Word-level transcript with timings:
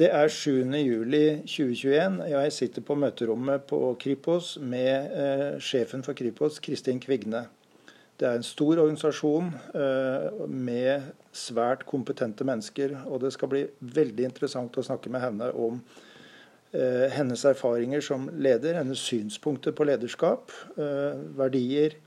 Det 0.00 0.06
er 0.08 0.30
7.7.2021. 0.32 2.22
Jeg 2.24 2.52
sitter 2.56 2.80
på 2.80 2.94
møterommet 2.96 3.66
på 3.68 3.76
Kripos 4.00 4.54
med 4.56 5.10
eh, 5.12 5.58
sjefen 5.60 6.00
for 6.06 6.16
Kripos, 6.16 6.56
Kristin 6.64 6.96
Kvigne. 7.00 7.42
Det 8.16 8.24
er 8.24 8.38
en 8.38 8.46
stor 8.46 8.80
organisasjon 8.80 9.50
eh, 9.76 10.40
med 10.48 11.12
svært 11.36 11.84
kompetente 11.84 12.40
mennesker. 12.48 12.96
Og 13.04 13.20
det 13.26 13.34
skal 13.36 13.52
bli 13.52 13.62
veldig 14.00 14.30
interessant 14.30 14.80
å 14.80 14.86
snakke 14.88 15.12
med 15.12 15.26
henne 15.26 15.50
om 15.52 15.84
eh, 16.72 17.12
hennes 17.12 17.44
erfaringer 17.52 18.00
som 18.00 18.30
leder, 18.32 18.80
hennes 18.80 19.04
synspunkter 19.12 19.76
på 19.76 19.90
lederskap, 19.92 20.56
eh, 20.72 21.20
verdier 21.36 22.00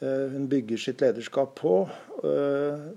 eh, 0.00 0.32
hun 0.32 0.48
bygger 0.48 0.80
sitt 0.88 1.04
lederskap 1.04 1.58
på. 1.60 1.76
Eh, 2.24 2.90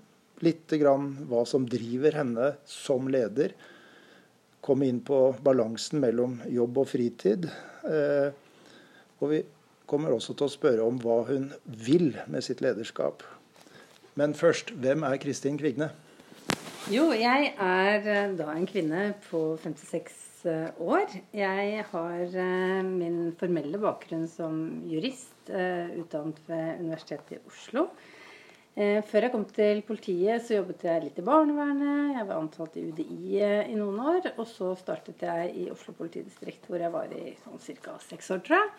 litt 0.48 0.72
grann 0.80 1.18
hva 1.28 1.44
som 1.44 1.68
driver 1.68 2.24
henne 2.24 2.54
som 2.64 3.12
leder 3.12 3.60
komme 4.66 4.88
inn 4.90 5.02
på 5.06 5.20
balansen 5.46 6.02
mellom 6.02 6.40
jobb 6.50 6.82
og 6.82 6.90
fritid. 6.90 7.48
Eh, 7.86 8.30
og 9.22 9.32
vi 9.32 9.44
kommer 9.86 10.16
også 10.16 10.34
til 10.34 10.48
å 10.48 10.54
spørre 10.54 10.88
om 10.88 10.98
hva 11.04 11.20
hun 11.30 11.52
vil 11.66 12.16
med 12.32 12.46
sitt 12.46 12.64
lederskap. 12.66 13.24
Men 14.18 14.34
først, 14.38 14.74
hvem 14.82 15.06
er 15.06 15.20
Kristin 15.22 15.60
Kvigne? 15.62 15.92
Jo, 16.90 17.10
jeg 17.18 17.52
er 17.62 18.10
eh, 18.10 18.34
da 18.38 18.50
en 18.56 18.68
kvinne 18.70 19.12
på 19.28 19.44
56 19.62 20.18
eh, 20.50 20.82
år. 20.82 21.14
Jeg 21.36 21.86
har 21.92 22.36
min 22.90 23.36
formelle 23.38 23.82
bakgrunn 23.82 24.28
som 24.32 24.60
jurist, 24.90 25.32
utdannet 25.46 26.40
ved 26.50 26.80
Universitetet 26.82 27.36
i 27.38 27.42
Oslo. 27.46 27.90
Eh, 28.76 29.00
før 29.08 29.24
jeg 29.24 29.32
kom 29.32 29.44
til 29.56 29.78
politiet, 29.88 30.44
så 30.44 30.58
jobbet 30.58 30.82
jeg 30.84 31.04
litt 31.06 31.20
i 31.22 31.24
barnevernet. 31.24 32.18
Jeg 32.18 32.28
var 32.28 32.42
ansatt 32.42 32.74
i 32.76 32.82
UDI 32.90 33.38
eh, 33.40 33.70
i 33.72 33.76
noen 33.80 34.02
år. 34.04 34.26
Og 34.36 34.50
så 34.52 34.74
startet 34.76 35.22
jeg 35.24 35.54
i 35.62 35.70
Oslo 35.72 35.94
politidistrikt, 35.96 36.68
hvor 36.68 36.84
jeg 36.84 36.92
var 36.92 37.14
i 37.16 37.38
sånn 37.46 37.62
ca. 37.80 37.94
seks 38.04 38.34
år, 38.36 38.42
tror 38.44 38.60
jeg. 38.60 38.74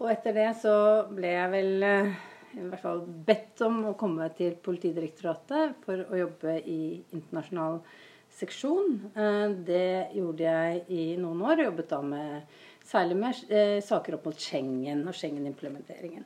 Og 0.00 0.10
etter 0.10 0.34
det 0.34 0.48
så 0.58 0.74
ble 1.12 1.30
jeg 1.30 1.52
vel 1.52 1.86
eh, 1.86 2.10
i 2.56 2.64
hvert 2.64 2.82
fall 2.82 3.04
bedt 3.28 3.62
om 3.68 3.78
å 3.92 3.94
komme 4.00 4.26
til 4.34 4.56
Politidirektoratet 4.66 5.78
for 5.86 6.02
å 6.02 6.18
jobbe 6.24 6.56
i 6.66 6.80
internasjonal 7.14 7.78
seksjon. 8.36 8.98
Det 9.66 10.10
gjorde 10.16 10.44
jeg 10.44 10.82
i 10.92 11.04
noen 11.20 11.42
år, 11.46 11.62
jobbet 11.68 11.92
da 11.92 12.00
med, 12.04 12.56
særlig 12.84 13.16
med 13.20 13.84
saker 13.84 14.16
opp 14.16 14.28
mot 14.28 14.40
Schengen 14.40 15.04
og 15.08 15.16
Schengen-implementeringen. 15.16 16.24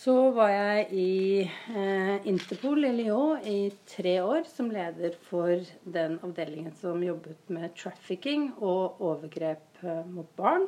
Så 0.00 0.14
var 0.32 0.48
jeg 0.48 0.84
i 0.96 1.42
eh, 1.44 2.26
Interpol 2.30 2.86
i 2.88 2.92
Lyon 2.94 3.42
i 3.44 3.68
tre 3.84 4.14
år 4.24 4.46
som 4.48 4.70
leder 4.72 5.12
for 5.26 5.60
den 5.84 6.14
avdelingen 6.24 6.72
som 6.78 7.02
jobbet 7.04 7.50
med 7.52 7.74
trafficking 7.76 8.46
og 8.56 9.02
overgrep 9.04 9.82
eh, 9.84 10.06
mot 10.08 10.30
barn. 10.40 10.64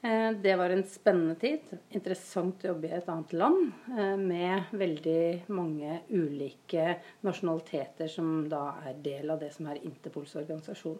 Eh, 0.00 0.30
det 0.40 0.54
var 0.56 0.72
en 0.72 0.84
spennende 0.88 1.36
tid. 1.42 1.74
Interessant 1.92 2.64
å 2.64 2.70
jobbe 2.70 2.88
i 2.88 2.94
et 2.96 3.10
annet 3.12 3.34
land 3.36 3.66
eh, 3.92 4.14
med 4.16 4.70
veldig 4.80 5.24
mange 5.52 5.98
ulike 6.08 6.94
nasjonaliteter 7.28 8.08
som 8.08 8.46
da 8.48 8.78
er 8.88 8.96
del 9.04 9.34
av 9.34 9.42
det 9.42 9.50
som 9.58 9.68
er 9.68 9.82
Interpols 9.82 10.32
organisasjon. 10.40 10.96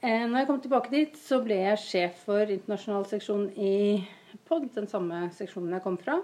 Eh, 0.00 0.24
når 0.24 0.38
jeg 0.38 0.48
kom 0.48 0.64
tilbake 0.64 0.94
dit, 0.94 1.20
så 1.20 1.42
ble 1.44 1.60
jeg 1.66 1.84
sjef 1.84 2.24
for 2.30 2.48
internasjonal 2.48 3.04
seksjon 3.12 3.50
i 3.60 3.74
POD, 4.48 4.68
den 4.74 4.88
samme 4.90 5.26
seksjonen 5.36 5.76
jeg 5.76 5.84
kom 5.84 5.98
fra. 6.00 6.18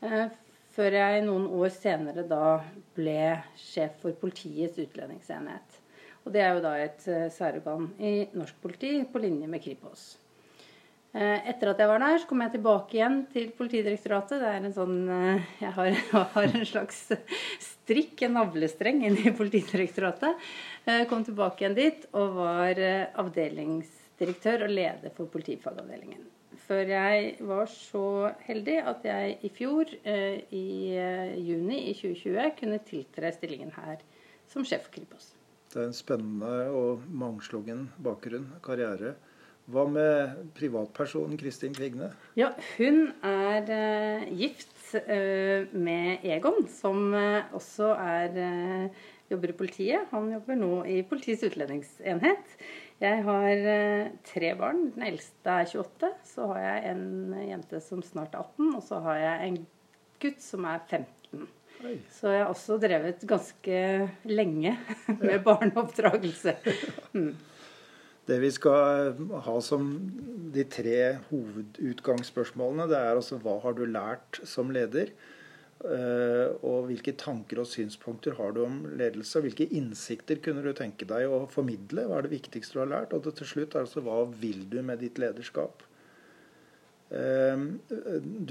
Eh, 0.00 0.30
før 0.72 0.96
jeg 0.96 1.24
noen 1.26 1.48
år 1.58 1.72
senere 1.74 2.24
da 2.28 2.60
ble 2.96 3.20
sjef 3.58 3.98
for 4.04 4.16
Politiets 4.16 4.80
utlendingsenhet. 4.80 5.76
Og 6.24 6.32
det 6.34 6.42
er 6.44 6.56
jo 6.56 6.64
da 6.64 6.72
et 6.80 7.04
eh, 7.10 7.28
særorgan 7.32 7.90
i 7.98 8.14
norsk 8.36 8.56
politi 8.62 8.94
på 9.10 9.22
linje 9.22 9.48
med 9.50 9.62
Kripos. 9.64 10.08
Eh, 11.10 11.50
etter 11.50 11.72
at 11.72 11.82
jeg 11.82 11.90
var 11.90 12.00
der, 12.00 12.16
så 12.22 12.30
kom 12.30 12.44
jeg 12.44 12.54
tilbake 12.54 12.96
igjen 12.96 13.20
til 13.34 13.50
Politidirektoratet. 13.58 14.40
Det 14.40 14.54
er 14.54 14.64
en 14.64 14.76
sånn 14.76 14.98
Jeg 15.60 15.74
har, 15.76 16.02
har 16.36 16.48
en 16.48 16.66
slags 16.72 17.04
strikk, 17.66 18.24
en 18.24 18.38
navlestreng, 18.38 19.04
inn 19.04 19.20
i 19.20 19.36
Politidirektoratet. 19.36 20.50
Kom 21.10 21.26
tilbake 21.26 21.66
igjen 21.66 21.76
dit 21.76 22.06
og 22.16 22.38
var 22.40 22.78
avdelingsdirektør 23.20 24.64
og 24.64 24.78
leder 24.78 25.12
for 25.12 25.28
politifagavdelingen 25.28 26.39
før 26.70 26.86
jeg 26.86 27.30
var 27.42 27.66
så 27.72 28.30
heldig 28.46 28.76
at 28.92 29.06
jeg 29.08 29.38
i 29.42 29.50
fjor, 29.50 29.90
eh, 30.06 30.38
i 30.54 30.94
eh, 30.94 31.34
juni 31.42 31.80
i 31.90 31.94
2020, 31.98 32.52
kunne 32.60 32.78
tiltre 32.86 33.32
stillingen 33.34 33.72
her 33.74 33.98
som 34.50 34.66
sjef 34.66 34.86
Kripos. 34.94 35.32
Det 35.70 35.80
er 35.80 35.88
en 35.88 35.96
spennende 35.96 36.70
og 36.74 37.02
mangslungen 37.10 37.88
bakgrunn, 38.02 38.46
karriere. 38.62 39.16
Hva 39.70 39.84
med 39.86 40.50
privatpersonen 40.58 41.38
Kristin 41.38 41.74
Kvigne? 41.74 42.08
Ja, 42.38 42.48
hun 42.74 43.12
er 43.22 43.68
uh, 43.70 44.24
gift 44.34 44.96
med 45.70 46.24
Egon, 46.26 46.64
som 46.66 47.14
også 47.54 47.92
er, 47.94 48.88
jobber 49.30 49.52
i 49.52 49.58
politiet. 49.60 50.08
Han 50.10 50.32
jobber 50.34 50.58
nå 50.58 50.72
i 50.90 50.96
Politiets 51.06 51.44
utlendingsenhet. 51.46 52.56
Jeg 53.00 53.22
har 53.24 53.68
eh, 53.72 54.10
tre 54.28 54.50
barn. 54.58 54.90
Den 54.94 55.06
eldste 55.08 55.54
er 55.62 55.70
28. 55.72 56.10
Så 56.34 56.48
har 56.52 56.60
jeg 56.60 56.90
en 56.92 57.36
jente 57.48 57.80
som 57.84 58.02
snart 58.04 58.34
er 58.36 58.44
18, 58.44 58.74
og 58.76 58.82
så 58.84 59.00
har 59.06 59.20
jeg 59.22 59.46
en 59.48 59.60
gutt 60.20 60.42
som 60.44 60.66
er 60.68 60.82
15. 60.84 61.46
Oi. 61.80 61.94
Så 62.12 62.28
jeg 62.28 62.42
har 62.42 62.50
også 62.52 62.76
drevet 62.80 63.22
ganske 63.28 63.78
lenge 64.28 64.74
med 65.22 65.38
ja. 65.38 65.44
barneoppdragelse. 65.46 66.56
Mm. 67.10 67.32
Det 68.28 68.36
vi 68.38 68.50
skal 68.54 69.16
ha 69.42 69.54
som 69.64 69.88
de 70.54 70.62
tre 70.70 71.16
hovedutgangsspørsmålene, 71.32 72.86
det 72.86 72.98
er 73.00 73.16
altså 73.16 73.40
hva 73.42 73.56
har 73.64 73.74
du 73.74 73.82
lært 73.90 74.38
som 74.46 74.70
leder? 74.70 75.10
Eh, 75.80 76.50
og 76.60 76.90
hvilke 76.90 77.14
tanker 77.16 77.62
og 77.62 77.68
synspunkter 77.68 78.34
har 78.36 78.52
du 78.52 78.64
om 78.66 78.82
ledelse? 79.00 79.38
og 79.38 79.46
Hvilke 79.46 79.68
innsikter 79.78 80.42
kunne 80.44 80.64
du 80.64 80.74
tenke 80.76 81.08
deg 81.08 81.24
å 81.24 81.46
formidle? 81.48 82.04
Hva 82.08 82.18
er 82.18 82.28
det 82.28 82.34
viktigste 82.34 82.76
du 82.76 82.82
har 82.82 82.90
lært? 82.90 83.14
Og 83.16 83.24
til 83.24 83.48
slutt 83.48 83.78
altså, 83.80 84.04
hva 84.04 84.26
vil 84.42 84.66
du 84.68 84.80
med 84.84 85.00
ditt 85.00 85.20
lederskap? 85.22 85.86
Eh, 87.16 87.64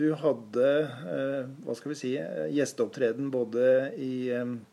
du 0.01 0.07
hadde 0.23 0.69
eh, 1.13 1.51
hva 1.67 1.77
skal 1.77 1.93
vi 1.93 1.99
si, 2.01 2.13
gjesteopptreden 2.57 3.29
både 3.33 3.65
i 4.01 4.13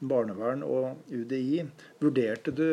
barnevern 0.01 0.65
og 0.65 1.13
UDI. 1.13 1.67
Vurderte 2.01 2.57
du 2.57 2.71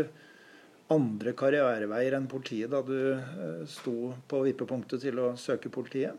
andre 0.93 1.33
karriereveier 1.35 2.15
enn 2.15 2.31
politiet 2.31 2.71
da 2.71 2.79
du 2.85 3.65
sto 3.67 4.13
på 4.29 4.45
vippepunktet 4.47 5.03
til 5.03 5.19
å 5.19 5.33
søke 5.39 5.71
politiet? 5.73 6.15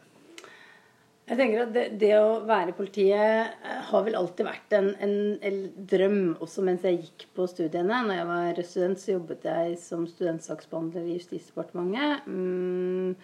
Jeg 1.24 1.38
tenker 1.40 1.62
at 1.62 1.70
det, 1.72 1.84
det, 2.02 2.10
å 2.20 2.42
være 2.44 2.74
i 2.74 2.76
politiet 2.76 3.54
eh, 3.64 3.78
har 3.88 4.02
vel 4.04 4.16
alltid 4.18 4.44
vært 4.44 4.74
en, 4.76 4.90
en, 5.00 5.14
en, 5.40 5.62
drøm, 5.88 6.18
også 6.44 6.64
mens 6.66 6.84
jeg 6.84 6.98
gikk 7.00 7.24
på 7.36 7.46
studiene. 7.48 8.02
Når 8.04 8.18
jeg 8.18 8.28
var 8.28 8.60
student, 8.68 9.00
så 9.00 9.14
jobbet 9.14 9.48
jeg 9.48 9.78
som 9.80 10.04
studentsaksbehandler 10.10 11.08
i 11.08 11.16
Justisdepartementet. 11.16 12.28
Mm, 12.28 13.16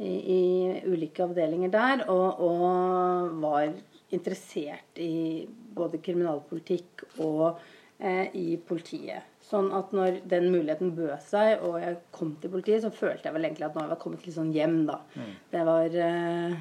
i, 0.00 0.12
i, 0.36 0.40
ulike 0.86 1.26
avdelinger 1.26 1.74
der. 1.74 2.06
Og, 2.12 2.38
og, 2.46 3.34
var 3.42 3.74
interessert 4.14 5.02
i 5.02 5.46
både 5.74 6.00
kriminalpolitikk 6.02 7.04
og 7.26 7.60
eh, 7.98 8.30
i 8.38 8.56
politiet. 8.66 9.26
Sånn 9.42 9.72
at 9.74 9.90
når 9.96 10.22
den 10.30 10.52
muligheten 10.52 10.94
bød 10.94 11.16
seg, 11.26 11.62
og 11.66 11.80
jeg 11.82 11.98
kom 12.14 12.36
til 12.38 12.54
politiet, 12.54 12.84
så 12.84 12.94
følte 12.94 13.26
jeg 13.26 13.34
vel 13.34 13.48
egentlig 13.48 13.66
at 13.66 13.74
nå 13.74 13.82
har 13.82 13.94
jeg 13.96 14.02
kommet 14.02 14.26
litt 14.26 14.38
sånn 14.38 14.54
hjem, 14.54 14.84
da. 14.86 15.00
Mm. 15.18 15.32
Det 15.50 15.62
var 15.66 16.02
eh, 16.06 16.60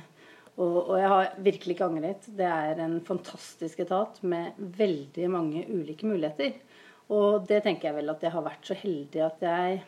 og, 0.60 0.78
og, 0.90 0.96
jeg 1.00 1.12
har 1.14 1.30
virkelig 1.46 1.76
ikke 1.76 1.88
angret. 1.88 2.28
Det 2.36 2.48
er 2.48 2.82
en 2.84 3.00
fantastisk 3.08 3.80
etat 3.86 4.20
med 4.28 4.60
veldig 4.60 5.30
mange 5.32 5.64
ulike 5.72 6.08
muligheter. 6.10 6.58
Og 7.16 7.48
det 7.50 7.64
tenker 7.66 7.90
jeg 7.90 7.98
vel 8.02 8.12
at 8.12 8.24
jeg 8.26 8.34
har 8.36 8.46
vært 8.46 8.68
så 8.68 8.78
heldig 8.78 9.24
at 9.26 9.42
jeg 9.46 9.80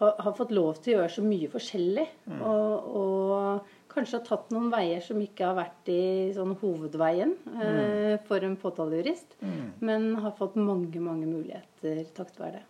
har, 0.00 0.14
har 0.18 0.34
fått 0.34 0.54
lov 0.56 0.80
til 0.82 0.94
å 0.94 0.98
gjøre 0.98 1.14
så 1.16 1.24
mye 1.24 1.50
forskjellig. 1.52 2.06
Mm. 2.32 2.44
Og, 2.50 2.92
og, 3.00 3.72
kanskje 3.94 4.18
har 4.18 4.24
tatt 4.26 4.48
noen 4.50 4.72
veier 4.72 5.02
som 5.06 5.20
ikke 5.22 5.46
har 5.46 5.54
vært 5.54 5.88
i 5.92 6.32
sånn 6.34 6.56
hovedveien 6.58 7.36
mm. 7.44 7.60
eh, 7.62 8.14
for 8.26 8.42
en 8.42 8.56
påtalejurist. 8.58 9.36
Mm. 9.38 9.66
Men 9.86 10.08
har 10.24 10.34
fått 10.34 10.56
mange, 10.58 10.98
mange 10.98 11.28
muligheter 11.30 12.00
takket 12.16 12.40
være 12.40 12.56
det. 12.56 12.64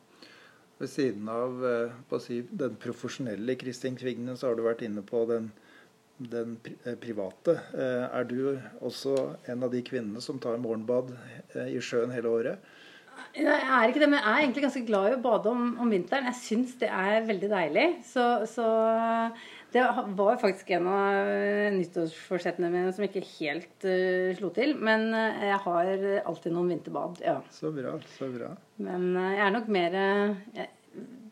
Ved 0.82 0.90
siden 0.90 1.30
av 1.32 1.64
eh, 1.64 2.18
si, 2.20 2.42
den 2.50 2.76
profesjonelle 2.82 3.56
Kristin 3.56 3.96
Kvigne, 3.96 4.34
så 4.36 4.50
har 4.50 4.58
du 4.58 4.66
vært 4.66 4.84
inne 4.84 5.06
på 5.06 5.22
den 5.30 5.48
den 6.16 6.58
eh, 6.84 6.94
private. 7.00 7.58
Eh, 7.74 8.06
er 8.06 8.28
du 8.28 8.38
også 8.84 9.16
en 9.50 9.66
av 9.66 9.72
de 9.72 9.82
kvinnene 9.86 10.22
som 10.22 10.38
tar 10.42 10.60
morgenbad 10.62 11.14
eh, 11.54 11.74
i 11.74 11.82
sjøen 11.82 12.14
hele 12.14 12.30
året? 12.30 12.72
Jeg 13.34 13.46
er 13.46 13.88
ikke 13.88 14.00
det, 14.02 14.08
men 14.10 14.18
jeg 14.18 14.30
er 14.30 14.40
egentlig 14.42 14.62
ganske 14.64 14.86
glad 14.86 15.08
i 15.08 15.16
å 15.16 15.22
bade 15.22 15.50
om, 15.50 15.66
om 15.82 15.90
vinteren. 15.90 16.26
Jeg 16.30 16.38
syns 16.40 16.74
det 16.80 16.90
er 16.90 17.26
veldig 17.26 17.50
deilig. 17.50 17.86
Så, 18.06 18.24
så, 18.50 18.66
det 19.74 19.84
var 20.18 20.38
faktisk 20.42 20.70
en 20.74 20.88
av 20.90 21.30
nyttårsforsettene 21.74 22.70
mine 22.74 22.92
som 22.94 23.06
ikke 23.06 23.22
helt 23.36 23.86
uh, 23.86 24.34
slo 24.38 24.50
til. 24.54 24.74
Men 24.82 25.08
jeg 25.14 25.60
har 25.66 26.06
alltid 26.26 26.54
noen 26.54 26.74
vinterbad, 26.74 27.22
ja. 27.22 27.40
Så 27.54 27.70
bra, 27.74 27.96
så 28.18 28.30
bra. 28.34 28.52
Men 28.82 29.12
jeg 29.18 29.42
er 29.46 29.54
nok 29.54 29.70
mer 29.78 29.98
jeg, 29.98 30.70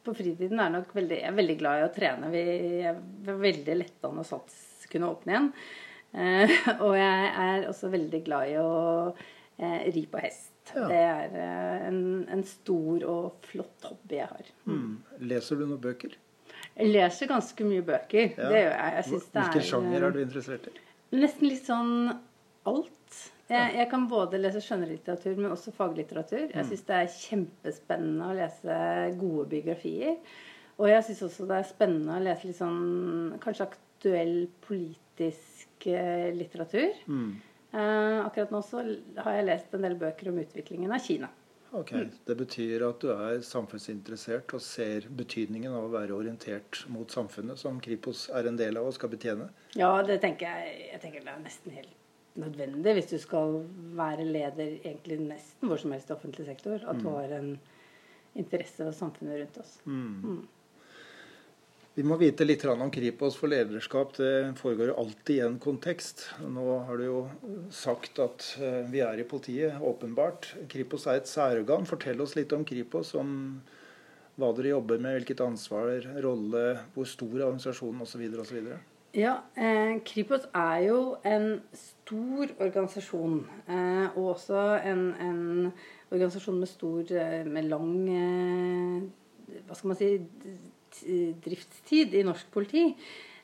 på 0.02 0.14
fritiden 0.18 0.62
er 0.62 0.74
nok 0.74 0.90
veldig, 0.94 1.18
jeg 1.22 1.30
er 1.30 1.38
veldig 1.38 1.58
glad 1.62 1.82
i 1.82 1.86
å 1.86 1.94
trene. 1.98 2.34
Vi 2.34 2.44
er 2.90 3.02
veldig 3.26 3.78
lettende 3.82 4.22
å 4.22 4.26
sats 4.26 4.71
kunne 4.92 5.10
åpne 5.12 5.34
igjen. 5.34 5.52
Eh, 6.12 6.56
og 6.84 6.96
jeg 6.98 7.30
er 7.44 7.68
også 7.70 7.92
veldig 7.92 8.22
glad 8.26 8.52
i 8.52 8.56
å 8.60 8.72
eh, 9.12 9.86
ri 9.94 10.04
på 10.10 10.20
hest. 10.22 10.50
Ja. 10.72 10.86
Det 10.88 10.98
er 10.98 11.38
eh, 11.42 11.86
en, 11.88 12.02
en, 12.30 12.44
stor 12.46 13.06
og 13.08 13.48
flott 13.48 13.88
hobby 13.88 14.20
jeg 14.20 14.28
har. 14.30 14.52
Mm. 14.68 15.00
Leser 15.32 15.58
du 15.58 15.66
noen 15.66 15.82
bøker? 15.82 16.14
Jeg 16.72 16.88
leser 16.92 17.28
ganske 17.30 17.66
mye 17.68 17.84
bøker. 17.84 18.32
Ja. 18.36 18.48
Det 18.48 18.62
gjør 18.62 18.74
jeg. 18.76 18.94
jeg 18.96 19.22
Hvilke 19.34 19.64
sjanger 19.68 20.06
er 20.06 20.14
du 20.14 20.22
interessert 20.22 20.68
i? 20.70 20.74
Nesten 21.12 21.50
litt 21.50 21.66
sånn 21.68 21.94
alt. 22.68 23.18
Jeg, 23.52 23.74
jeg, 23.76 23.88
kan 23.90 24.06
både 24.08 24.38
lese 24.40 24.62
skjønnlitteratur, 24.64 25.34
men 25.36 25.52
også 25.52 25.74
faglitteratur. 25.76 26.46
Jeg 26.46 26.56
mm. 26.56 26.68
syns 26.70 26.86
det 26.88 26.96
er 26.96 27.10
kjempespennende 27.18 28.30
å 28.30 28.36
lese 28.38 28.78
gode 29.20 29.44
biografier. 29.50 30.16
Og 30.78 30.88
jeg 30.88 31.04
syns 31.08 31.26
også 31.26 31.48
det 31.50 31.58
er 31.58 31.68
spennende 31.68 32.16
å 32.16 32.22
lese 32.24 32.48
litt 32.48 32.56
sånn 32.58 33.34
kanskje 33.42 33.66
aktuell 34.02 34.48
politisk 34.66 35.86
eh, 35.86 36.34
litteratur. 36.34 36.90
Mm. 37.06 37.36
Eh, 37.72 38.26
akkurat 38.26 38.50
nå 38.50 38.62
så 38.62 38.82
har 39.16 39.36
jeg 39.36 39.46
lest 39.46 39.74
en 39.74 39.86
del 39.86 39.94
bøker 39.96 40.32
om 40.32 40.40
utviklingen 40.42 40.92
av 40.92 40.98
Kina. 40.98 41.28
Ok, 41.70 41.92
mm. 41.92 42.08
Det 42.26 42.34
betyr 42.36 42.82
at 42.84 43.00
du 43.00 43.12
er 43.14 43.38
samfunnsinteressert 43.46 44.52
og 44.52 44.60
ser 44.60 45.06
betydningen 45.08 45.72
av 45.72 45.86
å 45.86 45.92
være 45.94 46.16
orientert 46.18 46.82
mot 46.92 47.08
samfunnet, 47.10 47.56
som 47.58 47.78
Kripos 47.80 48.26
er 48.28 48.50
en 48.50 48.58
del 48.58 48.76
av 48.76 48.90
og 48.90 48.96
skal 48.98 49.12
betjene? 49.14 49.46
Ja, 49.78 49.94
det 50.04 50.18
tenker 50.20 50.50
jeg. 50.50 50.88
Jeg 50.90 51.00
tenker 51.04 51.24
det 51.24 51.32
er 51.32 51.44
nesten 51.46 51.76
helt 51.78 51.98
nødvendig 52.42 52.96
hvis 52.96 53.10
du 53.12 53.18
skal 53.20 53.62
være 53.96 54.24
leder 54.24 54.80
egentlig 54.82 55.20
nesten 55.22 55.68
hvor 55.70 55.80
som 55.80 55.94
helst 55.94 56.10
i 56.10 56.16
offentlig 56.16 56.48
sektor. 56.50 56.82
At 56.82 56.98
du 56.98 57.06
mm. 57.06 57.14
har 57.14 57.38
en 57.38 57.54
interesse 58.34 58.82
for 58.82 58.98
samfunnet 58.98 59.40
rundt 59.44 59.62
oss. 59.62 59.78
Mm. 59.86 60.42
Vi 61.92 62.02
må 62.08 62.16
vite 62.16 62.46
litt 62.46 62.62
om 62.72 62.88
Kripos, 62.88 63.34
for 63.36 63.52
lederskap 63.52 64.14
det 64.16 64.54
foregår 64.56 64.94
jo 64.94 65.00
alltid 65.02 65.36
i 65.36 65.42
en 65.44 65.58
kontekst. 65.60 66.22
Nå 66.40 66.78
har 66.88 66.96
du 66.96 67.04
jo 67.04 67.18
sagt 67.68 68.16
at 68.22 68.46
eh, 68.64 68.80
vi 68.88 69.02
er 69.04 69.20
i 69.20 69.26
politiet, 69.28 69.76
åpenbart. 69.76 70.54
Kripos 70.72 71.04
er 71.04 71.20
et 71.20 71.28
særorgan. 71.28 71.84
Fortell 71.84 72.24
oss 72.24 72.32
litt 72.38 72.54
om 72.56 72.64
Kripos. 72.64 73.12
om 73.20 73.60
hva 74.40 74.48
dere 74.56 74.72
jobber 74.72 75.04
med, 75.04 75.18
hvilket 75.18 75.44
ansvar, 75.44 76.06
rolle, 76.24 76.64
hvor 76.94 77.04
stor 77.04 77.34
organisasjonen 77.34 78.00
osv. 78.06 78.24
osv. 78.40 78.72
Ja, 79.12 79.42
eh, 79.52 79.98
Kripos 80.08 80.48
er 80.56 80.78
jo 80.86 81.00
en 81.28 81.60
stor 81.76 82.48
organisasjon. 82.56 83.42
Eh, 83.68 84.06
og 84.16 84.30
også 84.38 84.62
en, 84.80 85.10
en, 85.20 85.72
organisasjon 86.08 86.56
med 86.60 86.68
stor 86.68 87.12
eh, 87.12 87.42
Med 87.48 87.68
lang 87.68 87.92
eh, 88.08 89.60
Hva 89.68 89.76
skal 89.76 89.92
man 89.92 89.96
si 90.00 90.08
driftstid 91.44 92.14
i 92.18 92.24
norsk 92.26 92.50
politi. 92.54 92.90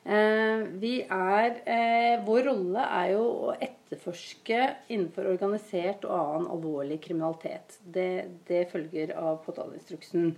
Eh, 0.09 0.61
vi 0.79 1.01
er 1.03 1.59
eh, 1.67 2.21
Vår 2.25 2.45
rolle 2.47 2.85
er 3.01 3.11
jo 3.13 3.25
å 3.49 3.53
etterforske 3.53 4.61
innenfor 4.87 5.27
organisert 5.33 6.07
og 6.07 6.15
annen 6.15 6.49
alvorlig 6.55 7.01
kriminalitet. 7.03 7.79
Det, 7.83 8.11
det 8.47 8.67
følger 8.71 9.13
av 9.19 9.41
påtaleinstruksen. 9.45 10.33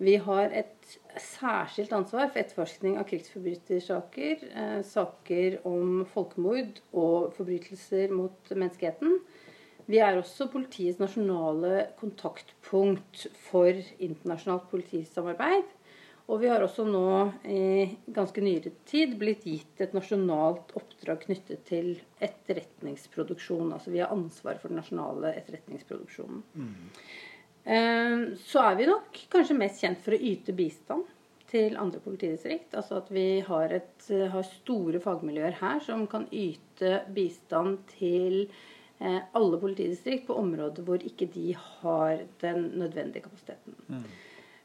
Vi 0.00 0.14
har 0.24 0.52
et 0.56 0.94
særskilt 1.20 1.92
ansvar 1.92 2.30
for 2.30 2.40
etterforskning 2.40 2.96
av 3.00 3.08
krigsforbrytersaker, 3.08 4.46
eh, 4.48 4.78
saker 4.86 5.58
om 5.68 6.04
folkemord 6.12 6.80
og 6.92 7.32
forbrytelser 7.36 8.12
mot 8.14 8.52
menneskeheten. 8.54 9.18
Vi 9.90 9.98
er 9.98 10.20
også 10.20 10.46
politiets 10.52 11.00
nasjonale 11.00 11.88
kontaktpunkt 11.98 13.26
for 13.48 13.74
internasjonalt 13.98 14.68
politisamarbeid. 14.70 15.66
Og 16.30 16.38
vi 16.38 16.50
har 16.50 16.62
også 16.62 16.84
nå 16.86 17.06
i 17.50 17.88
ganske 18.14 18.42
nyere 18.44 18.70
tid 18.86 19.16
blitt 19.18 19.42
gitt 19.48 19.80
et 19.82 19.94
nasjonalt 19.96 20.70
oppdrag 20.78 21.24
knyttet 21.24 21.64
til 21.66 21.96
etterretningsproduksjon. 22.22 23.72
Altså 23.74 23.90
vi 23.90 24.02
har 24.02 24.14
ansvar 24.14 24.60
for 24.62 24.70
den 24.70 24.78
nasjonale 24.78 25.32
etterretningsproduksjonen. 25.40 26.44
Mm. 26.54 26.92
Ehm, 27.64 28.22
så 28.46 28.62
er 28.68 28.78
vi 28.78 28.86
nok 28.92 29.24
kanskje 29.32 29.58
mest 29.58 29.82
kjent 29.82 30.04
for 30.04 30.14
å 30.14 30.22
yte 30.30 30.54
bistand 30.54 31.10
til 31.50 31.74
andre 31.80 31.98
politidistrikt. 32.04 32.78
Altså 32.78 33.00
at 33.02 33.10
vi 33.10 33.26
har, 33.50 33.74
et, 33.80 34.08
har 34.30 34.50
store 34.54 35.02
fagmiljøer 35.02 35.58
her 35.58 35.82
som 35.82 36.06
kan 36.10 36.30
yte 36.30 37.00
bistand 37.10 37.82
til 37.96 38.44
eh, 39.02 39.18
alle 39.34 39.58
politidistrikt 39.58 40.28
på 40.30 40.38
områder 40.38 40.86
hvor 40.86 41.02
ikke 41.02 41.26
de 41.34 41.50
har 41.58 42.22
den 42.44 42.70
nødvendige 42.78 43.26
kapasiteten. 43.26 43.74
Mm. 43.90 44.10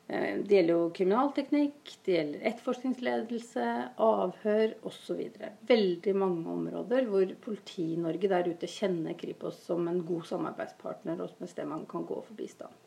Ehm, 0.08 0.44
det 0.46 0.60
gjelder 0.60 0.76
jo 0.76 0.90
kriminalteknikk, 0.94 1.96
det 2.06 2.18
gjelder 2.18 2.44
etterforskningsledelse, 2.52 3.70
avhør 4.06 4.76
osv. 4.86 5.24
Veldig 5.72 6.16
mange 6.22 6.52
områder 6.54 7.10
hvor 7.10 7.34
Politi-Norge 7.48 8.30
der 8.30 8.52
ute 8.52 8.70
kjenner 8.70 9.18
Kripos 9.18 9.64
som 9.66 9.88
en 9.90 10.04
god 10.06 10.28
samarbeidspartner 10.30 11.22
og 11.24 11.34
som 11.34 11.48
et 11.48 11.56
sted 11.56 11.70
man 11.70 11.88
kan 11.90 12.06
gå 12.06 12.20
for 12.22 12.38
bistand. 12.38 12.84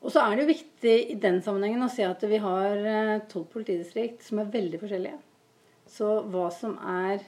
Og 0.00 0.12
så 0.14 0.22
er 0.24 0.34
det 0.34 0.46
jo 0.46 0.54
viktig 0.54 0.94
i 1.12 1.18
den 1.20 1.42
sammenhengen 1.44 1.84
å 1.84 1.90
se 1.92 2.06
at 2.08 2.22
vi 2.24 2.38
har 2.40 2.86
eh, 2.88 3.18
tolv 3.28 3.50
politidistrikt 3.52 4.24
som 4.24 4.40
er 4.40 4.52
veldig 4.54 4.80
forskjellige. 4.80 5.18
Så 5.90 6.08
hva 6.32 6.46
som 6.54 6.78
er 6.80 7.20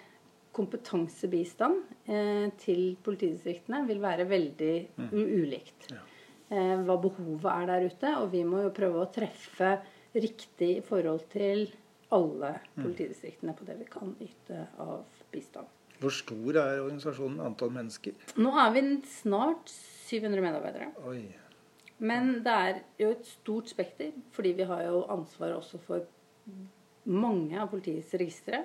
kompetansebistand 0.57 2.09
eh, 2.09 2.49
til 2.61 2.97
politidistriktene, 3.05 3.83
vil 3.89 4.01
være 4.03 4.25
veldig 4.31 4.73
mm. 4.97 5.13
ulikt. 5.13 5.93
Eh, 5.93 6.12
hva 6.53 6.97
behovet 7.01 7.49
er 7.53 7.69
der 7.71 7.87
ute. 7.89 8.15
Og 8.21 8.33
vi 8.35 8.43
må 8.45 8.65
jo 8.67 8.73
prøve 8.77 9.03
å 9.03 9.11
treffe 9.13 9.77
riktig 10.13 10.77
i 10.79 10.85
forhold 10.85 11.25
til 11.33 11.71
alle 12.13 12.57
mm. 12.75 12.83
politidistriktene 12.83 13.55
på 13.57 13.69
det 13.69 13.79
vi 13.81 13.89
kan 13.89 14.13
yte 14.21 14.67
av 14.83 15.07
bistand. 15.33 15.71
Hvor 16.03 16.13
stor 16.15 16.59
er 16.59 16.83
organisasjonen 16.83 17.41
antall 17.47 17.71
mennesker? 17.73 18.17
Nå 18.43 18.53
er 18.59 18.75
vi 18.75 18.83
snart 19.15 19.71
700 19.71 20.45
medarbeidere. 20.45 20.91
Oi. 21.09 21.23
Men 22.03 22.43
det 22.43 22.53
er 22.53 22.81
jo 22.99 23.13
et 23.15 23.27
stort 23.29 23.71
spekter, 23.71 24.11
fordi 24.35 24.57
vi 24.59 24.67
har 24.67 24.83
jo 24.89 25.05
ansvar 25.13 25.55
også 25.61 25.79
for 25.85 26.03
mange 27.07 27.61
av 27.63 27.71
politiets 27.71 28.11
registre. 28.19 28.65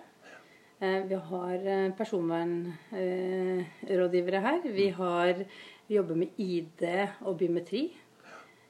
Eh, 0.79 1.03
vi 1.09 1.15
har 1.29 1.65
eh, 1.65 1.91
personvernrådgivere 1.97 4.39
her. 4.41 4.61
Vi, 4.73 4.89
har, 4.97 5.33
vi 5.37 5.45
jobber 5.91 6.15
med 6.19 6.29
ID 6.41 6.83
og 7.25 7.37
biometri. 7.39 7.83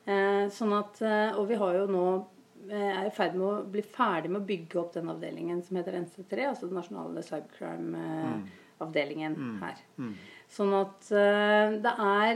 Eh, 0.07 0.45
sånn 0.53 0.73
at, 0.77 1.01
og 1.35 1.47
vi 1.49 1.55
har 1.59 1.73
jo 1.81 1.85
nå 1.91 2.07
er 2.67 3.05
i 3.07 3.15
ferd 3.15 3.33
med 3.37 3.47
å 3.47 3.63
bli 3.71 3.83
ferdig 3.85 4.29
med 4.31 4.41
å 4.41 4.47
bygge 4.47 4.79
opp 4.81 4.91
den 4.95 5.11
avdelingen 5.11 5.59
som 5.63 5.77
heter 5.79 5.99
NC3, 6.01 6.31
altså 6.49 6.65
den 6.67 6.79
nasjonale 6.81 7.21
cybercrime-avdelingen 7.23 9.33
mm. 9.37 9.57
her. 9.61 9.75
Mm. 10.01 10.13
Sånn 10.51 10.73
at 10.75 11.01
det 11.83 11.93
er 12.07 12.35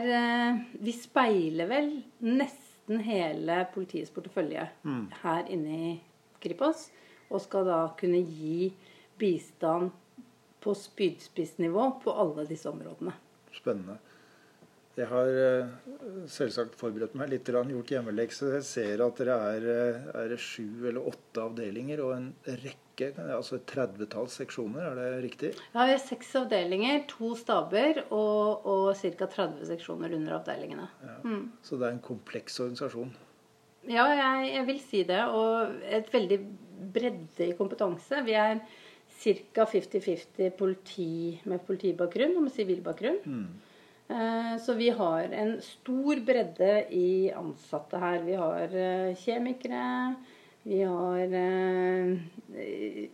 Vi 0.80 0.94
speiler 0.96 1.68
vel 1.68 1.90
nesten 2.24 2.98
hele 3.04 3.68
politiets 3.74 4.14
portefølje 4.16 4.64
mm. 4.88 5.06
her 5.24 5.44
inne 5.52 5.72
i 5.90 5.92
Kripos. 6.42 6.90
Og 7.32 7.42
skal 7.44 7.68
da 7.68 7.82
kunne 8.00 8.20
gi 8.20 8.72
bistand 9.20 9.92
på 10.62 10.74
spydspissnivå 10.78 11.88
på 12.04 12.14
alle 12.24 12.46
disse 12.50 12.70
områdene. 12.70 13.14
Spennende. 13.56 13.98
Jeg 14.98 15.08
har 15.08 15.30
uh, 15.32 15.70
selvsagt 16.28 16.76
forberedt 16.80 17.16
meg 17.16 17.32
litt, 17.32 17.48
gjort 17.48 17.94
hjemmelekse. 17.94 18.52
Jeg 18.58 18.68
ser 18.68 19.04
at 19.06 19.22
dere 19.22 19.38
er, 19.56 19.68
er 20.26 20.38
sju 20.40 20.88
eller 20.90 21.12
åtte 21.14 21.46
avdelinger 21.46 22.04
og 22.04 22.16
en 22.18 22.32
rekke 22.50 22.92
rekke, 23.02 23.26
altså 23.34 23.58
et 23.58 23.66
tredvetalls 23.70 24.38
seksjoner, 24.42 24.84
er 24.92 25.00
det 25.00 25.24
riktig? 25.24 25.52
Ja, 25.74 25.86
vi 25.86 25.96
har 25.96 26.02
seks 26.02 26.34
avdelinger, 26.36 27.04
to 27.10 27.34
staber 27.36 28.04
og, 28.10 28.66
og 28.66 28.96
ca. 28.96 29.28
30 29.28 29.66
seksjoner 29.70 30.14
under 30.18 30.38
avdelingene. 30.40 30.88
Ja. 31.06 31.18
Mm. 31.24 31.52
Så 31.64 31.78
det 31.78 31.88
er 31.88 31.96
en 31.96 32.06
kompleks 32.06 32.60
organisasjon? 32.60 33.12
Ja, 33.90 34.06
jeg, 34.14 34.54
jeg, 34.54 34.68
vil 34.68 34.80
si 34.84 35.04
det. 35.10 35.24
Og 35.34 35.82
et 35.90 36.14
veldig 36.14 36.40
bredde 36.94 37.48
i 37.48 37.58
kompetanse. 37.58 38.22
Vi 38.28 38.38
er 38.38 38.62
ca. 39.22 39.66
50-50 39.66 40.54
politi 40.58 41.40
med 41.50 41.64
politibakgrunn 41.68 42.38
og 42.38 42.48
med 42.48 42.56
sivilbakgrunn. 42.56 43.22
Mm. 43.26 43.71
Eh, 44.12 44.58
så 44.58 44.74
vi 44.74 44.90
har 44.90 45.24
en 45.24 45.62
stor 45.62 46.16
bredde 46.26 46.94
i 46.94 47.32
ansatte 47.32 47.98
her. 48.02 48.24
Vi 48.26 48.34
har 48.36 48.76
eh, 48.76 49.16
kjemikere, 49.16 50.16
vi 50.64 50.84
har 50.84 51.36
eh, 51.40 52.18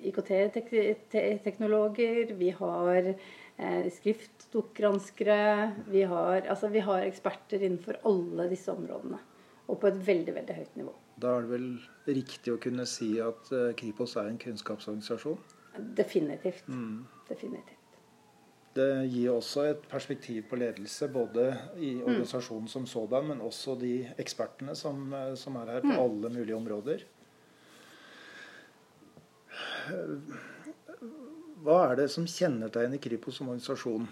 IKT-teknologer, 0.10 2.34
vi 2.40 2.50
har 2.50 3.16
eh. 3.58 5.72
Vi, 5.92 6.04
altså, 6.04 6.68
vi 6.74 6.80
har 6.90 7.02
eksperter 7.06 7.62
innenfor 7.62 7.98
alle 8.06 8.50
disse 8.50 8.72
områdene. 8.74 9.20
Og 9.68 9.80
på 9.82 9.88
et 9.92 10.08
veldig, 10.08 10.34
veldig 10.34 10.56
høyt 10.56 10.76
nivå. 10.80 10.94
Da 11.18 11.28
er 11.36 11.42
det 11.44 11.52
vel 11.52 11.80
riktig 12.08 12.54
å 12.54 12.62
kunne 12.62 12.86
si 12.88 13.20
at 13.20 13.50
Kripos 13.78 14.16
er 14.16 14.28
en 14.30 14.38
kunnskapsorganisasjon? 14.40 15.38
Definitivt. 15.98 16.68
Mm. 16.72 17.06
Definitivt. 17.28 17.77
Det 18.78 19.08
gir 19.10 19.32
også 19.34 19.64
et 19.72 19.86
perspektiv 19.90 20.44
på 20.50 20.60
ledelse, 20.60 21.08
både 21.10 21.50
i 21.82 21.96
organisasjonen 22.04 22.68
som 22.70 22.86
sådan, 22.86 23.32
men 23.32 23.42
også 23.42 23.74
de 23.82 23.94
ekspertene 24.22 24.76
som, 24.78 25.10
som 25.36 25.58
er 25.62 25.72
her 25.78 25.86
på 25.86 25.96
alle 26.04 26.30
mulige 26.36 26.58
områder. 26.58 27.06
Hva 31.66 31.78
er 31.88 31.98
det 32.04 32.10
som 32.14 32.28
kjennetegner 32.30 33.02
Kripos 33.02 33.40
som 33.40 33.50
organisasjon? 33.50 34.08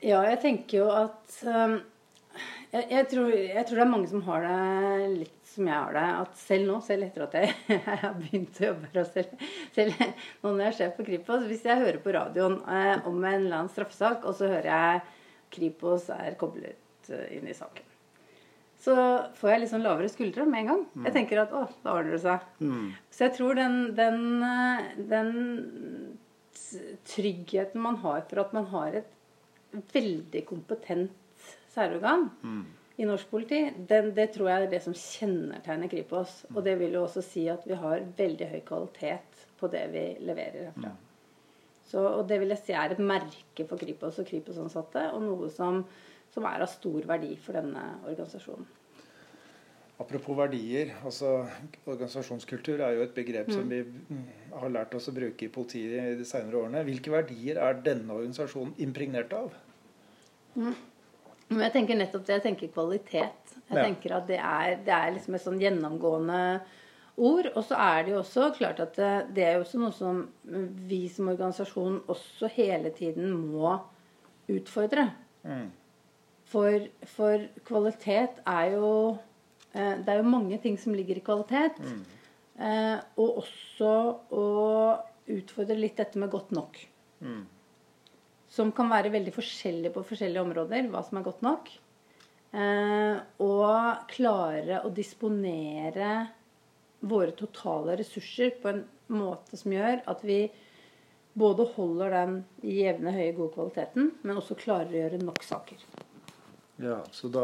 Ja, 0.00 0.22
jeg 0.24 0.38
tenker 0.40 0.78
jo 0.78 0.88
at 0.96 1.34
um, 1.44 1.74
jeg, 2.70 2.86
jeg, 2.86 3.06
tror, 3.10 3.32
jeg, 3.34 3.62
tror, 3.66 3.78
det 3.80 3.82
er 3.82 3.90
mange 3.90 4.08
som 4.10 4.22
har 4.28 4.44
det 4.46 5.06
litt 5.24 5.50
som 5.50 5.66
jeg 5.66 5.74
har 5.74 5.96
det. 5.96 6.06
At 6.22 6.36
selv 6.38 6.68
nå, 6.68 6.78
selv 6.86 7.06
etter 7.08 7.24
at 7.26 7.36
jeg, 7.40 7.54
jeg 7.74 7.98
har 8.04 8.16
begynt 8.18 8.60
å 8.60 8.68
jobbe 8.68 8.90
her, 8.92 9.00
og 9.02 9.10
selv, 9.10 9.44
selv 9.74 10.04
nå 10.04 10.52
når 10.52 10.62
jeg 10.62 10.70
er 10.70 10.78
sjef 10.78 10.96
på 10.98 11.06
Kripos 11.08 11.46
Hvis 11.50 11.66
jeg 11.66 11.82
hører 11.82 12.00
på 12.04 12.14
radioen 12.14 12.58
eh, 12.62 13.06
om 13.10 13.18
en 13.18 13.40
eller 13.40 13.58
annen 13.58 13.72
straffesak, 13.74 14.22
og 14.22 14.38
så 14.38 14.50
hører 14.52 14.70
jeg 14.70 15.04
Kripos 15.50 16.06
er 16.14 16.38
koblet 16.38 17.10
eh, 17.10 17.26
inn 17.38 17.50
i 17.50 17.56
saken, 17.58 17.86
så 18.80 18.94
får 19.36 19.50
jeg 19.50 19.62
litt 19.64 19.72
sånn 19.74 19.84
lavere 19.84 20.08
skuldre 20.08 20.46
med 20.48 20.62
en 20.62 20.70
gang. 20.70 20.84
Mm. 20.94 21.06
Jeg 21.08 21.16
tenker 21.18 21.42
at 21.42 21.50
å, 21.52 21.66
da 21.82 21.96
ordner 21.98 22.14
det 22.14 22.22
seg. 22.22 22.46
Mm. 22.62 22.86
Så 23.12 23.26
jeg 23.26 23.34
tror 23.36 23.58
den, 23.58 23.80
den, 23.98 24.20
eh, 24.46 24.92
den 25.10 25.32
tryggheten 27.10 27.82
man 27.82 27.98
har 28.04 28.22
for 28.30 28.44
at 28.44 28.54
man 28.56 28.70
har 28.70 29.02
et 29.02 29.10
veldig 29.92 30.44
kompetent 30.48 31.19
særorgan 31.70 32.26
mm. 32.42 32.64
i 33.00 33.06
norsk 33.08 33.30
politi, 33.30 33.60
den, 33.88 34.10
det 34.16 34.30
tror 34.34 34.50
jeg 34.50 34.66
er 34.66 34.72
det 34.72 34.82
som 34.84 34.96
kjennetegner 34.96 35.90
Kripos. 35.92 36.42
Og 36.54 36.64
det 36.66 36.76
vil 36.80 36.96
jo 36.98 37.04
også 37.06 37.22
si 37.24 37.46
at 37.52 37.66
vi 37.68 37.78
har 37.78 38.04
veldig 38.18 38.50
høy 38.54 38.60
kvalitet 38.66 39.46
på 39.60 39.70
det 39.72 39.86
vi 39.92 40.04
leverer 40.24 40.70
herfra. 40.70 40.92
Mm. 40.92 41.06
Så, 41.90 42.02
og 42.06 42.28
det 42.30 42.38
vil 42.38 42.52
jeg 42.54 42.62
si 42.62 42.74
er 42.76 42.94
et 42.94 43.02
merke 43.02 43.66
for 43.66 43.80
Kripos 43.80 44.20
og 44.22 44.28
Kripos-ansatte, 44.28 45.08
og 45.10 45.24
noe 45.24 45.48
som, 45.50 45.82
som 46.30 46.46
er 46.46 46.62
av 46.62 46.70
stor 46.70 47.08
verdi 47.08 47.32
for 47.42 47.58
denne 47.58 47.82
organisasjonen. 48.04 48.68
Apropos 50.00 50.36
verdier. 50.38 50.94
altså 51.04 51.44
Organisasjonskultur 51.84 52.80
er 52.80 52.94
jo 52.96 53.02
et 53.04 53.12
begrep 53.16 53.50
mm. 53.50 53.52
som 53.52 53.66
vi 53.68 53.82
har 54.54 54.72
lært 54.72 54.94
oss 54.96 55.10
å 55.10 55.16
bruke 55.16 55.44
i 55.44 55.50
politiet 55.52 56.14
i 56.14 56.16
de 56.16 56.24
senere 56.24 56.62
årene. 56.62 56.84
Hvilke 56.86 57.12
verdier 57.12 57.60
er 57.60 57.82
denne 57.84 58.16
organisasjonen 58.16 58.72
impregnert 58.80 59.34
av? 59.36 59.52
Mm. 60.54 60.72
Jeg 61.50 61.72
tenker 61.74 61.98
nettopp 61.98 62.26
det. 62.26 62.36
Jeg 62.38 62.44
tenker 62.44 62.74
kvalitet. 62.74 63.54
Jeg 63.70 63.78
ja. 63.78 63.82
tenker 63.82 64.16
at 64.18 64.28
det 64.30 64.38
er, 64.38 64.76
det 64.86 64.94
er 64.94 65.16
liksom 65.16 65.36
et 65.36 65.44
sånn 65.44 65.62
gjennomgående 65.62 66.42
ord. 67.20 67.50
Og 67.54 67.64
så 67.66 67.78
er 67.80 68.04
det 68.06 68.14
jo 68.14 68.20
også 68.20 68.52
klart 68.58 68.82
at 68.82 68.94
det, 68.98 69.14
det 69.36 69.46
er 69.46 69.58
jo 69.58 69.64
også 69.64 69.82
noe 69.82 69.96
som 69.96 70.22
vi 70.90 71.02
som 71.12 71.32
organisasjon 71.32 72.02
også 72.10 72.50
hele 72.54 72.94
tiden 72.94 73.34
må 73.50 73.74
utfordre. 74.50 75.10
Mm. 75.42 75.68
For, 76.50 76.86
for 77.06 77.44
kvalitet 77.66 78.40
er 78.42 78.72
jo 78.74 78.94
Eh, 79.72 79.98
det 80.02 80.08
er 80.08 80.18
jo 80.18 80.26
mange 80.26 80.58
ting 80.62 80.78
som 80.80 80.94
ligger 80.94 81.20
i 81.20 81.24
kvalitet. 81.24 81.78
Mm. 81.78 82.02
Eh, 82.60 82.98
og 83.22 83.42
også 83.44 83.92
å 84.34 84.46
utfordre 85.30 85.78
litt 85.78 85.98
dette 86.00 86.18
med 86.20 86.32
godt 86.32 86.50
nok. 86.56 86.80
Mm. 87.22 87.44
Som 88.50 88.72
kan 88.74 88.90
være 88.90 89.12
veldig 89.14 89.32
forskjellig 89.34 89.92
på 89.94 90.02
forskjellige 90.08 90.42
områder, 90.42 90.88
hva 90.90 91.04
som 91.06 91.20
er 91.20 91.26
godt 91.26 91.44
nok. 91.46 91.70
Eh, 92.50 93.20
og 93.46 94.08
klare 94.10 94.80
å 94.82 94.90
disponere 94.94 96.10
våre 97.00 97.32
totale 97.38 97.94
ressurser 98.00 98.56
på 98.60 98.72
en 98.72 98.82
måte 99.14 99.58
som 99.58 99.72
gjør 99.72 100.02
at 100.10 100.24
vi 100.26 100.42
både 101.38 101.68
holder 101.76 102.14
den 102.16 102.36
jevne, 102.66 103.14
høye, 103.14 103.32
gode 103.36 103.54
kvaliteten, 103.54 104.10
men 104.22 104.40
også 104.40 104.58
klarer 104.58 104.90
å 104.90 105.02
gjøre 105.04 105.22
nok 105.22 105.46
saker. 105.46 105.86
Ja, 106.82 107.04
så 107.10 107.28
da, 107.28 107.42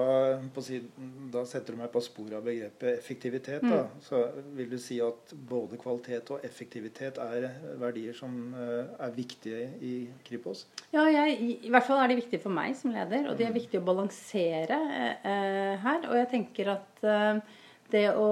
siden, 0.63 1.29
da, 1.33 1.43
setter 1.49 1.75
du 1.75 1.81
meg 1.81 1.91
på 1.93 2.01
sporet 2.05 2.39
av 2.39 2.45
begrepet 2.47 2.95
effektivitet. 2.95 3.65
Da. 3.65 3.83
Mm. 3.85 4.01
Så 4.05 4.21
vil 4.57 4.71
du 4.73 4.79
si 4.81 4.97
at 5.05 5.35
både 5.51 5.77
kvalitet 5.81 6.33
og 6.33 6.45
effektivitet 6.47 7.21
er 7.21 7.49
verdier 7.81 8.17
som 8.17 8.33
uh, 8.57 8.97
er 8.97 9.13
viktige 9.17 9.67
i 9.85 9.93
Kripos? 10.25 10.65
Ja, 10.95 11.05
jeg, 11.13 11.37
i, 11.59 11.69
hvert 11.69 11.85
fall 11.85 12.01
er 12.01 12.13
de 12.13 12.19
viktige 12.23 12.41
for 12.47 12.57
meg 12.57 12.79
som 12.79 12.95
leder. 12.95 13.29
Og 13.29 13.37
de 13.37 13.45
er 13.45 13.53
mm. 13.53 13.59
viktige 13.61 13.83
å 13.83 13.89
balansere 13.89 14.81
uh, 14.81 15.73
her. 15.85 16.09
Og 16.09 16.17
jeg 16.23 16.33
tenker 16.33 16.73
at 16.79 17.05
uh, 17.05 17.63
det 17.93 18.09
å, 18.17 18.31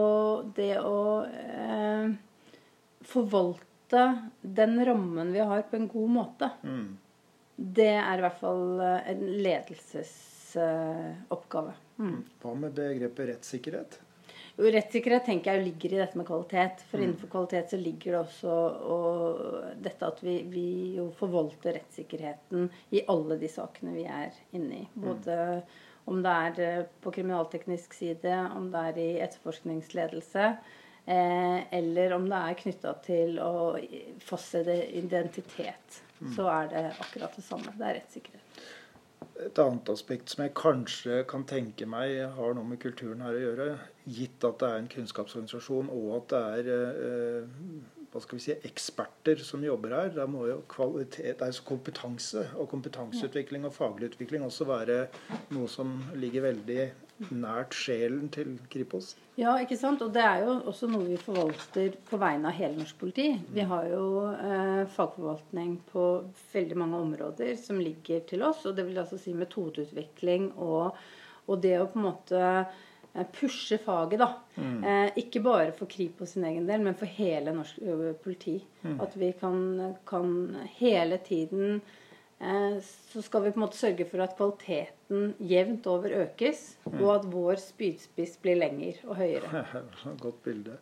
det 0.56 0.74
å 0.80 0.98
forvalte 3.04 4.04
den 4.40 4.78
rammen 4.88 5.34
vi 5.36 5.44
har, 5.44 5.66
på 5.68 5.76
en 5.78 5.90
god 5.92 6.14
måte, 6.16 6.48
mm. 6.64 6.86
det 7.76 7.92
er 7.92 8.18
i 8.18 8.24
hvert 8.24 8.40
fall 8.40 8.80
en 8.82 9.26
ledelses 9.44 10.33
oppgave. 11.34 11.74
Mm. 11.98 12.20
Hva 12.42 12.54
med 12.58 12.74
begrepet 12.76 13.30
rettssikkerhet? 13.34 14.00
Jo, 14.54 14.68
rettssikkerhet 14.70 15.24
tenker 15.26 15.56
jeg 15.56 15.64
ligger 15.64 15.94
i 15.96 15.98
dette 15.98 16.18
med 16.18 16.28
kvalitet. 16.28 16.84
For 16.86 17.00
mm. 17.00 17.04
innenfor 17.04 17.30
kvalitet 17.32 17.72
så 17.72 17.80
ligger 17.80 18.14
det 18.14 18.20
også 18.20 18.58
dette 19.82 20.10
at 20.12 20.22
vi, 20.22 20.36
vi, 20.50 20.68
jo 21.00 21.08
forvalter 21.18 21.74
rettssikkerheten 21.80 22.68
i 22.94 23.02
alle 23.10 23.38
de 23.40 23.50
sakene 23.50 23.96
vi 23.96 24.06
er 24.06 24.30
inne 24.54 24.84
i. 24.84 24.86
Mm. 24.94 25.02
Både 25.08 25.40
mm. 25.40 25.74
om 26.14 26.22
det 26.22 26.36
er 26.46 26.62
eh, 26.68 26.86
på 27.02 27.14
kriminalteknisk 27.18 27.98
side, 27.98 28.38
om 28.54 28.70
det 28.70 28.86
er 28.92 29.02
i 29.02 29.10
etterforskningsledelse, 29.26 30.46
eh, 31.10 31.58
eller 31.80 32.14
om 32.14 32.30
det 32.30 32.46
er 32.46 32.62
knytta 32.62 32.94
til 33.10 33.42
å 33.42 33.74
fastsette 34.22 34.78
identitet. 35.02 36.02
Mm. 36.20 36.30
Så 36.36 36.46
er 36.46 36.70
det 36.70 36.88
akkurat 36.94 37.34
det 37.34 37.42
samme. 37.42 37.74
Det 37.74 37.90
er 37.90 37.98
rettssikkerhet. 38.04 38.43
Et 39.44 39.58
annet 39.62 39.90
aspekt 39.92 40.32
som 40.32 40.44
jeg 40.44 40.54
kanskje 40.58 41.22
kan 41.30 41.44
tenke 41.48 41.88
meg 41.88 42.16
har 42.36 42.54
noe 42.56 42.68
med 42.68 42.80
kulturen 42.82 43.24
her 43.24 43.36
å 43.36 43.42
gjøre, 43.42 43.68
gitt 44.04 44.44
at 44.46 44.60
det 44.60 44.70
er 44.70 44.80
en 44.82 44.92
kunnskapsorganisasjon 44.94 45.90
og 45.94 46.08
at 46.18 46.32
det 46.34 46.42
er 46.58 46.70
eh, 46.74 47.52
hva 48.14 48.22
skal 48.22 48.38
vi 48.38 48.44
si, 48.44 48.54
eksperter 48.68 49.40
som 49.42 49.64
jobber 49.66 49.94
her. 49.96 50.12
Da 50.14 50.28
må 50.30 50.44
jo 50.46 50.60
kvalitet, 50.70 51.40
det 51.40 51.48
er 51.48 51.62
kompetanse 51.66 52.44
og 52.54 52.68
kompetanseutvikling 52.70 53.66
og 53.66 53.74
faglig 53.74 54.12
utvikling 54.12 54.44
også 54.46 54.68
være 54.68 55.00
noe 55.56 55.66
som 55.70 55.96
ligger 56.14 56.46
veldig 56.46 56.84
nært 57.30 57.74
sjelen 57.76 58.28
til 58.34 58.56
Kripos. 58.70 59.14
Ja, 59.38 59.56
ikke 59.62 59.76
sant. 59.78 60.02
Og 60.04 60.12
det 60.14 60.22
er 60.22 60.44
jo 60.44 60.56
også 60.70 60.88
noe 60.90 61.06
vi 61.08 61.18
forvalter 61.20 61.96
på 62.08 62.18
vegne 62.20 62.50
av 62.50 62.56
hele 62.58 62.78
norsk 62.78 62.98
politi. 63.00 63.28
Vi 63.54 63.66
har 63.70 63.88
jo 63.90 64.06
eh, 64.30 64.84
fagforvaltning 64.94 65.76
på 65.90 66.06
veldig 66.52 66.78
mange 66.78 67.02
områder 67.02 67.54
som 67.60 67.80
ligger 67.82 68.24
til 68.28 68.44
oss. 68.46 68.64
Og 68.68 68.76
det 68.78 68.86
vil 68.88 69.02
altså 69.02 69.18
si 69.20 69.34
metodeutvikling 69.36 70.52
og, 70.54 70.98
og 71.46 71.62
det 71.64 71.76
å 71.80 71.88
på 71.90 72.00
en 72.00 72.06
måte 72.06 72.44
eh, 72.44 73.26
pushe 73.34 73.80
faget, 73.82 74.22
da. 74.22 74.30
Mm. 74.54 74.78
Eh, 74.84 75.18
ikke 75.24 75.42
bare 75.42 75.74
for 75.74 75.90
Kripos 75.90 76.36
sin 76.36 76.46
egen 76.50 76.70
del, 76.70 76.82
men 76.86 76.98
for 76.98 77.10
hele 77.10 77.54
norsk 77.56 77.82
politi. 78.22 78.60
Mm. 78.84 78.98
At 79.02 79.18
vi 79.18 79.34
kan, 79.38 79.60
kan 80.06 80.34
hele 80.78 81.18
tiden 81.26 81.82
så 82.42 83.22
skal 83.22 83.44
vi 83.44 83.52
på 83.54 83.60
en 83.60 83.64
måte 83.64 83.78
sørge 83.78 84.04
for 84.10 84.20
at 84.24 84.34
kvaliteten 84.36 85.34
jevnt 85.38 85.86
over 85.88 86.12
økes, 86.24 86.74
mm. 86.84 86.98
og 86.98 87.10
at 87.14 87.26
vår 87.30 87.60
spydspiss 87.62 88.36
blir 88.42 88.58
lengre 88.58 88.94
og 89.06 89.18
høyere. 89.20 89.64
Godt 90.24 90.42
bilde. 90.44 90.78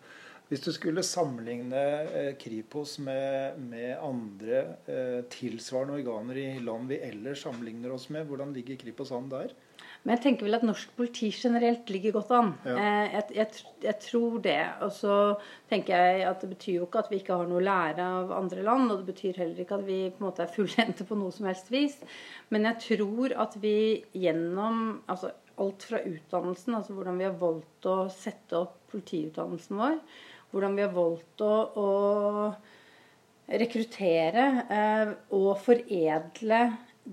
Hvis 0.53 0.65
du 0.67 0.73
skulle 0.75 1.01
sammenligne 1.07 1.83
eh, 2.13 2.33
Kripos 2.37 2.99
med, 3.01 3.61
med 3.71 3.95
andre 3.97 4.59
eh, 4.85 5.21
tilsvarende 5.33 5.95
organer 5.97 6.41
i 6.43 6.49
land 6.61 6.91
vi 6.91 6.99
ellers 7.01 7.47
sammenligner 7.47 7.95
oss 7.95 8.11
med, 8.13 8.27
hvordan 8.29 8.53
ligger 8.53 8.77
Kripos 8.83 9.15
an 9.17 9.31
der? 9.33 9.55
Men 10.03 10.17
jeg 10.17 10.23
tenker 10.25 10.49
vel 10.49 10.57
at 10.57 10.65
norsk 10.67 10.95
politi 10.99 11.29
generelt 11.31 11.91
ligger 11.95 12.17
godt 12.17 12.33
an. 12.35 12.49
Ja. 12.67 12.75
Eh, 12.75 13.13
jeg, 13.13 13.27
jeg, 13.37 13.61
jeg, 13.85 13.99
tror 14.03 14.41
det. 14.43 14.59
Og 14.83 14.91
så 14.97 15.19
tenker 15.71 15.95
jeg 15.95 16.25
at 16.27 16.43
det 16.43 16.51
betyr 16.57 16.81
jo 16.81 16.89
ikke 16.89 17.05
at 17.05 17.13
vi 17.13 17.21
ikke 17.23 17.37
har 17.39 17.47
noe 17.51 17.61
å 17.61 17.67
lære 17.69 18.09
av 18.19 18.35
andre 18.35 18.67
land. 18.67 18.91
Og 18.91 19.03
det 19.03 19.13
betyr 19.13 19.39
heller 19.45 19.63
ikke 19.63 19.79
at 19.79 19.87
vi 19.87 20.01
på 20.11 20.19
en 20.19 20.27
måte 20.27 20.43
er 20.43 20.51
fullendte 20.57 21.07
på 21.07 21.19
noe 21.21 21.31
som 21.35 21.47
helst 21.47 21.71
vis. 21.71 22.01
Men 22.51 22.67
jeg 22.73 22.83
tror 22.89 23.37
at 23.47 23.55
vi 23.63 23.77
gjennom 24.25 25.05
altså 25.07 25.31
alt 25.63 25.87
fra 25.87 26.03
utdannelsen, 26.03 26.75
altså 26.75 26.97
hvordan 26.97 27.19
vi 27.21 27.29
har 27.29 27.39
valgt 27.39 27.87
å 27.87 27.97
sette 28.11 28.59
opp 28.59 28.79
politiutdannelsen 28.91 29.79
vår, 29.79 29.99
hvordan 30.51 30.79
vi 30.79 30.83
har 30.83 30.95
valgt 30.97 31.45
å, 31.47 31.53
å 31.79 31.89
rekruttere 33.63 34.47
eh, 34.73 35.13
og 35.37 35.53
foredle 35.63 36.63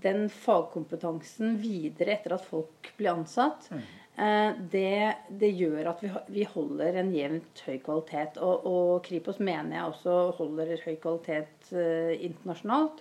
den 0.03 0.27
fagkompetansen 0.31 1.57
videre 1.61 2.17
etter 2.17 2.35
at 2.37 2.45
folk 2.45 2.91
blir 2.97 3.13
ansatt, 3.13 3.71
mm. 3.73 3.87
Eh, 4.19 4.51
det, 4.71 5.15
det, 5.39 5.49
gjør 5.55 5.93
at 5.93 6.01
vi, 6.03 6.09
vi, 6.33 6.43
holder 6.51 6.97
en 6.99 7.11
jevnt 7.15 7.61
høy 7.63 7.77
kvalitet. 7.79 8.39
Og, 8.43 8.65
og, 8.67 8.89
Kripos 9.05 9.39
mener 9.39 9.77
jeg 9.77 9.93
også 9.93 10.15
holder 10.35 10.73
høy 10.83 10.97
kvalitet 10.99 11.69
eh, 11.71 12.17
internasjonalt. 12.27 12.99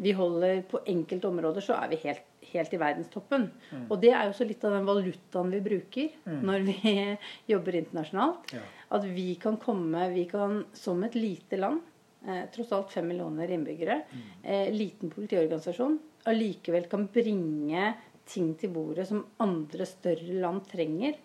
Vi 0.00 0.14
holder 0.16 0.62
På 0.70 0.78
enkelte 0.88 1.26
områder 1.28 1.64
så 1.64 1.74
er 1.74 1.90
vi 1.90 1.98
helt, 2.04 2.22
helt 2.52 2.76
i 2.76 2.80
verdenstoppen. 2.80 3.48
Mm. 3.72 3.88
Og 3.88 3.98
det 4.04 4.12
er 4.14 4.28
jo 4.28 4.34
også 4.36 4.46
litt 4.46 4.62
av 4.64 4.76
den 4.76 4.86
valutaen 4.86 5.50
vi 5.56 5.62
bruker 5.64 6.14
mm. 6.22 6.38
når 6.46 6.68
vi 6.68 6.94
jobber 7.52 7.80
internasjonalt. 7.80 8.54
Ja. 8.54 8.62
At 8.94 9.10
vi 9.10 9.32
kan 9.42 9.58
komme 9.58 10.06
vi 10.14 10.28
kan, 10.30 10.62
Som 10.72 11.02
et 11.02 11.18
lite 11.18 11.58
land 11.58 11.82
eh, 12.26 12.46
tross 12.54 12.70
alt 12.72 12.94
fem 12.94 13.10
millioner 13.10 13.50
innbyggere, 13.50 14.00
eh, 14.42 14.70
liten 14.74 15.10
politiorganisasjon, 15.10 15.98
allikevel 16.28 16.88
kan 16.90 17.06
bringe 17.12 17.92
ting 18.30 18.52
til 18.58 18.72
bordet 18.74 19.08
som 19.08 19.24
andre 19.42 19.86
større 19.88 20.40
land 20.42 20.66
trenger, 20.70 21.16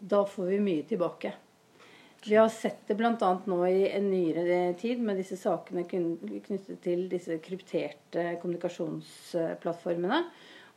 da 0.00 0.24
får 0.28 0.52
vi 0.54 0.58
mye 0.64 0.84
tilbake. 0.88 1.32
Vi 2.24 2.36
har 2.36 2.48
sett 2.52 2.82
det 2.88 2.98
bl.a. 2.98 3.30
nå 3.48 3.58
i 3.66 3.86
en 3.88 4.10
nyere 4.12 4.74
tid 4.80 5.00
med 5.00 5.16
disse 5.16 5.38
sakene 5.40 5.86
knyttet 5.88 6.74
til 6.84 7.06
disse 7.08 7.38
krypterte 7.40 8.34
kommunikasjonsplattformene. 8.42 10.18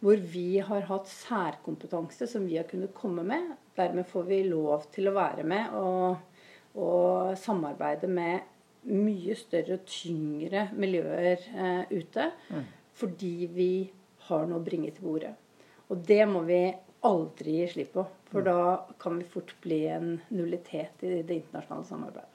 Hvor 0.04 0.20
vi 0.20 0.60
har 0.64 0.88
hatt 0.88 1.08
særkompetanse 1.12 2.28
som 2.32 2.48
vi 2.48 2.58
har 2.60 2.68
kunnet 2.68 2.96
komme 2.96 3.24
med. 3.28 3.54
Dermed 3.76 4.08
får 4.08 4.26
vi 4.28 4.40
lov 4.48 4.88
til 4.96 5.08
å 5.12 5.16
være 5.16 5.46
med 5.48 5.76
og, 5.80 6.48
og 6.80 7.36
samarbeide 7.40 8.10
med 8.12 8.50
mye 8.92 9.36
større 9.40 9.78
og 9.78 9.86
tyngre 9.88 10.68
miljøer 10.76 11.44
eh, 11.56 11.92
ute. 11.92 12.30
Fordi 12.98 13.36
vi 13.52 13.72
har 14.28 14.48
noe 14.48 14.62
å 14.62 14.66
bringe 14.66 14.92
til 14.94 15.08
bordet. 15.08 15.34
Og 15.92 16.04
det 16.08 16.24
må 16.30 16.44
vi 16.48 16.62
aldri 17.08 17.58
gi 17.60 17.72
slipp 17.74 17.96
på. 17.98 18.06
For 18.32 18.46
da 18.46 18.86
kan 19.02 19.20
vi 19.20 19.30
fort 19.30 19.54
bli 19.64 19.84
en 19.94 20.16
nullitet 20.34 21.04
i 21.06 21.22
det 21.22 21.42
internasjonale 21.42 21.90
samarbeidet. 21.90 22.30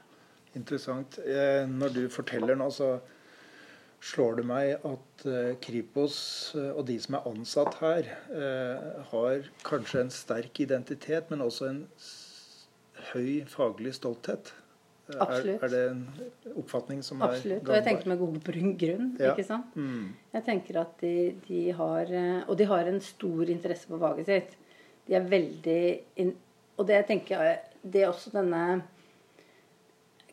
Interessant. 0.59 1.19
Eh, 1.23 1.65
når 1.69 1.95
du 1.95 2.03
forteller 2.13 2.59
nå, 2.59 2.69
så 2.75 2.97
slår 4.05 4.39
det 4.39 4.47
meg 4.47 4.87
at 4.87 5.27
eh, 5.27 5.57
Kripos 5.63 6.19
eh, 6.57 6.71
og 6.71 6.85
de 6.91 6.99
som 7.03 7.19
er 7.19 7.29
ansatt 7.33 7.81
her, 7.83 8.13
har 9.11 9.51
kanskje 9.67 10.05
en 10.05 10.15
sterk 10.15 10.63
identitet, 10.65 11.31
men 11.33 11.45
også 11.45 11.69
en 11.73 11.83
høy 13.13 13.45
faglig 13.51 13.95
stolthet. 13.99 14.53
Absolutt. 15.17 15.63
Er, 15.63 15.65
er, 15.65 15.73
det 15.73 15.83
en 15.89 16.59
oppfatning 16.61 17.03
som 17.07 17.23
Absolutt. 17.23 17.31
er 17.33 17.57
Absolutt. 17.57 17.69
Og 17.69 17.77
jeg 17.79 17.87
tenker 17.87 18.11
med 18.13 18.19
god 18.19 18.77
grunn. 18.83 19.07
Ja. 19.19 19.33
ikke 19.33 19.47
sant? 19.49 19.79
Mm. 19.79 20.11
Jeg 20.35 20.47
tenker 20.51 20.81
at 20.83 21.01
de, 21.01 21.15
de, 21.47 21.63
har 21.79 22.13
Og 22.49 22.59
de 22.61 22.69
har 22.69 22.91
en 22.91 23.01
stor 23.01 23.55
interesse 23.55 23.89
for 23.89 24.03
faget 24.03 24.29
sitt. 24.29 24.59
De 25.09 25.17
er 25.17 25.25
veldig 25.25 25.81
in, 26.21 26.35
Og 26.77 26.87
det 26.87 27.01
jeg 27.01 27.09
tenker 27.15 27.47
det 27.83 28.03
er 28.03 28.11
også 28.11 28.33
denne 28.35 28.83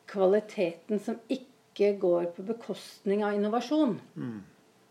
kvaliteten 0.09 0.99
som 1.01 1.17
ikke 1.31 1.95
går 2.01 2.29
på 2.35 2.45
bekostning 2.47 3.23
av 3.25 3.35
innovasjon. 3.37 3.97
Mm. 4.15 4.41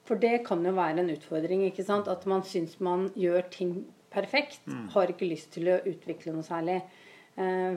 For 0.04 0.20
det 0.20 0.42
kan 0.46 0.64
jo 0.64 0.74
være 0.76 1.00
en 1.00 1.12
utfordring. 1.14 1.64
ikke 1.68 1.84
sant? 1.86 2.08
At 2.08 2.26
man 2.30 2.44
syns 2.44 2.76
man 2.80 3.08
gjør 3.16 3.46
ting 3.50 3.76
perfekt. 4.12 4.60
Mm. 4.66 4.88
Har 4.94 5.10
ikke 5.10 5.28
lyst 5.30 5.52
til 5.56 5.70
å 5.72 5.80
utvikle 5.80 6.34
noe 6.34 6.46
særlig. 6.46 6.80
Eh, 7.40 7.76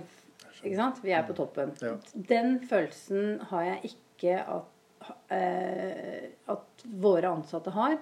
ikke 0.64 0.78
sant? 0.78 1.04
Vi 1.04 1.14
er 1.14 1.26
på 1.28 1.36
toppen. 1.38 1.74
Ja. 1.84 1.94
Den 2.14 2.58
følelsen 2.68 3.38
har 3.52 3.68
jeg 3.68 3.94
ikke 3.94 4.40
at, 4.42 5.12
eh, 5.34 6.28
at 6.54 6.86
våre 7.06 7.32
ansatte 7.32 7.74
har. 7.76 7.98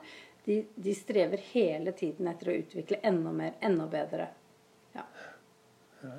De, 0.45 0.59
de, 0.75 0.93
strever 0.95 1.41
hele 1.51 1.91
tiden 1.97 2.29
etter 2.29 2.51
å 2.51 2.59
utvikle 2.61 3.01
enda 3.03 3.33
mer, 3.33 3.55
enda 3.65 3.87
bedre. 3.89 4.29
Ja. 4.93 5.07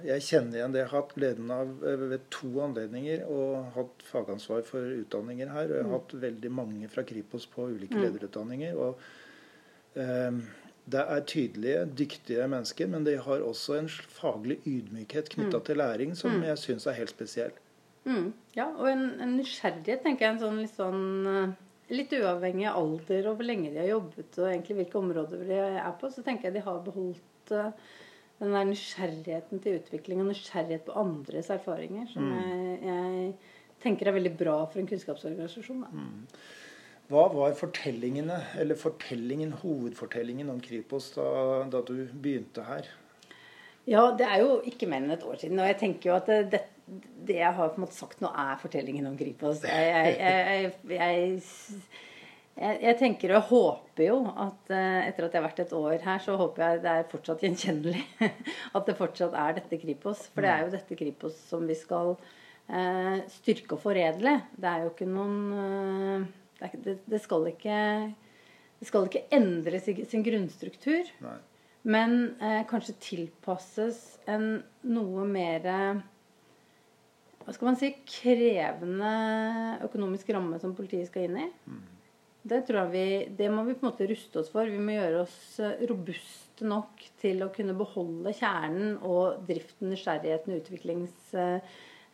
Jeg 0.03 0.25
kjenner 0.27 0.59
igjen 0.59 0.75
det. 0.75 0.81
Jeg 0.83 0.91
har 0.91 0.99
hatt 0.99 1.15
gleden 1.15 1.51
av 1.55 1.87
eh, 1.87 2.07
ved 2.13 2.27
to 2.35 2.51
anledninger 2.65 3.23
og 3.31 3.73
hatt 3.77 4.07
fagansvar 4.09 4.67
for 4.67 4.99
utdanninger 4.99 5.53
her. 5.55 5.71
Og 5.71 5.77
jeg 5.79 5.87
har 5.87 5.91
mm. 5.93 5.97
hatt 5.97 6.15
veldig 6.27 6.53
mange 6.53 6.93
fra 6.93 7.07
Kripos 7.07 7.47
på 7.53 7.71
ulike 7.77 7.97
mm. 7.97 8.05
lederutdanninger. 8.09 8.77
og 8.77 10.01
eh, 10.03 10.41
det 10.87 11.03
er 11.03 11.23
tydelige, 11.27 11.85
dyktige 11.99 12.47
mennesker, 12.49 12.87
men 12.87 13.07
de 13.07 13.17
har 13.19 13.43
også 13.43 13.81
en 13.81 13.89
faglig 13.91 14.61
ydmykhet 14.67 15.31
knytta 15.35 15.59
mm. 15.59 15.65
til 15.67 15.81
læring 15.83 16.17
som 16.19 16.37
mm. 16.37 16.45
jeg 16.47 16.63
syns 16.63 16.87
er 16.87 16.99
helt 17.01 17.11
spesiell. 17.11 17.55
Mm. 18.07 18.33
Ja, 18.55 18.69
og 18.71 18.87
en, 18.91 19.09
en, 19.21 19.35
nysgjerrighet, 19.41 20.05
tenker 20.05 20.29
jeg. 20.29 20.37
En 20.37 20.43
sånn 20.45 20.61
litt 20.63 20.77
sånn 20.79 21.07
eh, 21.31 21.55
Litt 21.87 22.11
uavhengig 22.19 22.65
av 22.67 22.81
alder 22.81 23.29
og 23.31 23.37
hvor 23.39 23.47
lenge 23.47 23.69
de 23.71 23.79
har 23.79 23.93
jobbet 23.93 24.39
og 24.41 24.49
egentlig 24.49 24.75
hvilke 24.81 24.99
områder 24.99 25.45
de 25.47 25.59
er 25.79 25.93
på, 26.01 26.09
så 26.11 26.25
tenker 26.27 26.49
jeg 26.49 26.57
de 26.57 26.63
har 26.65 26.81
beholdt 26.83 27.53
uh, 27.55 27.69
den 28.41 28.57
der 28.57 28.67
nysgjerrigheten 28.67 29.63
til 29.63 29.79
utvikling 29.79 30.25
og 30.25 30.33
nysgjerrighet 30.33 30.83
på 30.89 30.97
andres 30.99 31.53
erfaringer, 31.55 32.09
som 32.11 32.27
mm. 32.27 32.33
jeg, 32.41 32.81
jeg, 32.89 33.29
tenker 33.85 34.11
er 34.11 34.17
veldig 34.19 34.35
bra 34.35 34.57
for 34.65 34.83
en 34.83 34.91
kunnskapsorganisasjon. 34.91 35.85
Da. 35.87 36.43
Mm. 37.07 37.15
Hva 37.15 37.27
var 37.31 37.55
fortellingene, 37.55 38.41
eller 38.59 38.79
fortellingen, 38.79 39.53
hovedfortellingen 39.63 40.51
om 40.51 40.61
Kripos 40.61 41.13
da, 41.15 41.27
da, 41.71 41.83
du 41.87 42.09
begynte 42.13 42.65
her? 42.67 42.89
Ja, 43.87 44.09
det 44.19 44.27
er 44.27 44.43
jo 44.43 44.57
ikke 44.67 44.89
mer 44.91 45.05
enn 45.05 45.15
et 45.15 45.23
år 45.23 45.39
siden. 45.39 45.61
Og 45.63 45.69
jeg 45.71 45.79
tenker 45.79 46.11
jo 46.11 46.17
at 46.17 46.31
det, 46.51 46.65
det 47.29 47.39
jeg 47.39 47.55
har 47.55 47.71
på 47.71 47.79
en 47.79 47.85
måte 47.85 47.95
sagt 47.95 48.23
nå, 48.25 48.33
er 48.35 48.59
fortellingen 48.59 49.07
om 49.07 49.15
Kripos. 49.19 49.63
Jeg, 49.71 50.17
jeg, 50.19 50.73
jeg, 52.57 52.81
jeg 52.81 52.97
tenker 52.97 53.35
og 53.37 53.51
håper 53.51 54.07
jo 54.07 54.17
at 54.33 54.71
eh, 54.73 55.07
etter 55.11 55.27
at 55.27 55.35
jeg 55.35 55.43
har 55.43 55.45
vært 55.45 55.59
et 55.61 55.75
år 55.77 55.99
her, 56.01 56.23
så 56.25 56.39
håper 56.41 56.63
jeg 56.63 56.79
det 56.87 56.95
er 56.95 57.11
fortsatt 57.11 57.43
gjenkjennelig. 57.45 58.01
At 58.77 58.89
det 58.89 58.95
fortsatt 58.97 59.37
er 59.37 59.59
dette 59.59 59.77
Kripos. 59.83 60.23
For 60.33 60.41
det 60.41 60.53
er 60.55 60.65
jo 60.65 60.73
dette 60.73 60.97
Kripos 60.97 61.37
som 61.51 61.67
vi 61.69 61.77
skal 61.77 62.15
eh, 62.73 63.21
styrke 63.35 63.77
og 63.77 63.83
foredle. 63.85 64.39
Det 64.57 64.73
er 64.73 64.87
jo 64.87 64.95
ikke 64.95 65.11
noen 65.11 65.37
eh, 65.61 66.27
det, 66.61 66.99
det, 67.05 67.21
skal 67.23 67.47
ikke, 67.51 67.79
det 68.81 68.89
skal 68.89 69.09
ikke 69.09 69.27
endre 69.35 69.81
sin, 69.83 70.03
sin 70.09 70.25
grunnstruktur. 70.27 71.11
Nei. 71.25 71.39
Men 71.87 72.17
eh, 72.43 72.63
kanskje 72.67 72.97
tilpasses 73.03 74.01
en 74.27 74.57
noe 74.91 75.27
mer 75.31 75.67
Hva 77.45 77.53
skal 77.55 77.69
man 77.69 77.77
si 77.79 77.93
krevende 78.03 79.13
økonomisk 79.87 80.33
ramme 80.35 80.59
som 80.59 80.75
politiet 80.75 81.07
skal 81.13 81.29
inn 81.29 81.45
i. 81.45 81.47
Mm. 81.71 81.85
Det, 82.47 82.63
tror 82.67 82.85
jeg 82.85 82.93
vi, 82.93 83.07
det 83.39 83.51
må 83.51 83.65
vi 83.67 83.75
på 83.75 83.87
en 83.87 83.91
måte 83.91 84.07
ruste 84.07 84.41
oss 84.43 84.51
for. 84.53 84.69
Vi 84.71 84.83
må 84.83 84.95
gjøre 84.95 85.25
oss 85.25 85.39
eh, 85.63 85.83
robuste 85.91 86.67
nok 86.67 87.03
til 87.21 87.43
å 87.45 87.51
kunne 87.55 87.75
beholde 87.77 88.33
kjernen 88.37 88.97
og 89.05 89.43
driften, 89.49 89.91
nysgjerrigheten, 89.91 90.55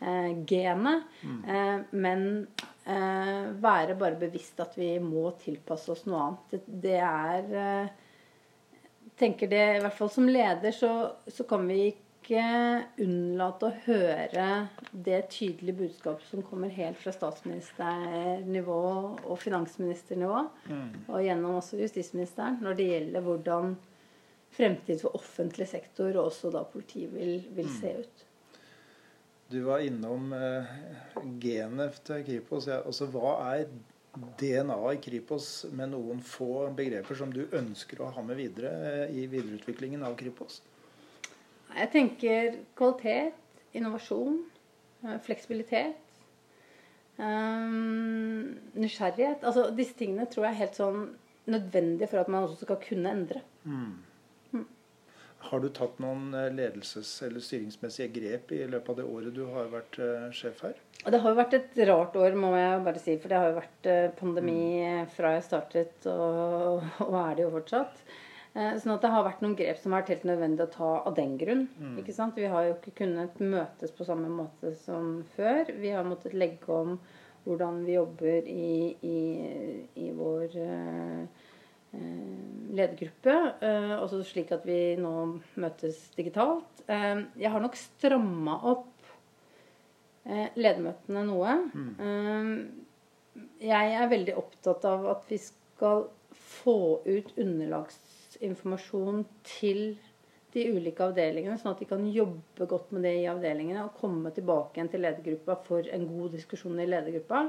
utviklingsgenet. 0.03 1.03
Mm. 1.23 1.45
Eh, 1.49 1.81
men 1.91 2.47
eh, 2.85 3.51
være 3.62 3.95
bare 3.95 4.19
bevisst 4.19 4.61
at 4.61 4.77
vi 4.79 4.99
må 5.01 5.31
tilpasse 5.41 5.93
oss 5.93 6.07
noe 6.07 6.23
annet. 6.23 6.62
Det, 6.67 6.99
er 6.99 7.53
eh, 7.65 7.91
tenker 9.19 9.49
det, 9.49 9.77
i 9.77 9.83
hvert 9.83 9.99
fall 9.99 10.11
Som 10.11 10.29
leder 10.29 10.73
så, 10.73 11.12
så, 11.27 11.45
kan 11.45 11.67
vi 11.69 11.93
ikke 11.93 12.43
unnlate 13.03 13.67
å 13.67 13.79
høre 13.85 14.49
det 14.93 15.25
tydelige 15.35 15.81
budskapet 15.81 16.29
som 16.31 16.45
kommer 16.47 16.71
helt 16.71 17.01
fra 17.03 17.11
statsministernivå 17.12 18.83
og 19.27 19.38
finansministernivå, 19.43 20.45
mm. 20.71 21.09
og 21.09 21.25
gjennom 21.25 21.59
også 21.59 21.81
justisministeren, 21.83 22.61
når 22.62 22.79
det 22.79 22.87
gjelder 22.93 23.27
hvordan 23.27 23.75
fremtid 24.53 25.01
for 25.03 25.19
offentlig 25.19 25.67
sektor 25.67 26.12
og 26.12 26.29
også 26.29 26.53
da 26.55 26.62
politiet 26.69 27.11
vil, 27.11 27.41
vil 27.57 27.67
mm. 27.67 27.75
se 27.81 27.95
ut. 28.05 28.25
Du 29.53 29.61
var 29.61 29.83
innom 29.85 30.33
eh, 30.33 30.69
genet 31.41 31.99
til 32.07 32.23
Kripos. 32.25 32.71
Ja. 32.71 32.79
Altså, 32.88 33.05
hva 33.12 33.35
er 33.53 33.67
DNA 34.41 34.79
i 34.95 35.01
Kripos 35.05 35.49
med 35.77 35.93
noen 35.93 36.23
få 36.25 36.71
begreper 36.77 37.19
som 37.19 37.33
du 37.35 37.43
ønsker 37.53 38.01
å 38.01 38.09
ha 38.15 38.25
med 38.25 38.41
videre 38.41 38.71
eh, 38.88 39.12
i 39.12 39.27
videreutviklingen 39.29 40.07
av 40.09 40.17
Kripos? 40.17 40.62
Jeg 41.73 41.91
tenker 41.93 42.57
kvalitet, 42.81 43.37
innovasjon, 43.77 44.41
eh, 45.05 45.19
fleksibilitet. 45.27 46.01
Um, 47.21 48.57
nysgjerrighet. 48.73 49.45
Altså, 49.45 49.67
disse 49.77 49.99
tingene 50.01 50.25
tror 50.33 50.49
jeg 50.49 50.55
er 50.55 50.62
helt 50.62 50.81
sånn 50.81 51.05
nødvendige 51.53 52.09
for 52.09 52.25
at 52.25 52.33
man 52.33 52.49
også 52.49 52.65
skal 52.65 52.81
kunne 52.81 53.12
endre. 53.19 53.45
Mm. 53.69 54.01
Har 55.43 55.61
du 55.61 55.69
tatt 55.75 55.99
noen 56.03 56.33
eh, 56.35 56.51
ledelses- 56.55 57.23
eller 57.27 57.43
styringsmessige 57.43 58.09
grep 58.15 58.53
i 58.55 58.63
løpet 58.71 58.91
av 58.93 58.99
det 59.01 59.07
året 59.07 59.35
du 59.37 59.43
har 59.51 59.71
vært 59.73 59.99
uh, 60.01 60.27
sjef 60.35 60.63
her? 60.67 60.77
Det 61.03 61.21
har 61.23 61.33
jo 61.33 61.39
vært 61.39 61.57
et 61.59 61.81
rart 61.89 62.19
år, 62.19 62.37
må 62.39 62.53
jeg 62.57 62.83
bare 62.87 63.03
si. 63.03 63.17
For 63.21 63.33
det 63.33 63.41
har 63.41 63.51
jo 63.51 63.59
vært 63.59 63.89
uh, 63.91 64.05
pandemi 64.19 64.59
mm. 64.81 65.09
fra 65.17 65.35
jeg 65.37 65.47
startet, 65.49 66.07
og, 66.11 66.85
og, 67.09 67.17
er 67.25 67.39
det 67.39 67.47
jo 67.47 67.55
fortsatt. 67.57 68.05
Uh, 68.53 68.75
sånn 68.79 68.95
at 68.95 69.05
det 69.05 69.13
har 69.15 69.27
vært 69.27 69.43
noen 69.45 69.59
grep 69.59 69.81
som 69.83 69.93
har 69.95 70.05
vært 70.05 70.15
helt 70.15 70.29
nødvendig 70.31 70.67
å 70.67 70.73
ta 70.77 70.93
av 71.01 71.19
den 71.19 71.35
grunn. 71.41 71.67
Mm. 71.81 71.97
ikke 72.05 72.17
sant? 72.17 72.39
Vi 72.39 72.53
har 72.53 72.69
jo 72.69 72.79
ikke 72.79 72.97
kunnet 73.03 73.43
møtes 73.43 73.95
på 73.97 74.07
samme 74.09 74.31
måte 74.31 74.77
som 74.85 75.19
før. 75.37 75.75
Vi 75.75 75.93
har 75.93 76.07
måttet 76.07 76.39
legge 76.39 76.71
om 76.71 76.97
hvordan 77.43 77.83
vi 77.83 77.97
jobber 77.97 78.47
i, 78.47 78.75
i, 79.03 79.21
i 79.99 80.13
vår 80.15 80.61
Eh, 80.63 81.42
ledergruppe, 81.93 83.35
eh, 83.61 83.95
også 83.99 84.23
slik 84.25 84.53
at 84.55 84.65
vi 84.69 84.97
nå 85.01 85.13
møtes 85.61 85.99
digitalt. 86.17 86.85
Eh, 86.89 87.25
jeg 87.41 87.53
har 87.53 87.61
nok 87.63 87.77
stramma 87.79 88.59
opp 88.73 88.89
ledermøtene 90.23 91.25
noe. 91.27 91.53
Mm. 91.75 92.59
Jeg 93.59 93.95
er 93.99 94.11
veldig 94.13 94.37
opptatt 94.39 94.85
av 94.87 95.09
at 95.11 95.25
vi 95.27 95.39
skal 95.43 96.05
få 96.63 97.03
ut 97.03 97.33
underlagsinformasjon 97.43 99.25
til 99.49 99.83
de 100.53 100.65
ulike 100.69 101.05
avdelingene, 101.07 101.57
sånn 101.61 101.73
at 101.73 101.81
de 101.81 101.89
kan 101.89 102.03
jobbe 102.13 102.67
godt 102.69 102.93
med 102.93 103.07
det 103.07 103.15
i 103.23 103.29
avdelingene 103.31 103.87
og 103.87 103.97
komme 103.99 104.33
tilbake 104.37 104.79
igjen 104.79 104.91
til 104.93 105.05
ledergruppa 105.07 105.57
for 105.65 105.89
en 105.89 106.05
god 106.11 106.37
diskusjon 106.37 106.83
i 106.83 106.89
ledergruppa. 106.89 107.47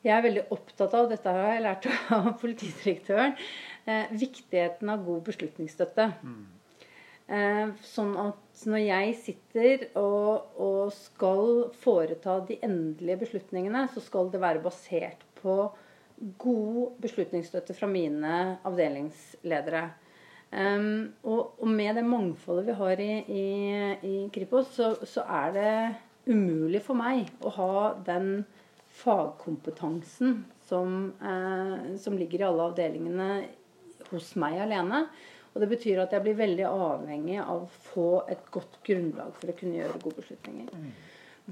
Jeg 0.00 0.14
er 0.16 0.24
veldig 0.24 0.46
opptatt 0.54 0.94
av, 0.96 1.04
og 1.04 1.12
dette 1.12 1.34
har 1.34 1.52
jeg 1.54 1.64
lært 1.66 1.90
av 2.16 2.30
politidirektøren, 2.40 3.36
eh, 3.84 4.14
viktigheten 4.16 4.92
av 4.92 5.04
god 5.04 5.22
beslutningsstøtte. 5.28 6.08
Mm. 6.24 6.40
Eh, 7.30 7.66
sånn 7.86 8.16
at 8.18 8.64
når 8.66 8.80
jeg 8.82 9.10
sitter 9.22 9.84
og, 10.00 10.56
og, 10.58 10.88
skal 10.96 11.68
foreta 11.78 12.40
de 12.48 12.56
endelige 12.66 13.20
beslutningene, 13.26 13.84
så 13.92 14.02
skal 14.02 14.32
det 14.32 14.40
være 14.42 14.64
basert 14.64 15.22
på 15.38 15.62
god 16.42 16.96
beslutningsstøtte 17.00 17.76
fra 17.76 17.88
mine 17.90 18.56
avdelingsledere. 18.66 19.84
Um, 20.50 21.12
og, 21.22 21.60
og, 21.62 21.68
med 21.70 21.94
det 21.94 22.02
mangfoldet 22.02 22.66
vi 22.66 22.74
har 22.80 23.00
i, 23.04 23.12
i, 23.22 23.44
i 24.02 24.14
Kripos, 24.34 24.72
så, 24.74 24.96
så, 25.06 25.22
er 25.22 25.52
det 25.54 25.74
umulig 26.26 26.82
for 26.82 26.98
meg 26.98 27.30
å 27.46 27.52
ha 27.54 27.74
den 28.08 28.42
fagkompetansen 28.90 30.44
som, 30.66 31.12
eh, 31.20 31.96
som 31.96 32.18
ligger 32.18 32.40
i 32.40 32.48
alle 32.48 32.68
avdelingene 32.70 33.30
hos 34.10 34.34
meg 34.40 34.58
alene. 34.60 35.06
Og 35.54 35.62
det 35.62 35.70
betyr 35.72 36.02
at 36.02 36.12
jeg 36.14 36.22
blir 36.22 36.38
veldig 36.38 36.66
avhengig 36.68 37.40
av 37.42 37.64
å 37.64 37.70
få 37.90 38.10
et 38.30 38.42
godt 38.54 38.78
grunnlag 38.86 39.34
for 39.38 39.50
å 39.50 39.56
kunne 39.58 39.80
gjøre 39.80 40.02
gode 40.02 40.22
beslutninger. 40.22 40.70
Mm. 40.70 40.90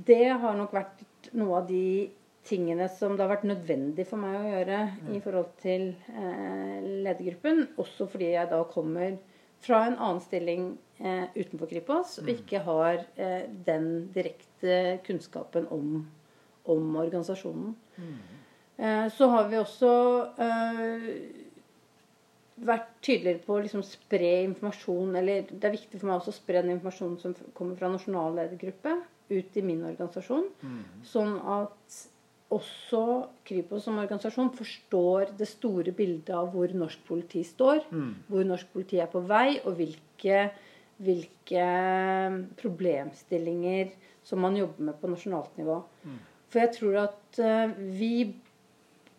Det 0.07 0.29
har 0.43 0.55
nok 0.55 0.75
vært 0.77 1.33
noe 1.35 1.63
av 1.63 1.67
de 1.71 2.11
tingene 2.49 2.87
som 2.93 3.17
det 3.17 3.25
har 3.25 3.33
vært 3.33 3.49
nødvendig 3.49 4.07
for 4.09 4.23
meg 4.23 4.37
å 4.39 4.53
gjøre 4.53 4.83
mm. 4.93 5.09
i 5.17 5.23
forhold 5.25 5.51
til 5.63 5.89
eh, 6.15 6.77
ledergruppen. 7.07 7.65
Også 7.83 8.07
fordi 8.11 8.33
jeg 8.37 8.51
da 8.53 8.63
kommer 8.71 9.19
fra 9.65 9.83
en 9.89 9.99
annen 9.99 10.23
stilling 10.23 10.69
eh, 11.03 11.27
utenfor 11.35 11.71
Kripos 11.71 12.19
og 12.21 12.29
mm. 12.29 12.33
ikke 12.37 12.63
har 12.69 13.03
eh, 13.19 13.49
den 13.67 13.91
direkte 14.15 14.99
kunnskapen 15.07 15.67
om, 15.75 16.05
om 16.75 16.97
organisasjonen. 17.01 17.75
Mm. 17.99 18.17
Eh, 18.79 19.07
så 19.15 19.29
har 19.33 19.49
vi 19.51 19.59
også 19.59 19.93
eh, 20.45 21.07
vært 22.69 22.93
tydeligere 23.03 23.43
på 23.47 23.57
å 23.57 23.63
liksom 23.65 23.83
spre 23.87 24.31
informasjon 24.45 25.17
Eller 25.19 25.49
det 25.51 25.67
er 25.67 25.75
viktig 25.75 25.99
for 25.99 26.11
meg 26.11 26.21
også 26.21 26.35
å 26.35 26.39
spre 26.39 26.63
den 26.63 26.77
informasjonen 26.77 27.19
som 27.23 27.35
kommer 27.59 27.79
fra 27.79 27.91
nasjonal 27.93 28.39
ledergruppe, 28.39 28.95
ut 29.29 29.59
i 29.61 29.65
min 29.65 29.83
organisasjon. 29.85 30.47
Mm. 30.63 30.85
Sånn 31.07 31.35
at 31.43 31.99
også 32.55 33.03
Kripos 33.45 33.85
som 33.85 33.99
organisasjon 34.01 34.55
forstår 34.57 35.35
det 35.37 35.51
store 35.51 35.93
bildet 35.97 36.33
av 36.37 36.49
hvor 36.55 36.73
norsk 36.73 37.03
politi 37.09 37.43
står, 37.45 37.83
mm. 37.91 38.11
hvor 38.31 38.47
norsk 38.49 38.71
politi 38.73 39.03
er 39.03 39.11
på 39.13 39.21
vei, 39.29 39.59
og 39.69 39.77
hvilke, 39.77 40.47
hvilke, 41.05 41.67
problemstillinger 42.63 43.93
som 44.25 44.41
man 44.45 44.57
jobber 44.57 44.89
med 44.89 44.97
på 45.01 45.13
nasjonalt 45.13 45.61
nivå. 45.61 45.83
Mm. 46.09 46.19
For 46.49 46.65
jeg 46.65 46.75
tror 46.79 47.01
at 47.05 47.41
uh, 47.45 47.77
vi 47.77 48.13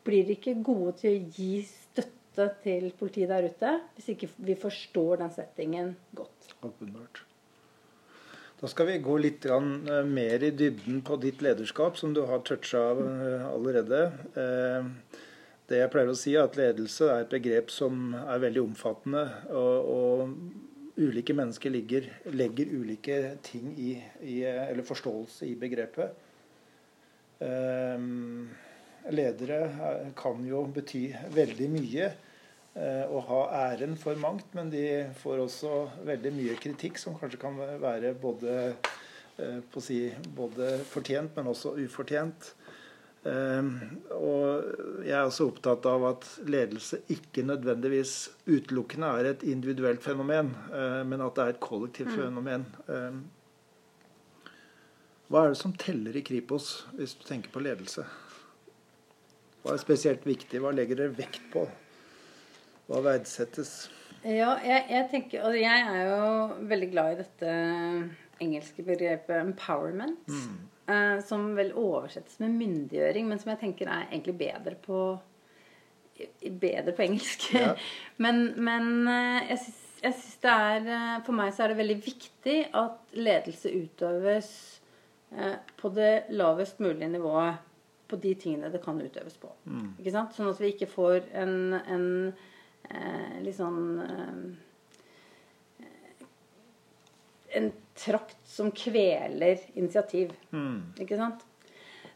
blir 0.05 0.33
ikke 0.33 0.57
gode 0.65 0.95
til 1.03 1.15
å 1.15 1.23
gi 1.35 1.53
støtte 1.67 2.49
til 2.63 2.91
politiet 2.97 3.29
der 3.31 3.49
ute 3.51 3.73
hvis 3.95 4.13
ikke 4.15 4.29
vi 4.47 4.55
forstår 4.59 5.23
den 5.23 5.33
settingen 5.35 5.95
godt. 6.17 6.53
Åpenbart. 6.63 7.25
Da 8.59 8.67
skal 8.67 8.89
vi 8.89 8.97
gå 8.99 9.15
litt 9.23 9.45
eh, 9.47 9.59
mer 10.03 10.43
i 10.43 10.51
dybden 10.51 10.99
på 11.07 11.15
ditt 11.23 11.39
lederskap, 11.43 11.95
som 11.95 12.11
du 12.15 12.25
har 12.27 12.41
toucha 12.43 12.81
eh, 12.91 13.45
allerede. 13.47 14.01
Eh, 14.35 14.89
det 15.69 15.79
jeg 15.79 15.91
pleier 15.93 16.11
å 16.11 16.17
si, 16.17 16.33
er 16.35 16.49
at 16.49 16.57
ledelse 16.59 17.07
er 17.07 17.23
et 17.23 17.31
begrep 17.31 17.71
som 17.71 18.11
er 18.19 18.41
veldig 18.43 18.65
omfattende. 18.65 19.23
Og, 19.53 19.93
og 19.93 20.99
ulike 20.99 21.35
mennesker 21.37 21.71
ligger, 21.71 22.09
legger 22.35 22.73
ulike 22.73 23.19
ting 23.47 23.71
i, 23.79 23.93
i, 24.27 24.41
eller 24.43 24.83
forståelse 24.83 25.47
i 25.47 25.55
begrepet. 25.59 26.27
Ledere 29.09 29.59
kan 30.19 30.41
jo 30.45 30.65
bety 30.75 31.05
veldig 31.35 31.69
mye. 31.71 32.09
og 33.09 33.15
å 33.17 33.21
ha 33.27 33.39
æren 33.71 33.95
for 33.99 34.15
mangt, 34.21 34.53
men 34.55 34.69
de 34.71 34.83
får 35.19 35.41
også 35.43 35.71
veldig 36.05 36.31
mye 36.35 36.55
kritikk 36.61 36.99
som 37.01 37.15
kanskje 37.17 37.39
kan 37.41 37.57
være 37.57 38.13
både, 38.13 38.75
eh, 39.37 39.79
si, 39.81 40.13
både 40.37 40.77
fortjent, 40.87 41.35
men 41.35 41.49
også 41.49 41.73
ufortjent. 41.81 42.53
Eh, 43.25 43.63
og 44.15 45.03
jeg 45.03 45.17
er 45.17 45.25
også 45.25 45.49
opptatt 45.49 45.89
av 45.89 46.05
at 46.13 46.29
ledelse 46.45 47.01
ikke 47.09 47.43
nødvendigvis 47.43 48.29
utelukkende 48.47 49.11
er 49.17 49.31
et 49.33 49.43
individuelt 49.43 50.03
fenomen, 50.05 50.53
men 51.05 51.21
at 51.25 51.35
det 51.35 51.43
er 51.43 51.53
et 51.55 51.59
kollektivt 51.59 52.13
mm. 52.13 52.21
fenomen. 52.21 52.65
Hva 55.29 55.43
er 55.45 55.53
det 55.53 55.59
som 55.59 55.75
teller 55.77 56.15
i 56.17 56.23
Kripos, 56.25 56.87
hvis 56.97 57.13
du 57.19 57.25
tenker 57.27 57.53
på 57.53 57.61
ledelse? 57.61 58.05
Hva 59.61 59.75
er 59.75 59.81
spesielt 59.81 60.25
viktig? 60.25 60.61
Hva 60.63 60.71
legger 60.73 61.03
dere 61.03 61.17
vekt 61.17 61.43
på? 61.53 61.67
Hva 62.89 63.01
verdsettes? 63.05 63.73
Ja, 64.23 64.55
jeg, 64.65 64.81
jeg, 64.89 65.05
tenker 65.11 65.45
Og 65.47 65.53
jeg 65.55 65.83
er 65.87 65.99
jo 66.09 66.23
veldig 66.67 66.89
glad 66.91 67.13
i 67.13 67.19
dette 67.21 67.51
engelske 68.43 68.83
begrepet 68.83 69.37
'empowerment'. 69.37 70.25
Mm. 70.27 70.57
Eh, 70.89 71.17
som 71.23 71.51
vel 71.55 71.73
oversettes 71.77 72.39
med 72.39 72.55
myndiggjøring, 72.57 73.27
men 73.27 73.39
som 73.39 73.51
jeg 73.53 73.59
tenker 73.59 73.87
er 73.87 74.07
egentlig 74.09 74.37
bedre 74.39 74.75
på 74.75 75.19
bedre 76.41 76.91
på 76.95 77.05
engelsk. 77.05 77.53
Ja. 77.53 77.75
men, 78.23 78.55
men 78.57 79.07
eh, 79.07 79.51
jeg 79.51 79.61
syns 79.67 79.85
synes 79.99 80.35
det 80.41 80.51
er 80.51 80.85
eh, 80.87 81.21
For 81.25 81.35
meg 81.35 81.53
så 81.53 81.63
er 81.63 81.73
det 81.73 81.81
veldig 81.81 81.99
viktig 82.05 82.57
at 82.77 83.15
ledelse 83.19 83.71
utøves 83.75 84.78
på 85.79 85.91
det 85.93 86.13
lavest 86.33 86.79
mulige 86.81 87.11
nivået 87.11 87.59
på 88.09 88.15
de 88.17 88.33
tingene 88.35 88.69
det 88.73 88.81
kan 88.83 89.01
utøves 89.01 89.37
på. 89.37 89.47
Mm. 89.69 89.93
Ikke 90.01 90.11
sant? 90.13 90.33
Sånn 90.35 90.49
at 90.49 90.59
vi 90.61 90.67
ikke 90.73 90.87
får 90.89 91.19
en, 91.37 91.73
en 91.77 92.33
eh, 92.89 93.41
litt 93.45 93.57
sånn 93.59 94.01
eh, 94.05 94.39
En 97.59 97.71
trakt 97.97 98.45
som 98.45 98.71
kveler 98.71 99.57
initiativ. 99.73 100.31
Mm. 100.53 100.93
Ikke 101.01 101.17
sant? 101.17 101.41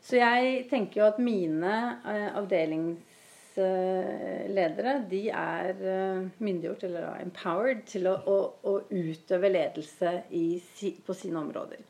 Så 0.04 0.15
jeg 0.19 0.67
tenker 0.69 0.99
jo 0.99 1.06
at 1.08 1.19
mine 1.23 1.99
eh, 2.06 2.38
avdelingsledere 2.38 4.93
de 5.10 5.30
er 5.32 5.69
eh, 5.73 6.21
myndiggjort, 6.38 6.84
eller 6.89 7.21
empowered, 7.23 7.82
til 7.89 8.08
å, 8.12 8.13
å, 8.30 8.54
å 8.69 8.71
utøve 8.91 9.49
ledelse 9.49 10.23
i, 10.38 10.62
på 11.08 11.13
sine 11.17 11.39
områder. 11.41 11.82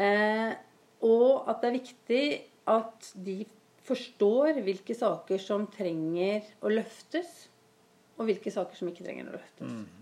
Eh, 0.00 0.52
og 1.06 1.48
at 1.50 1.62
det 1.62 1.68
er 1.68 1.76
viktig 1.78 2.24
at 2.70 3.12
de 3.26 3.38
forstår 3.86 4.60
hvilke 4.64 4.94
saker 4.96 5.40
som 5.42 5.66
trenger 5.72 6.46
å 6.62 6.72
løftes, 6.72 7.48
og 8.20 8.28
hvilke 8.28 8.52
saker 8.52 8.76
som 8.76 8.90
ikke 8.90 9.06
trenger 9.06 9.30
å 9.30 9.38
løftes. 9.38 9.72
Mm. 9.72 10.00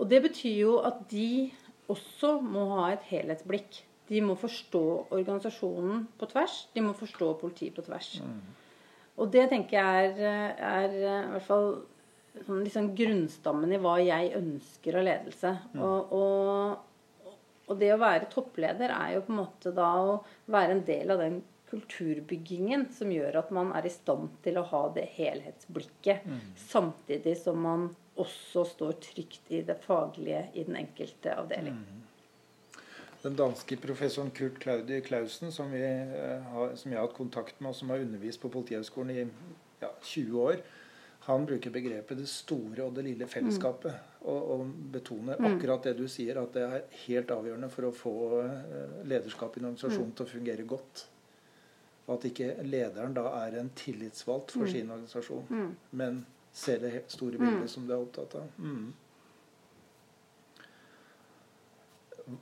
Og 0.00 0.08
det 0.08 0.22
betyr 0.24 0.56
jo 0.62 0.78
at 0.86 1.02
de 1.10 1.50
også 1.90 2.38
må 2.40 2.64
ha 2.78 2.90
et 2.94 3.04
helhetsblikk. 3.10 3.82
De 4.10 4.22
må 4.24 4.34
forstå 4.38 4.84
organisasjonen 5.12 6.06
på 6.18 6.28
tvers. 6.32 6.64
De 6.74 6.82
må 6.82 6.94
forstå 6.96 7.34
politiet 7.42 7.76
på 7.76 7.84
tvers. 7.86 8.16
Mm. 8.24 8.40
Og 9.20 9.30
det 9.34 9.50
tenker 9.52 9.76
jeg 9.76 10.14
er, 10.24 10.54
er 10.56 10.96
i 10.96 11.32
hvert 11.34 11.46
fall 11.46 11.68
sånn 12.46 12.62
liksom 12.64 12.92
grunnstammen 12.96 13.74
i 13.74 13.80
hva 13.82 13.98
jeg 14.02 14.32
ønsker 14.38 14.98
av 14.98 15.06
ledelse. 15.06 15.52
Mm. 15.74 15.82
Og, 15.84 16.14
og, 16.16 16.86
og, 17.70 17.78
det 17.78 17.92
å 17.94 18.00
være 18.02 18.28
toppleder 18.32 18.92
er 18.92 19.14
jo 19.14 19.24
på 19.26 19.34
en 19.34 19.40
måte 19.44 19.72
da 19.74 19.88
å 20.02 20.18
være 20.50 20.76
en 20.76 20.84
del 20.88 21.14
av 21.14 21.22
den 21.22 21.40
kulturbyggingen 21.70 22.88
som 22.94 23.12
gjør 23.14 23.38
at 23.44 23.50
man 23.54 23.70
er 23.78 23.86
i 23.86 23.92
stand 23.94 24.32
til 24.44 24.58
å 24.58 24.66
ha 24.72 24.82
det 24.94 25.06
helhetsblikket, 25.14 26.26
mm. 26.26 26.40
samtidig 26.58 27.36
som 27.38 27.60
man 27.62 27.88
også 28.20 28.64
står 28.72 28.98
trygt 29.04 29.52
i 29.54 29.62
det 29.66 29.78
faglige 29.84 30.48
i 30.58 30.66
den 30.66 30.80
enkelte 30.82 31.36
avdeling. 31.38 31.78
Mm. 31.78 32.00
Den 33.22 33.36
danske 33.36 33.76
professoren 33.76 34.32
Kurt 34.34 34.58
Claudi 34.62 34.98
Clausen, 35.04 35.52
som, 35.52 35.70
har, 35.70 36.74
som, 36.74 36.90
jeg 36.90 36.98
har 36.98 37.06
hatt 37.06 37.16
kontakt 37.16 37.58
med, 37.60 37.70
og 37.70 37.76
som 37.76 37.92
har 37.92 38.02
undervist 38.02 38.40
på 38.40 38.50
Politihøgskolen 38.52 39.12
i 39.12 39.24
ja, 39.82 39.90
20 39.92 40.40
år, 40.40 40.62
han 41.20 41.46
bruker 41.46 41.70
begrepet 41.70 42.18
'det 42.18 42.28
store 42.28 42.84
og 42.84 42.94
det 42.96 43.04
lille 43.04 43.26
fellesskapet'. 43.26 43.92
Mm. 43.92 44.06
Og, 44.20 44.50
og, 44.52 44.72
betoner 44.92 45.36
mm. 45.38 45.46
akkurat 45.46 45.84
det 45.84 45.94
du 45.98 46.08
sier, 46.08 46.36
at 46.42 46.52
det 46.52 46.62
er 46.62 46.82
helt 47.06 47.30
avgjørende 47.30 47.70
for 47.72 47.88
å 47.88 47.92
få 47.92 48.14
uh, 48.40 49.06
lederskap 49.08 49.56
i 49.56 49.60
en 49.60 49.70
organisasjon 49.70 50.10
mm. 50.10 50.16
til 50.16 50.26
å 50.26 50.32
fungere 50.32 50.66
godt. 50.68 51.04
Og 52.06 52.16
at 52.16 52.26
ikke 52.28 52.50
lederen 52.66 53.14
da 53.16 53.28
er 53.44 53.60
en 53.60 53.70
tillitsvalgt 53.76 54.52
for 54.56 54.66
mm. 54.66 54.72
sin 54.72 54.90
organisasjon, 54.90 55.46
mm. 55.48 55.70
men 56.00 56.24
ser 56.52 56.82
det 56.82 57.04
store 57.08 57.38
bildet 57.38 57.64
mm. 57.64 57.68
som 57.68 57.86
du 57.86 57.94
er 57.94 58.02
opptatt 58.02 58.34
av. 58.40 58.50
Mm. 58.58 58.92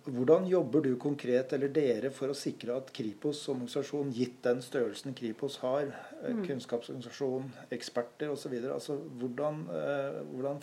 Hvordan 0.05 0.47
jobber 0.49 0.83
du 0.85 0.91
konkret, 1.01 1.53
eller 1.53 1.71
dere, 1.73 2.11
for 2.15 2.33
å 2.33 2.37
sikre 2.37 2.77
at 2.81 2.91
Kripos 2.95 3.41
som 3.45 3.59
organisasjon, 3.59 4.11
gitt 4.17 4.43
den 4.45 4.61
størrelsen 4.65 5.17
Kripos 5.17 5.59
har, 5.63 5.89
eh, 6.23 6.35
mm. 6.35 6.45
kunnskapsorganisasjon, 6.47 7.49
eksperter 7.75 8.33
osv. 8.33 8.55
Altså, 8.73 8.99
hvordan, 9.21 9.65
eh, 9.73 10.21
hvordan 10.33 10.61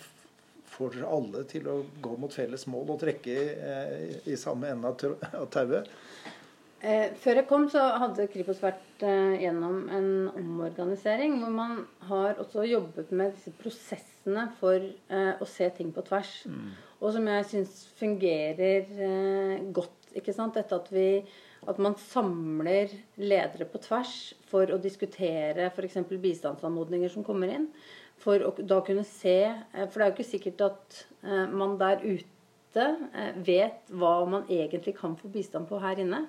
får 0.66 0.96
dere 0.96 1.10
alle 1.18 1.44
til 1.48 1.68
å 1.70 1.76
gå 2.02 2.16
mot 2.18 2.32
felles 2.32 2.66
mål 2.66 2.94
og 2.94 3.00
trekke 3.00 3.30
i, 3.30 3.44
eh, 3.70 4.16
i 4.32 4.36
samme 4.36 4.70
ende 4.70 4.86
av 4.86 5.50
tauet? 5.50 5.88
Eh, 6.80 7.14
før 7.16 7.40
jeg 7.40 7.48
kom, 7.48 7.68
så 7.70 7.82
hadde 7.98 8.28
Kripos 8.30 8.60
vært 8.62 9.00
gjennom 9.00 9.88
en 9.90 10.10
omorganisering 10.36 11.38
hvor 11.40 11.50
man 11.50 11.86
har 12.08 12.36
også 12.42 12.66
jobbet 12.68 13.10
med 13.12 13.32
disse 13.34 13.52
prosessene 13.58 14.50
for 14.60 14.80
å 15.10 15.46
se 15.48 15.70
ting 15.70 15.90
på 15.92 16.04
tvers. 16.06 16.44
Og 17.00 17.12
som 17.12 17.26
jeg 17.28 17.48
syns 17.50 17.82
fungerer 17.98 18.86
eh, 19.08 19.66
godt. 19.74 20.12
ikke 20.16 20.32
sant? 20.32 20.56
Dette 20.56 20.78
at, 20.78 20.88
vi, 20.92 21.20
at 21.68 21.80
man 21.82 21.96
samler 22.00 22.92
ledere 23.20 23.68
på 23.68 23.80
tvers 23.84 24.14
for 24.48 24.72
å 24.72 24.80
diskutere 24.80 25.68
f.eks. 25.68 26.00
bistandsanmodninger 26.08 27.12
som 27.12 27.26
kommer 27.26 27.52
inn. 27.52 27.68
For 28.22 28.40
å 28.40 28.54
da 28.56 28.80
kunne 28.84 29.04
se 29.04 29.42
eh, 29.44 29.84
For 29.90 29.98
det 29.98 30.06
er 30.06 30.08
jo 30.08 30.16
ikke 30.16 30.30
sikkert 30.30 30.64
at 30.70 31.02
eh, 31.26 31.44
man 31.52 31.76
der 31.80 32.00
ute 32.00 32.86
eh, 32.86 33.36
vet 33.44 33.92
hva 33.92 34.14
man 34.28 34.48
egentlig 34.48 34.96
kan 34.96 35.18
få 35.20 35.28
bistand 35.32 35.68
på 35.68 35.82
her 35.84 36.00
inne. 36.00 36.24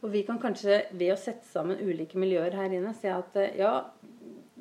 Og 0.00 0.12
vi 0.12 0.22
kan 0.28 0.40
kanskje 0.40 0.82
ved 0.92 1.14
å 1.14 1.18
sette 1.20 1.48
sammen 1.48 1.80
ulike 1.80 2.20
miljøer 2.20 2.56
her 2.56 2.72
inne 2.76 2.92
se 2.96 3.08
at 3.12 3.36
eh, 3.40 3.56
ja, 3.60 3.74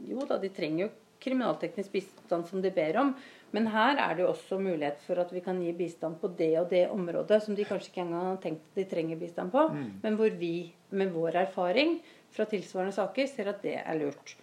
jo 0.07 0.23
da, 0.27 0.39
de 0.39 0.51
trenger 0.55 0.87
jo 0.87 0.91
kriminalteknisk 1.19 1.91
bistand 1.91 2.47
som 2.47 2.63
de 2.63 2.71
ber 2.71 2.97
om, 3.01 3.13
men 3.51 3.67
her 3.73 3.97
er 3.97 4.15
det 4.15 4.23
jo 4.23 4.29
også 4.31 4.59
mulighet 4.61 4.99
for 5.05 5.19
at 5.21 5.31
vi 5.33 5.41
kan 5.45 5.59
gi 5.61 5.71
bistand 5.73 6.19
på 6.21 6.27
det 6.37 6.51
og 6.59 6.69
det 6.69 6.85
området 6.93 7.41
som 7.43 7.55
de 7.55 7.65
kanskje 7.65 7.91
ikke 7.91 8.03
engang 8.05 8.27
har 8.27 8.41
tenkt 8.43 8.75
de 8.75 8.85
trenger 8.89 9.17
bistand 9.19 9.51
på, 9.51 9.63
men 10.03 10.15
hvor 10.19 10.29
vi 10.37 10.71
med 10.91 11.11
vår 11.13 11.35
erfaring 11.45 11.99
fra 12.31 12.45
tilsvarende 12.45 12.93
saker 12.93 13.27
ser 13.27 13.49
at 13.49 13.61
det 13.65 13.77
er 13.81 13.99
lurt. 13.99 14.35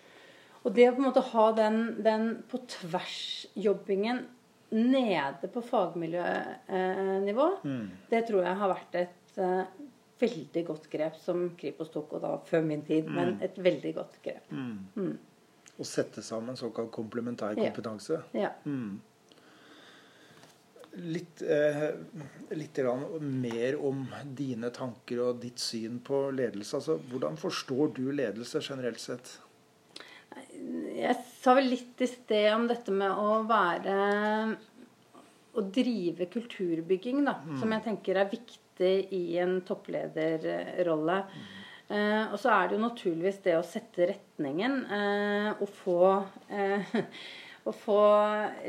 Og 0.65 0.75
det 0.75 0.89
å 0.89 0.95
på 0.97 1.03
en 1.03 1.07
måte 1.07 1.23
ha 1.23 1.53
den, 1.55 1.77
den 2.03 2.25
på 2.51 2.59
tvers-jobbingen 2.67 4.25
nede 4.75 5.47
på 5.55 5.63
fagmiljønivå, 5.63 7.47
det 8.11 8.25
tror 8.27 8.43
jeg 8.43 8.57
har 8.59 8.73
vært 8.73 8.99
et 8.99 9.39
eh, 9.39 9.69
veldig 10.19 10.65
godt 10.67 10.89
grep 10.91 11.17
som 11.23 11.45
Kripos 11.61 11.93
tok, 11.95 12.17
og 12.17 12.25
da 12.25 12.33
før 12.49 12.67
min 12.67 12.83
tid, 12.83 13.07
men 13.07 13.37
et 13.45 13.59
veldig 13.63 13.95
godt 13.95 14.19
grep. 14.25 14.51
Å 15.77 15.85
sette 15.85 16.23
sammen 16.25 16.57
såkalt 16.57 16.91
komplementær 16.95 17.57
Ja. 17.57 17.65
kompetanse? 17.69 18.23
Ja. 18.33 18.53
Litt, 20.97 21.43
eh, 21.43 21.91
litt 22.57 22.79
mer 23.21 23.77
om 23.85 24.07
dine 24.35 24.71
tanker 24.71 25.21
og 25.21 25.41
ditt 25.43 25.59
syn 25.59 26.01
på 26.01 26.31
ledelse. 26.33 26.75
Altså, 26.79 26.99
hvordan 27.11 27.37
forstår 27.37 27.93
du 27.95 28.13
ledelse 28.13 28.63
generelt 28.65 28.99
sett? 28.99 29.39
Jeg 30.97 31.17
sa 31.43 31.55
vel 31.55 31.69
litt 31.69 32.01
i 32.01 32.07
sted 32.07 32.49
om 32.55 32.67
dette 32.69 32.93
med 32.93 33.11
å 33.11 33.43
være 33.49 34.57
Å 35.57 35.63
drive 35.73 36.27
kulturbygging, 36.29 37.25
da. 37.25 37.39
Som 37.57 37.71
jeg 37.73 37.83
tenker 37.87 38.19
er 38.21 38.29
viktig 38.29 39.13
i 39.17 39.39
en 39.41 39.63
topplederrolle. 39.65 41.25
Eh, 41.89 42.25
og 42.33 42.39
så 42.43 42.51
er 42.51 42.69
det 42.69 42.77
jo 42.77 42.83
naturligvis 42.83 43.43
det 43.45 43.57
å 43.59 43.67
sette 43.67 44.09
retningen 44.11 44.79
eh, 44.91 45.51
og 45.55 45.69
få 45.83 45.99
eh, 46.51 46.97
Å 47.67 47.73
få 47.75 48.01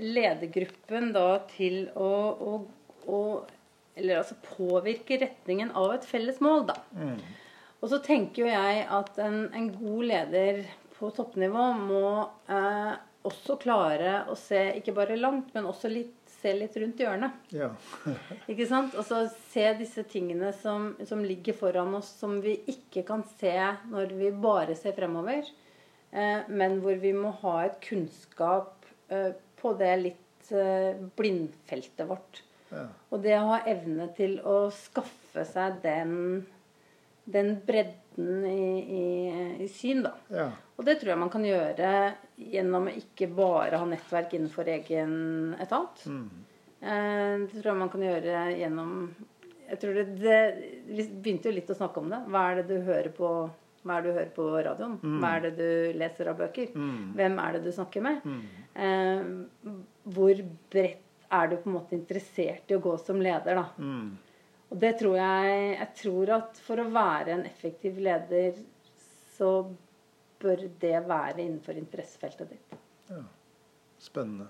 ledergruppen 0.02 1.12
da 1.14 1.36
til 1.52 1.84
å, 1.94 2.08
å, 2.34 2.54
å 3.14 3.20
Eller 3.94 4.24
altså 4.24 4.34
påvirke 4.42 5.20
retningen 5.22 5.70
av 5.78 5.92
et 5.94 6.08
felles 6.10 6.40
mål, 6.42 6.64
da. 6.72 6.80
Og 7.78 7.92
så 7.92 8.00
tenker 8.02 8.42
jo 8.42 8.50
jeg 8.50 8.88
at 8.90 9.20
en, 9.22 9.44
en 9.54 9.68
god 9.76 10.08
leder 10.10 10.64
på 10.98 11.12
toppnivå 11.14 11.68
må 11.78 12.08
eh, 12.50 12.96
også 13.30 13.60
klare 13.62 14.24
å 14.32 14.38
se 14.40 14.64
ikke 14.80 14.96
bare 14.98 15.20
langt, 15.20 15.54
men 15.54 15.70
også 15.70 15.92
litt, 15.94 16.17
se 16.42 16.54
litt 16.54 16.76
rundt 16.78 17.02
hjørnet. 17.02 17.38
Ja. 17.56 17.72
Ikke 18.52 18.68
sant? 18.70 18.96
Og 18.98 19.06
så 19.08 19.24
se 19.52 19.66
disse 19.80 20.04
tingene 20.10 20.52
som, 20.62 20.92
som 21.08 21.24
ligger 21.26 21.58
foran 21.58 21.96
oss, 21.98 22.12
som 22.20 22.38
vi 22.44 22.60
ikke 22.70 23.04
kan 23.08 23.26
se 23.38 23.56
når 23.92 24.14
vi 24.18 24.32
bare 24.34 24.78
ser 24.78 24.96
fremover. 24.98 25.50
Eh, 26.12 26.48
men 26.48 26.80
hvor 26.84 27.00
vi 27.02 27.14
må 27.16 27.34
ha 27.44 27.58
et 27.66 27.80
kunnskap 27.84 28.86
eh, 29.12 29.34
på 29.60 29.74
det 29.80 29.94
litt 30.04 30.52
eh, 30.56 31.00
blindfeltet 31.20 32.08
vårt. 32.10 32.44
ja. 32.72 32.88
Og 33.12 33.24
det 33.24 33.36
å 33.40 33.50
ha 33.54 33.64
evne 33.68 34.10
til 34.18 34.38
å 34.46 34.68
skaffe 34.76 35.44
seg 35.48 35.82
den, 35.84 36.46
den 37.28 37.50
bredden 37.68 38.46
i, 38.48 38.64
i, 38.98 39.04
i 39.64 39.68
syn, 39.70 40.02
da. 40.06 40.14
ja. 40.34 40.48
Og 40.78 40.86
det 40.88 41.00
tror 41.02 41.12
jeg 41.14 41.20
man 41.22 41.32
kan 41.34 41.44
gjøre 41.46 41.92
gjennom 42.38 42.88
å 42.90 42.94
ikke 43.00 43.28
bare 43.36 43.80
ha 43.82 43.86
nettverk 43.90 44.36
innenfor 44.38 44.68
egen 44.70 45.14
etat. 45.60 46.04
Eh, 46.08 47.38
Det 47.44 47.56
tror 47.62 47.72
jeg 47.72 47.80
man 47.82 47.90
kan 47.94 48.04
gjøre 48.06 48.44
gjennom 48.60 48.92
jeg 49.68 49.80
tror 49.82 49.98
det, 49.98 50.04
det, 50.22 50.36
Vi 50.88 51.04
begynte 51.20 51.50
jo 51.50 51.56
litt 51.58 51.72
å 51.74 51.76
snakke 51.76 52.00
om 52.00 52.08
det. 52.14 52.20
Hva 52.32 52.44
er 52.52 52.62
det 52.62 52.68
du 52.70 52.86
hører 52.88 53.10
på 53.18 53.32
hva 53.88 53.98
er 53.98 54.04
det 54.04 54.10
du 54.12 54.18
hører 54.18 54.32
på 54.36 54.46
radioen? 54.66 54.94
Hva 55.22 55.30
er 55.38 55.44
det 55.46 55.52
du 55.58 55.98
leser 56.00 56.28
av 56.32 56.38
bøker? 56.42 56.72
Hvem 57.16 57.38
er 57.40 57.54
det 57.58 57.62
du 57.64 57.72
snakker 57.72 58.02
med? 58.04 58.26
Eh, 58.76 59.28
hvor 60.16 60.42
bredt 60.74 61.04
er 61.32 61.48
du 61.52 61.56
på 61.58 61.70
en 61.70 61.76
måte 61.78 61.96
interessert 61.96 62.70
i 62.72 62.76
å 62.76 62.82
gå 62.84 62.98
som 63.00 63.20
leder, 63.24 63.56
da? 63.56 63.66
Og 64.68 64.80
det 64.82 64.98
tror 65.00 65.16
jeg 65.16 65.60
Jeg 65.78 65.90
tror 66.02 66.34
at 66.38 66.60
for 66.64 66.82
å 66.84 66.90
være 66.92 67.38
en 67.38 67.46
effektiv 67.48 68.02
leder, 68.04 68.58
så 69.38 69.52
bør 70.42 70.68
det 70.82 70.98
være 71.08 71.42
innenfor 71.42 71.78
interessefeltet 71.80 72.52
ditt. 72.52 72.78
Ja. 73.10 73.24
Spennende. 74.02 74.50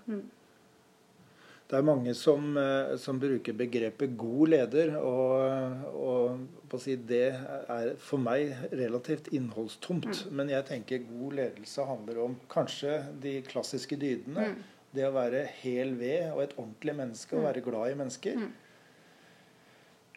Det 1.67 1.75
er 1.75 1.83
mange 1.83 2.13
som, 2.15 2.57
eh, 2.57 2.95
som 2.95 3.19
bruker 3.19 3.53
begrepet 3.53 4.17
'god 4.17 4.47
leder', 4.47 4.95
og, 4.95 6.39
og 6.71 6.79
si 6.79 6.95
det 6.95 7.35
er 7.35 7.95
for 7.99 8.17
meg 8.17 8.55
relativt 8.71 9.27
innholdstomt. 9.35 10.31
Men 10.31 10.49
jeg 10.49 10.65
tenker 10.65 11.03
god 11.09 11.33
ledelse 11.41 11.83
handler 11.83 12.21
om 12.23 12.37
kanskje 12.49 13.01
de 13.21 13.41
klassiske 13.41 13.99
dydene. 13.99 14.55
Det 14.95 15.03
å 15.03 15.11
være 15.11 15.43
hel 15.59 15.95
ved 15.99 16.31
og 16.31 16.43
et 16.43 16.55
ordentlig 16.57 16.95
menneske 16.95 17.35
og 17.35 17.43
være 17.43 17.61
glad 17.61 17.91
i 17.91 17.99
mennesker. 17.99 18.47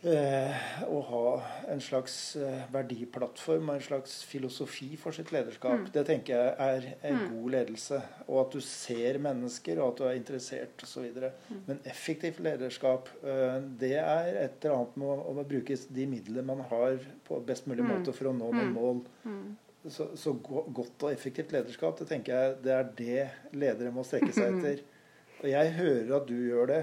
Eh, 0.01 0.61
å 0.89 1.01
ha 1.05 1.23
en 1.69 1.81
slags 1.85 2.15
eh, 2.41 2.63
verdiplattform 2.73 3.69
og 3.69 3.75
en 3.77 3.83
slags 3.85 4.15
filosofi 4.25 4.95
for 4.97 5.13
sitt 5.13 5.29
lederskap. 5.35 5.91
Det 5.93 6.07
tenker 6.09 6.39
jeg 6.39 6.55
er 6.57 6.87
en 7.11 7.19
god 7.35 7.51
ledelse. 7.53 7.99
Og 8.27 8.39
at 8.47 8.55
du 8.57 8.63
ser 8.65 9.19
mennesker, 9.21 9.77
og 9.83 9.91
at 9.93 9.99
du 10.01 10.05
er 10.09 10.17
interessert 10.17 10.85
osv. 10.87 11.11
Men 11.69 11.83
effektivt 11.85 12.41
lederskap, 12.41 13.11
eh, 13.21 13.59
det 13.83 13.93
er 14.01 14.39
et 14.47 14.65
eller 14.65 14.79
annet 14.79 14.97
med 15.03 15.13
å, 15.13 15.35
å 15.35 15.45
bruke 15.51 15.77
de 15.93 16.07
midlene 16.09 16.47
man 16.49 16.63
har 16.71 16.97
på 17.29 17.43
best 17.45 17.69
mulig 17.69 17.85
måte 17.85 18.15
for 18.17 18.31
å 18.31 18.33
nå 18.33 18.49
noen 18.57 18.73
mål. 18.73 19.03
Så, 19.85 20.11
så 20.17 20.33
go- 20.45 20.65
godt 20.77 21.05
og 21.09 21.13
effektivt 21.13 21.53
lederskap, 21.53 21.99
det 22.01 22.09
tenker 22.09 22.33
jeg 22.37 22.57
det 22.65 22.73
er 22.77 22.89
det 22.97 23.29
ledere 23.57 23.93
må 23.93 24.03
strekke 24.05 24.33
seg 24.33 24.57
etter. 24.57 24.81
Og 25.43 25.47
jeg 25.49 25.71
hører 25.77 26.17
at 26.23 26.27
du 26.29 26.35
gjør 26.49 26.67
det. 26.73 26.81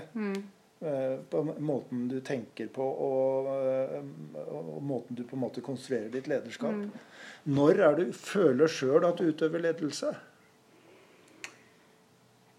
Eh, 0.81 1.17
På 1.29 1.43
måten 1.43 2.07
du 2.11 2.19
tenker 2.21 2.69
på 2.73 2.85
og, 2.85 3.49
eh, 3.51 3.99
og 4.47 4.81
måten 4.83 5.17
du 5.17 5.23
på 5.23 5.37
en 5.37 5.43
måte 5.45 5.63
konstruerer 5.65 6.09
ditt 6.13 6.29
lederskap. 6.29 6.87
Når 7.47 7.83
er 7.89 7.99
du 7.99 8.11
føler 8.13 8.71
sjøl 8.71 9.07
at 9.07 9.19
du 9.19 9.31
utøver 9.31 9.63
ledelse? 9.63 10.13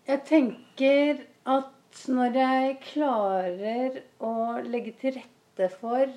Jeg 0.08 0.24
tenker 0.24 1.24
at 1.48 1.74
når 2.08 2.36
jeg 2.38 2.78
klarer 2.86 3.98
å 4.24 4.34
legge 4.64 4.94
til 5.00 5.18
rette 5.18 5.68
for 5.80 6.08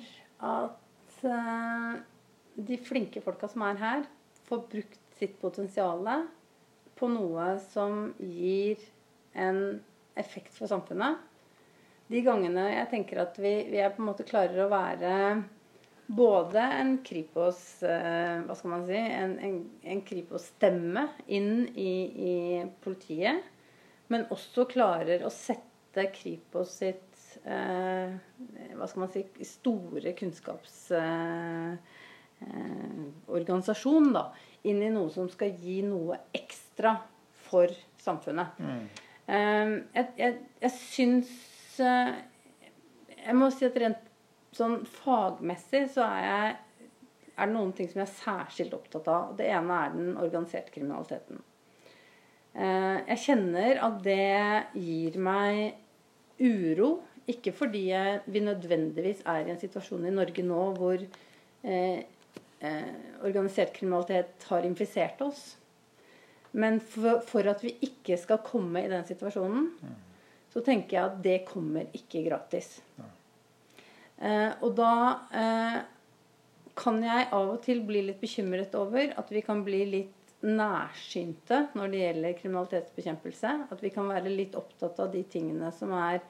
at 0.42 1.24
eh, 1.28 2.00
de 2.56 2.78
flinke 2.84 3.22
folka 3.24 3.48
som 3.50 3.64
er 3.66 3.80
her, 3.80 4.06
får 4.48 4.64
brukt 4.72 5.18
sitt 5.18 5.38
potensial 5.40 6.06
på 6.98 7.08
noe 7.10 7.54
som 7.72 8.12
gir 8.20 8.80
en 9.32 9.80
effekt 10.18 10.52
for 10.56 10.70
samfunnet 10.70 11.20
De 12.10 12.20
gangene 12.24 12.68
jeg 12.72 12.88
tenker 12.90 13.22
at 13.22 13.38
vi, 13.40 13.54
vi 13.70 13.82
på 13.94 14.02
en 14.02 14.08
måte 14.08 14.26
klarer 14.28 14.64
å 14.64 14.70
være 14.72 15.12
både 16.12 16.60
en 16.60 16.96
Kripos 17.04 17.82
eh, 17.86 18.42
Hva 18.46 18.56
skal 18.58 18.72
man 18.74 18.86
si 18.88 18.98
En, 18.98 19.36
en, 19.38 19.58
en 19.94 20.02
Kripos-stemme 20.06 21.06
inn 21.32 21.68
i, 21.78 21.92
i 22.12 22.34
politiet. 22.84 23.44
Men 24.12 24.26
også 24.34 24.66
klarer 24.70 25.24
å 25.24 25.32
sette 25.32 26.08
Kripos 26.12 26.76
sitt 26.82 27.38
eh, 27.44 28.12
Hva 28.76 28.88
skal 28.90 29.04
man 29.04 29.12
si 29.14 29.24
store 29.46 30.12
kunnskapsorganisasjon 30.18 31.78
eh, 32.42 33.06
organisasjon 33.32 34.12
da, 34.14 34.26
inn 34.68 34.82
i 34.82 34.90
noe 34.92 35.10
som 35.14 35.30
skal 35.30 35.54
gi 35.62 35.80
noe 35.86 36.18
ekstra 36.34 36.96
for 37.46 37.72
samfunnet. 38.02 38.58
Eh, 39.30 39.72
jeg, 39.94 40.06
jeg, 40.18 40.38
jeg 40.64 40.72
syns 40.76 41.32
eh, 41.32 41.51
Jeg 41.80 43.36
må 43.38 43.48
si 43.54 43.64
at 43.68 43.78
rent 43.80 44.10
sånn 44.52 44.82
fagmessig 45.00 45.86
så 45.94 46.04
er 46.04 46.26
jeg 46.26 46.52
er 47.32 47.48
det 47.48 47.54
noen 47.54 47.72
ting 47.76 47.88
som 47.90 48.02
jeg 48.02 48.08
er 48.08 48.18
særskilt 48.18 48.74
opptatt 48.76 49.08
av. 49.10 49.32
Det 49.38 49.48
ene 49.48 49.78
er 49.84 49.94
den 49.94 50.12
organiserte 50.20 50.74
kriminaliteten. 50.74 51.40
Eh, 52.52 52.98
jeg 53.08 53.22
kjenner 53.24 53.80
at 53.86 54.02
det 54.04 54.76
gir 54.76 55.16
meg 55.22 56.42
uro. 56.42 56.98
Ikke 57.30 57.54
fordi 57.54 57.86
vi 58.26 58.42
nødvendigvis 58.42 59.22
er 59.30 59.46
i 59.46 59.52
en 59.54 59.60
situasjon 59.60 60.08
i 60.08 60.14
Norge 60.14 60.44
nå 60.44 60.62
hvor 60.76 60.98
eh, 60.98 61.98
eh, 62.60 62.94
organisert 63.22 63.72
kriminalitet 63.76 64.46
har 64.50 64.66
infisert 64.66 65.22
oss. 65.24 65.44
Men 66.52 66.80
for, 66.84 67.46
at 67.48 67.62
vi 67.64 67.76
ikke 67.86 68.18
skal 68.20 68.42
komme 68.44 68.82
i 68.82 68.90
den 68.90 69.06
situasjonen, 69.08 69.70
så 70.52 70.62
tenker 70.64 70.96
jeg 70.96 71.08
at 71.08 71.20
det 71.24 71.38
kommer 71.48 71.88
ikke 71.96 72.24
gratis. 72.26 72.76
Eh, 74.22 74.50
og 74.62 74.74
da 74.78 74.94
eh, 75.34 75.78
kan 76.78 77.00
jeg 77.02 77.30
av 77.32 77.54
og 77.54 77.62
til 77.64 77.80
bli 77.86 78.04
litt 78.08 78.20
bekymret 78.20 78.74
over 78.78 79.14
at 79.18 79.32
vi 79.32 79.42
kan 79.44 79.64
bli 79.64 79.84
litt 79.96 80.18
nærsynte 80.42 81.68
når 81.78 81.90
det 81.90 82.04
gjelder 82.04 82.38
kriminalitetsbekjempelse. 82.42 83.56
At 83.72 83.82
vi 83.82 83.92
kan 83.94 84.10
være 84.10 84.32
litt 84.32 84.58
opptatt 84.58 85.00
av 85.02 85.10
de 85.14 85.24
tingene 85.32 85.72
som 85.74 85.94
er 85.96 86.20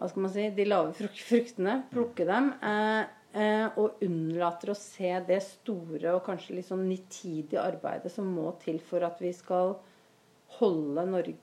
hva 0.00 0.08
skal 0.08 0.24
man 0.24 0.32
si, 0.32 0.46
de 0.56 0.64
lave 0.64 0.94
fruktene. 0.96 1.82
Plukke 1.92 2.24
dem. 2.28 2.54
Eh, 2.64 3.02
Eh, 3.30 3.68
og 3.78 4.00
unnlater 4.02 4.72
å 4.72 4.74
se 4.74 5.12
det 5.22 5.36
store 5.44 6.16
og 6.16 6.24
kanskje 6.26 6.56
litt 6.56 6.66
sånn 6.66 6.88
nitidige 6.88 7.62
arbeidet 7.62 8.10
som 8.10 8.26
må 8.26 8.48
til 8.64 8.80
for 8.82 9.06
at 9.06 9.20
vi 9.22 9.30
skal 9.36 9.76
holde 10.56 11.04
Norge 11.06 11.36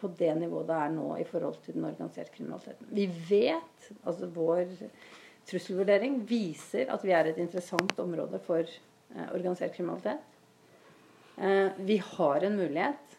på 0.00 0.10
det 0.18 0.32
nivået 0.38 0.68
det 0.68 0.76
er 0.80 0.92
nå 0.94 1.08
i 1.20 1.26
forhold 1.28 1.58
til 1.64 1.76
den 1.76 1.84
organiserte 1.84 2.32
kriminaliteten. 2.34 2.88
Vi 2.94 3.06
vet, 3.28 3.90
altså 4.04 4.28
vår 4.32 4.72
trusselvurdering 5.48 6.22
viser 6.28 6.90
at 6.92 7.04
vi 7.04 7.12
er 7.16 7.30
et 7.30 7.40
interessant 7.40 7.98
område 8.00 8.40
for 8.44 8.64
eh, 8.64 9.28
organisert 9.34 9.76
kriminalitet. 9.76 10.24
Eh, 11.38 11.70
vi 11.78 11.98
har 12.04 12.44
en 12.44 12.58
mulighet 12.58 13.18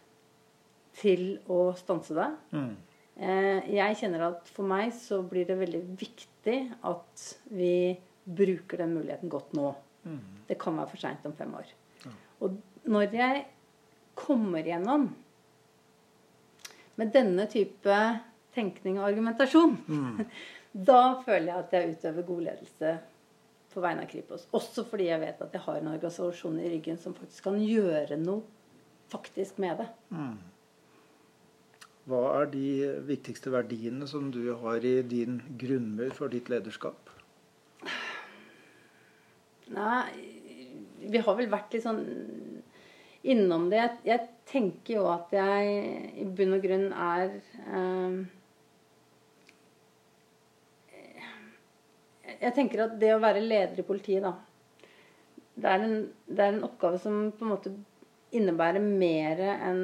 til 0.99 1.25
å 1.47 1.69
stanse 1.79 2.17
det. 2.17 2.29
Mm. 2.51 2.77
jeg 3.19 3.95
kjenner 3.99 4.21
at 4.29 4.47
for 4.47 4.67
meg 4.67 4.93
så 4.95 5.19
blir 5.27 5.47
det 5.47 5.57
veldig 5.59 5.81
viktig 5.99 6.57
at 6.87 7.23
vi 7.51 7.97
bruker 8.23 8.79
den 8.83 8.93
muligheten 8.95 9.31
godt 9.31 9.53
nå. 9.57 9.73
Mm. 10.03 10.19
Det 10.47 10.57
kan 10.59 10.77
være 10.79 10.91
for 10.91 11.01
seint 11.01 11.25
om 11.27 11.35
fem 11.35 11.53
år. 11.59 11.71
Ja. 12.05 12.13
Og 12.43 12.57
når 12.89 13.15
jeg 13.15 13.41
kommer 14.19 14.63
gjennom 14.65 15.09
med 16.99 17.13
denne 17.15 17.45
type 17.51 17.99
tenkning 18.55 18.99
og 18.99 19.07
argumentasjon, 19.09 19.77
mm. 19.87 20.19
da 20.91 21.01
føler 21.23 21.51
jeg 21.51 21.63
at 21.63 21.75
jeg 21.75 21.95
utøver 21.95 22.27
god 22.27 22.45
ledelse 22.49 22.93
på 23.69 23.83
vegne 23.83 24.05
av 24.05 24.11
Kripos. 24.11 24.47
Også 24.57 24.85
fordi 24.89 25.09
jeg 25.11 25.21
vet 25.21 25.41
at 25.45 25.53
jeg 25.55 25.63
har 25.65 25.79
en 25.79 25.91
organisasjon 25.91 26.57
i 26.61 26.71
ryggen 26.73 26.97
som 27.01 27.15
faktisk 27.17 27.45
kan 27.49 27.59
gjøre 27.61 28.17
noe 28.21 28.41
faktisk 29.09 29.59
med 29.61 29.81
det. 29.81 29.89
Mm. 30.13 30.37
Hva 32.09 32.21
er 32.39 32.49
de 32.49 32.67
viktigste 33.05 33.51
verdiene 33.53 34.07
som 34.09 34.31
du 34.33 34.41
har 34.63 34.85
i 34.85 34.99
din 35.05 35.39
grunnmur 35.61 36.13
for 36.17 36.33
ditt 36.33 36.49
lederskap? 36.49 37.11
Nei, 39.69 40.05
vi 41.05 41.21
har 41.21 41.37
vel 41.37 41.51
vært 41.51 41.75
litt 41.75 41.85
sånn 41.85 42.01
innom 43.23 43.69
det. 43.71 43.79
Jeg, 43.81 43.95
jeg 44.07 44.27
tenker 44.49 44.99
jo 44.99 45.07
at 45.11 45.31
jeg 45.35 45.79
i 46.21 46.27
bunn 46.35 46.57
og 46.57 46.65
grunn 46.65 46.91
er 46.93 47.33
eh, 47.67 48.19
Jeg 52.39 52.55
tenker 52.55 52.85
at 52.85 52.93
det 53.01 53.09
å 53.11 53.19
være 53.19 53.41
leder 53.43 53.81
i 53.81 53.83
politiet, 53.83 54.23
da 54.23 54.37
det 55.59 55.67
er, 55.67 55.83
en, 55.83 55.95
det 56.29 56.43
er 56.43 56.53
en 56.53 56.63
oppgave 56.67 56.99
som 57.01 57.19
på 57.35 57.45
en 57.45 57.51
måte 57.51 57.73
innebærer 58.35 58.83
mer 58.83 59.41
enn 59.57 59.83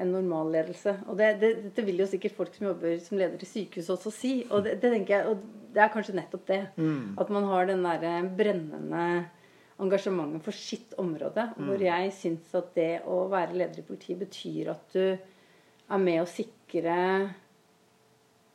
en 0.00 0.12
normalledelse. 0.14 0.94
Og 1.10 1.18
det, 1.18 1.34
det, 1.42 1.50
dette 1.66 1.84
vil 1.84 2.00
jo 2.00 2.06
sikkert 2.08 2.36
folk 2.38 2.54
som 2.56 2.70
jobber 2.70 2.94
som 3.04 3.18
leder 3.20 3.42
i 3.42 3.48
sykehus 3.48 3.90
også 3.92 4.12
si. 4.14 4.32
Og 4.48 4.64
det, 4.64 4.78
det 4.80 4.92
tenker 4.94 5.16
jeg, 5.16 5.32
og 5.34 5.74
det 5.74 5.82
er 5.84 5.92
kanskje 5.92 6.16
nettopp 6.16 6.46
det. 6.48 6.60
Mm. 6.80 7.18
At 7.20 7.32
man 7.34 7.48
har 7.50 7.68
den 7.68 7.84
derre 7.84 8.14
brennende 8.38 9.02
engasjementet 9.80 10.44
for 10.46 10.56
sitt 10.56 10.96
område. 11.00 11.48
Mm. 11.56 11.68
Hvor 11.68 11.84
jeg 11.84 12.14
syns 12.16 12.56
at 12.58 12.72
det 12.76 12.90
å 13.08 13.22
være 13.32 13.58
leder 13.58 13.82
i 13.82 13.86
politiet 13.86 14.20
betyr 14.22 14.72
at 14.74 14.96
du 14.96 15.04
er 15.90 16.02
med 16.02 16.22
å 16.22 16.28
sikre 16.30 16.96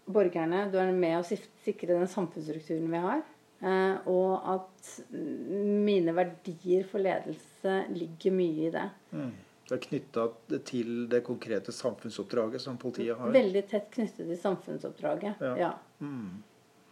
borgerne. 0.06 0.68
Du 0.72 0.78
er 0.80 0.92
med 0.96 1.20
å 1.20 1.26
sikre 1.26 1.96
den 1.96 2.12
samfunnsstrukturen 2.12 2.92
vi 2.92 3.02
har. 3.06 3.24
Eh, 3.66 4.08
og 4.12 4.50
at 4.52 4.90
mine 5.10 6.14
verdier 6.16 6.86
for 6.90 7.02
ledelse 7.02 7.82
ligger 7.96 8.36
mye 8.36 8.68
i 8.68 8.72
det. 8.74 8.88
Mm. 9.16 9.34
Det 9.66 9.74
er 9.74 9.82
knytta 9.82 10.26
til 10.68 10.90
det 11.10 11.24
konkrete 11.26 11.74
samfunnsoppdraget 11.74 12.62
som 12.62 12.76
politiet 12.78 13.18
har? 13.18 13.32
Veldig 13.34 13.64
tett 13.72 13.88
knyttet 13.96 14.28
til 14.28 14.38
samfunnsoppdraget, 14.38 15.42
ja. 15.42 15.54
ja. 15.58 15.72
Mm. 16.06 16.44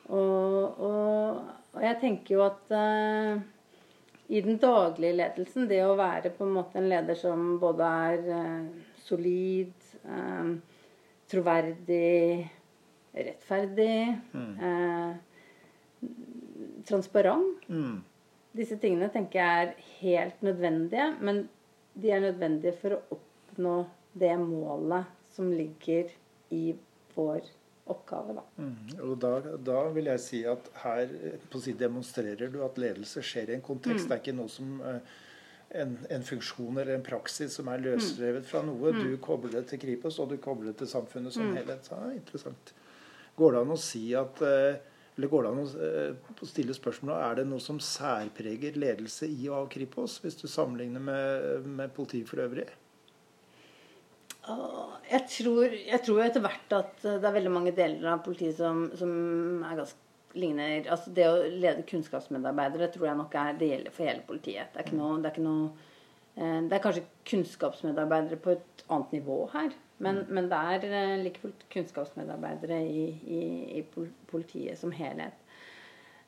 Og, 0.09 0.79
og, 0.81 1.43
og, 1.69 1.83
jeg 1.83 1.99
tenker 2.01 2.35
jo 2.35 2.41
at 2.47 2.73
uh, 2.73 3.43
i 4.33 4.41
den 4.41 4.57
daglige 4.61 5.13
ledelsen, 5.19 5.67
det 5.69 5.83
å 5.85 5.97
være 5.99 6.31
på 6.33 6.47
en 6.47 6.55
måte 6.55 6.79
en 6.79 6.89
leder 6.89 7.17
som 7.19 7.57
både 7.61 7.89
er 8.07 8.23
uh, 8.33 8.85
solid, 9.05 9.73
uh, 10.07 10.55
troverdig, 11.29 12.47
rettferdig, 13.13 14.15
mm. 14.33 14.55
transparent 16.89 17.67
mm. 17.69 18.01
Disse 18.53 18.77
tingene 18.77 19.09
tenker 19.09 19.39
jeg 19.39 19.61
er 19.65 19.71
helt 19.99 20.41
nødvendige. 20.45 21.07
Men 21.25 21.47
de 21.97 22.11
er 22.13 22.21
nødvendige 22.21 22.75
for 22.77 22.97
å 22.97 23.17
oppnå 23.17 23.77
det 24.13 24.33
målet 24.37 25.09
som 25.33 25.49
ligger 25.49 26.11
i 26.53 26.75
vår 27.15 27.47
oppgave. 27.91 28.37
Da. 28.37 28.43
Mm, 28.57 28.93
og 29.03 29.17
da, 29.21 29.33
da, 29.59 29.81
vil 29.95 30.07
jeg 30.11 30.23
si 30.23 30.41
at 30.47 30.69
her 30.83 31.11
si, 31.59 31.75
demonstrerer 31.77 32.51
du 32.53 32.61
at 32.65 32.79
ledelse 32.79 33.23
skjer 33.25 33.51
i 33.51 33.57
en 33.57 33.65
kontekst. 33.65 34.05
Mm. 34.05 34.09
Det 34.09 34.15
er 34.15 34.23
ikke 34.23 34.37
noe 34.37 34.51
som 34.51 34.77
eh, 34.87 35.17
en, 35.81 35.97
en, 36.13 36.23
funksjon 36.27 36.77
eller 36.77 36.95
en 36.95 37.05
praksis 37.05 37.57
som 37.59 37.69
er 37.73 37.83
løsrevet 37.83 38.47
fra 38.47 38.63
noe. 38.65 38.93
Mm. 38.93 39.03
Du 39.03 39.19
kobler 39.23 39.59
det 39.59 39.65
til 39.73 39.83
Kripos, 39.83 40.21
og 40.23 40.31
du 40.31 40.39
kobler 40.41 40.71
det 40.71 40.79
til 40.83 40.91
samfunnet 40.93 41.35
som 41.35 41.49
mm. 41.49 41.59
helhet. 41.59 41.91
Ja, 41.91 42.01
interessant. 42.15 42.73
Går 43.35 43.55
det 43.55 43.63
an 43.65 43.75
å 43.75 43.79
si 43.81 44.05
at 44.17 44.43
eh, 44.45 44.81
eller 45.13 45.29
går 45.29 45.43
det 45.43 45.49
an 45.51 45.65
eh, 45.85 46.29
å 46.41 46.47
stille 46.49 46.73
spørsmål 46.73 47.13
er 47.19 47.35
det 47.37 47.49
noe 47.49 47.61
som 47.61 47.77
særpreger 47.83 48.79
ledelse 48.81 49.27
i 49.29 49.43
og 49.49 49.59
av 49.59 49.67
Kripos, 49.75 50.17
hvis 50.23 50.39
du 50.39 50.47
sammenligner 50.49 51.03
med, 51.03 51.67
med 51.67 51.93
politiet 51.93 52.29
for 52.29 52.41
øvrig? 52.41 52.65
Jeg 54.43 55.23
tror, 55.31 55.71
jeg 55.71 55.99
tror, 56.03 56.19
etter 56.25 56.43
hvert 56.43 56.73
at 56.75 57.03
det 57.03 57.23
er 57.23 57.35
veldig 57.37 57.51
mange 57.53 57.71
deler 57.75 58.09
av 58.11 58.23
politiet 58.25 58.57
som, 58.57 58.89
som 58.99 59.13
er 59.63 59.77
ganske 59.79 60.03
ligner 60.33 60.87
altså 60.91 61.13
Det 61.13 61.25
å 61.29 61.35
lede 61.45 61.85
kunnskapsmedarbeidere 61.89 62.89
tror 62.93 63.09
jeg 63.09 63.19
nok 63.19 63.35
er 63.39 63.57
det 63.59 63.69
gjelder 63.69 63.95
for 63.95 64.09
hele 64.09 64.25
politiet. 64.27 64.73
Det 64.73 64.83
er, 64.83 64.95
noe, 64.97 65.19
det 65.21 65.31
er, 65.31 65.45
noe, 65.45 65.69
eh, 66.35 66.59
det 66.67 66.77
er 66.77 66.83
kanskje 66.83 67.05
kunnskapsmedarbeidere 67.29 68.39
på 68.41 68.55
et 68.55 68.85
annet 68.89 69.13
nivå 69.19 69.39
her. 69.53 69.75
Men, 70.03 70.23
men 70.33 70.49
det 70.51 70.59
er 70.73 70.87
eh, 70.89 71.15
like 71.21 71.43
fullt 71.43 71.63
kunnskapsmedarbeidere 71.73 72.81
i, 72.83 73.05
i, 73.37 73.43
i, 73.79 73.85
politiet 74.31 74.79
som 74.79 74.91
helhet. 74.95 75.37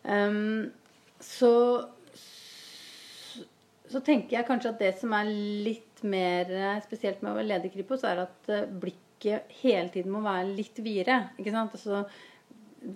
Um, 0.06 0.69
så, 1.17 1.51
så, 2.13 3.43
så 3.89 4.04
tenker 4.06 4.38
jeg 4.38 4.47
kanskje 4.47 4.75
at 4.75 4.82
det 4.86 4.93
som 5.01 5.15
er 5.17 5.34
litt 5.65 5.84
mer 6.03 6.51
eh, 6.51 6.81
spesielt 6.86 7.21
med 7.23 7.31
å 7.31 7.38
være 7.38 7.49
leder 7.51 7.69
i 7.69 7.73
Kripos, 7.73 8.03
er 8.08 8.25
at 8.25 8.49
eh, 8.51 8.67
blikket 8.67 9.53
hele 9.62 9.89
tiden 9.93 10.13
må 10.13 10.23
være 10.25 10.51
litt 10.58 10.81
videre. 10.84 11.29
Ikke 11.39 11.53
sant? 11.55 11.77
Altså, 11.77 12.03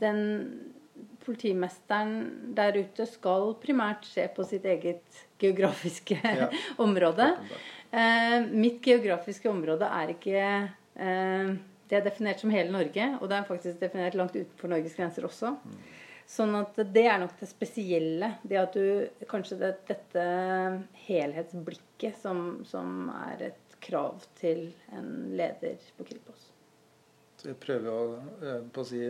den 0.03 0.19
politimesteren 1.23 2.53
der 2.57 2.77
ute 2.79 3.05
skal 3.09 3.53
primært 3.61 4.07
se 4.09 4.25
på 4.33 4.45
sitt 4.47 4.65
eget 4.67 5.23
geografiske 5.41 6.17
ja. 6.23 6.49
område. 6.85 7.31
Eh, 7.91 8.39
mitt 8.49 8.81
geografiske 8.85 9.49
område 9.49 9.87
er 9.89 10.13
ikke 10.13 10.41
eh, 10.45 11.53
Det 11.89 11.97
er 11.97 12.03
definert 12.05 12.41
som 12.41 12.51
hele 12.53 12.69
Norge, 12.69 13.05
og 13.17 13.29
det 13.31 13.37
er 13.37 13.47
faktisk 13.47 13.79
definert 13.81 14.17
langt 14.17 14.35
utenfor 14.37 14.69
Norges 14.69 14.93
grenser 14.97 15.25
også. 15.25 15.55
Mm. 15.57 15.79
Sånn 16.29 16.53
at 16.59 16.77
det 16.93 17.07
er 17.09 17.17
nok 17.21 17.33
det 17.39 17.49
spesielle. 17.49 18.35
Det 18.45 18.59
at 18.61 18.75
du 18.77 19.25
Kanskje 19.29 19.57
det, 19.63 19.71
dette 19.89 20.25
helhetsblikket 21.07 22.19
som, 22.21 22.59
som, 22.69 23.09
er 23.31 23.49
et 23.49 23.77
krav 23.81 24.21
til 24.37 24.67
en 24.93 25.09
leder 25.39 25.81
på 25.97 26.05
Kripos. 26.05 26.49
Så 27.39 27.53
jeg 27.53 27.57
prøver 27.63 27.89
å, 27.89 28.19
eh, 28.43 28.61
på 28.67 28.83
å 28.83 28.87
si, 28.87 29.01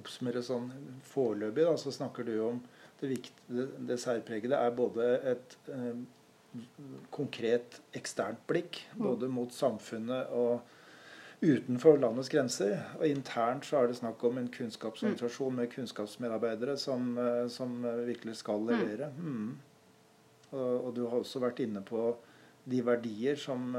oppsummere 0.00 0.42
sånn 0.42 0.70
foreløpig. 1.10 1.66
Da, 1.68 1.76
så 1.78 1.92
snakker 1.94 2.26
du 2.26 2.34
om 2.46 2.62
det, 2.98 3.12
viktige, 3.12 3.44
det, 3.52 3.66
det 3.90 3.98
særpregede 4.02 4.58
er 4.58 4.74
både 4.74 5.10
et 5.34 5.58
eh, 5.74 6.00
konkret 7.14 7.78
eksternt 7.94 8.40
blikk, 8.50 8.80
mm. 8.96 9.04
både 9.04 9.30
mot 9.30 9.54
samfunnet 9.54 10.32
og 10.34 10.58
utenfor 11.40 11.98
landets 12.02 12.30
grenser. 12.32 12.76
Og 12.98 13.06
internt 13.08 13.66
så 13.68 13.82
er 13.82 13.90
det 13.90 13.98
snakk 14.00 14.22
om 14.26 14.38
en 14.40 14.50
kunnskapsorganisasjon 14.52 15.58
med 15.60 15.72
kunnskapsmedarbeidere 15.72 16.76
som, 16.80 17.10
eh, 17.18 17.46
som 17.52 17.80
virkelig 18.06 18.38
skal 18.42 18.62
mm. 18.62 18.68
levere. 18.70 19.10
Mm. 19.18 19.50
Og, 20.50 20.86
og, 20.86 20.94
du 20.96 21.04
har 21.06 21.18
også 21.18 21.42
vært 21.44 21.60
inne 21.64 21.82
på 21.84 22.10
de 22.68 22.80
verdier 22.84 23.36
som 23.40 23.70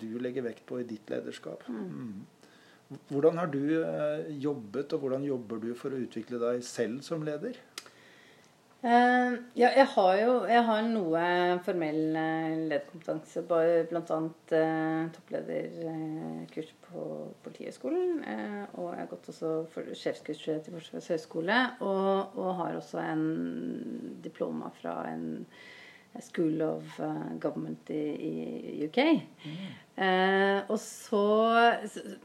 du 0.00 0.18
legger 0.22 0.44
vekt 0.46 0.62
på 0.68 0.78
i 0.80 0.86
ditt 0.88 1.10
lederskap. 1.12 1.66
Mm. 1.68 2.24
Hvordan 3.10 3.36
har 3.36 3.50
du 3.52 3.60
jobbet, 4.40 4.92
og 4.92 5.02
hvordan 5.02 5.24
jobber 5.24 5.60
du 5.60 5.72
for 5.76 5.92
å 5.92 6.00
utvikle 6.00 6.40
deg 6.40 6.62
selv 6.64 7.02
som 7.04 7.24
leder? 7.26 7.58
Uh, 8.78 9.34
ja, 9.58 9.72
jeg 9.74 9.86
har 9.90 10.12
jo 10.20 10.34
jeg 10.46 10.62
har 10.62 10.84
noe 10.86 11.22
formell 11.66 12.14
uh, 12.14 12.52
lederkompetanse. 12.70 13.42
Bl.a. 13.48 14.18
Uh, 14.52 15.08
topplederkurs 15.16 16.70
på 16.86 17.06
Politihøgskolen. 17.42 18.20
Uh, 18.22 18.78
og 18.78 18.92
jeg 18.92 19.00
har 19.00 19.10
gått 19.10 19.32
også 19.34 19.50
for 19.72 19.98
sjefskurs 19.98 20.44
til 20.46 20.76
Forsvarets 20.76 21.10
høgskole. 21.10 21.58
Og, 21.80 22.38
og, 22.38 22.52
har 22.60 22.78
også 22.78 23.02
en 23.02 23.26
diploma 24.22 24.70
fra 24.78 25.00
en 25.10 25.26
School 26.24 26.62
of 26.62 27.00
Government 27.40 27.90
i, 27.94 28.02
i 28.72 28.88
UK. 28.88 28.98
Mm. 29.44 29.68
Eh, 29.98 30.60
og 30.70 30.76
så 30.78 31.20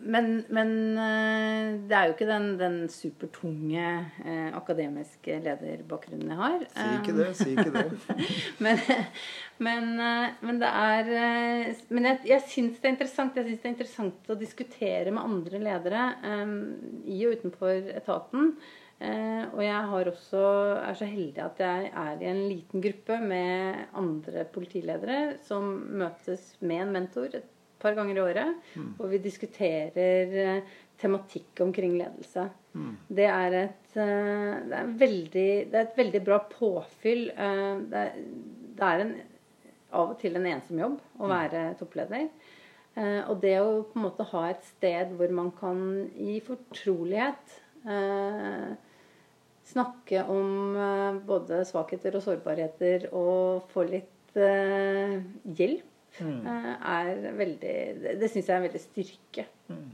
Men, 0.06 0.44
men 0.54 0.74
eh, 0.94 1.72
det 1.90 1.96
er 1.98 2.06
jo 2.06 2.14
ikke 2.14 2.28
den, 2.30 2.46
den 2.60 2.76
supertunge 2.92 3.86
eh, 4.22 4.52
akademiske 4.54 5.40
lederbakgrunnen 5.42 6.30
jeg 6.30 6.38
har. 6.38 6.68
Si 6.76 6.92
ikke 7.00 7.16
det. 7.18 7.32
Si 7.40 7.50
ikke 7.56 7.74
det. 7.74 8.20
men, 8.66 8.84
men, 9.58 9.90
eh, 10.06 10.38
men, 10.46 10.62
det 10.62 10.70
er 10.70 11.12
eh, 11.24 11.82
Men 11.90 12.12
jeg, 12.12 12.22
jeg 12.30 12.46
syns 12.52 12.78
det 12.78 12.92
er 12.92 12.94
interessant 12.94 13.42
Jeg 13.42 13.50
synes 13.50 13.64
det 13.64 13.70
er 13.72 13.76
interessant 13.76 14.30
å 14.30 14.38
diskutere 14.38 15.16
med 15.16 15.26
andre 15.26 15.66
ledere 15.66 16.06
eh, 16.30 16.56
i 17.10 17.24
og 17.26 17.40
utenfor 17.40 17.94
etaten. 17.98 18.54
Og 19.04 19.60
jeg 19.60 19.88
har 19.90 20.08
også, 20.08 20.42
er 20.80 20.96
så 20.96 21.08
heldig 21.10 21.42
at 21.44 21.58
jeg 21.60 21.90
er 21.92 22.22
i 22.22 22.28
en 22.30 22.44
liten 22.48 22.84
gruppe 22.84 23.18
med 23.20 23.82
andre 24.00 24.46
politiledere 24.48 25.18
som 25.44 25.66
møtes 26.00 26.54
med 26.62 26.86
en 26.86 26.94
mentor. 26.96 27.36
et 27.36 27.50
par 27.84 27.98
ganger 27.98 28.18
i 28.18 28.24
året. 28.24 28.64
Mm. 28.78 28.90
Og 28.98 29.12
vi 29.12 29.22
diskuterer 29.24 30.38
eh, 30.46 30.74
tematikk 31.02 31.64
omkring 31.66 31.98
ledelse. 32.00 32.48
Mm. 32.74 32.96
Det, 33.20 33.28
er 33.28 33.60
et, 33.60 33.86
eh, 34.00 34.56
det, 34.70 34.80
er 34.80 34.98
veldig, 35.04 35.48
det, 35.70 35.78
er 35.78 35.88
et, 35.88 36.00
veldig, 36.00 36.24
bra 36.26 36.40
påfyll. 36.50 37.28
Eh, 37.36 37.72
det 37.92 38.04
er, 38.08 38.20
det 38.74 38.90
er 38.90 39.06
en, 39.06 39.16
av 39.94 40.16
og 40.16 40.20
til 40.22 40.40
en 40.40 40.50
ensom 40.50 40.80
jobb 40.82 41.00
å 41.20 41.28
mm. 41.28 41.32
være 41.36 41.66
toppleder. 41.82 42.30
Og 42.94 43.40
det 43.42 43.56
å 43.58 43.70
på 43.90 43.98
en 43.98 44.04
måte 44.04 44.26
ha 44.30 44.42
et 44.52 44.66
sted 44.68 45.16
hvor 45.18 45.32
man 45.34 45.48
kan 45.58 45.80
i 46.22 46.36
fortrolighet 46.46 47.56
snakke 49.64 50.22
om 50.32 50.76
både 51.28 51.62
svakheter 51.68 52.16
og 52.16 52.24
sårbarheter 52.26 53.10
og 53.12 53.68
få 53.74 53.84
litt 53.90 54.38
hjelp 54.38 55.90
mm. 56.22 56.48
Eh, 56.48 56.72
er 56.94 57.36
veldig 57.38 57.76
Det, 58.20 58.30
syns 58.30 58.48
jeg 58.48 58.54
er 58.54 58.60
en 58.60 58.68
veldig 58.68 58.84
styrke. 58.84 59.48
Mm. 59.72 59.92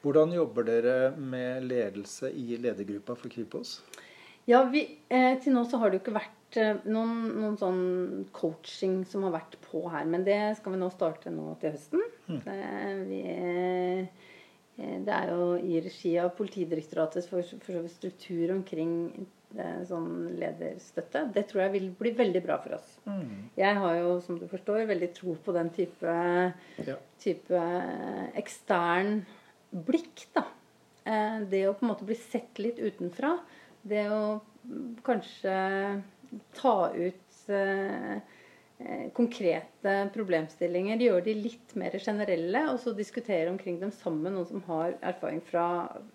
Hvordan 0.00 0.32
jobber 0.32 0.66
dere 0.66 0.94
med 1.16 1.66
ledelse 1.68 2.30
i 2.32 2.56
ledergruppa 2.56 3.16
for 3.18 3.32
Kripos? 3.32 3.80
Ja, 4.48 4.64
vi, 4.64 4.86
eh, 5.08 5.36
Til 5.42 5.54
nå 5.54 5.64
så 5.68 5.78
har 5.78 5.90
det 5.90 6.00
jo 6.00 6.04
ikke 6.06 6.16
vært 6.16 6.56
eh, 6.58 6.80
noen, 6.88 7.28
noen, 7.36 7.58
sånn 7.60 7.82
coaching 8.32 9.04
som 9.06 9.28
har 9.28 9.36
vært 9.36 9.58
på 9.66 9.84
her. 9.92 10.08
Men 10.08 10.24
det 10.24 10.40
skal 10.58 10.74
vi 10.74 10.80
nå 10.80 10.90
starte 10.94 11.32
nå 11.34 11.54
til 11.60 11.76
høsten. 11.76 12.06
Mm. 12.30 12.40
Det, 12.46 12.58
vi, 13.10 13.20
eh, 13.36 14.29
det, 14.80 15.12
er 15.14 15.30
jo 15.32 15.52
i 15.60 15.80
regi 15.84 16.14
av 16.22 16.32
Politidirektoratet 16.38 17.28
for, 17.28 17.44
for 17.64 17.86
struktur 17.92 18.54
omkring 18.54 18.94
sånn 19.88 20.10
lederstøtte. 20.38 21.24
Det 21.34 21.42
tror 21.50 21.64
jeg 21.64 21.72
vil 21.74 21.88
bli 21.98 22.12
veldig 22.18 22.42
bra 22.44 22.58
for 22.62 22.76
oss. 22.76 22.92
Mm. 23.08 23.50
Jeg 23.58 23.78
har 23.82 23.96
jo, 23.98 24.12
som 24.22 24.38
du 24.38 24.46
forstår, 24.50 24.84
veldig 24.90 25.10
tro 25.16 25.34
på 25.44 25.54
den 25.56 25.72
type, 25.74 26.14
ja. 26.86 26.96
type 27.22 27.62
ekstern 28.38 29.20
blikk, 29.70 30.28
da. 30.36 30.46
Eh, 31.04 31.40
det 31.50 31.64
å 31.68 31.74
på 31.74 31.86
en 31.86 31.92
måte 31.92 32.06
bli 32.06 32.18
sett 32.18 32.60
litt 32.62 32.78
utenfra. 32.78 33.36
Det 33.82 34.06
å 34.12 34.38
kanskje 35.06 35.56
ta 36.54 36.76
ut 36.94 37.50
eh, 37.50 38.20
konkrete 39.16 39.94
problemstillinger, 40.14 41.02
gjøre 41.04 41.24
de 41.26 41.34
litt 41.36 41.74
mer 41.78 41.96
generelle, 42.00 42.62
og 42.72 42.78
så 42.82 42.94
diskutere 42.96 43.50
omkring 43.50 43.80
dem 43.80 43.92
sammen, 43.94 44.34
noen 44.34 44.48
som 44.48 44.62
har 44.68 44.96
erfaring 45.12 45.42
fra 45.44 45.64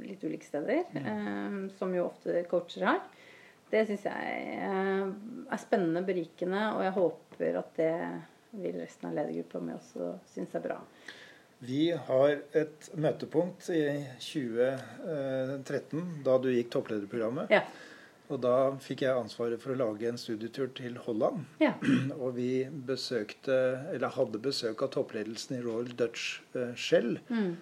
litt 0.02 0.24
ulike 0.26 0.48
steder. 0.48 0.84
Mm. 0.96 1.06
Eh, 1.12 1.58
som 1.80 1.94
jo 1.96 2.08
ofte 2.10 2.44
coacher 2.50 2.88
har. 2.90 3.04
Det 3.72 3.84
syns 3.90 4.06
jeg 4.08 4.56
eh, 4.56 5.06
er 5.52 5.62
spennende, 5.62 6.06
berikende, 6.08 6.64
og 6.78 6.86
jeg 6.86 6.96
håper 7.00 7.62
at 7.62 7.76
det 7.80 7.94
vil 8.56 8.80
resten 8.80 9.10
av 9.10 9.18
ledergruppa 9.18 9.62
mi 9.62 9.76
også 9.76 10.16
synes 10.32 10.56
er 10.56 10.64
bra. 10.64 10.80
Vi 11.66 11.88
har 12.08 12.32
et 12.58 12.90
møtepunkt 13.00 13.70
i 13.74 13.84
2013, 14.22 16.02
da 16.26 16.38
du 16.42 16.50
gikk 16.52 16.70
topplederprogrammet. 16.76 17.52
Ja. 17.54 17.64
Og 18.34 18.42
da 18.42 18.56
fikk 18.82 19.04
jeg 19.06 19.14
ansvaret 19.20 19.62
for 19.62 19.76
å 19.76 19.78
lage 19.80 20.10
en 20.10 20.20
studietur 20.20 20.72
til 20.78 20.98
Holland. 21.06 21.46
Ja. 21.62 21.76
Og 22.24 22.36
vi 22.40 22.66
besøkte, 22.88 23.60
eller 23.94 24.16
hadde 24.18 24.42
besøk 24.42 24.82
av 24.86 24.94
toppledelsen 24.96 25.60
i 25.60 25.64
Royal 25.66 25.92
Dutch 25.98 26.42
eh, 26.58 26.74
Shell. 26.74 27.20
Mm. 27.30 27.56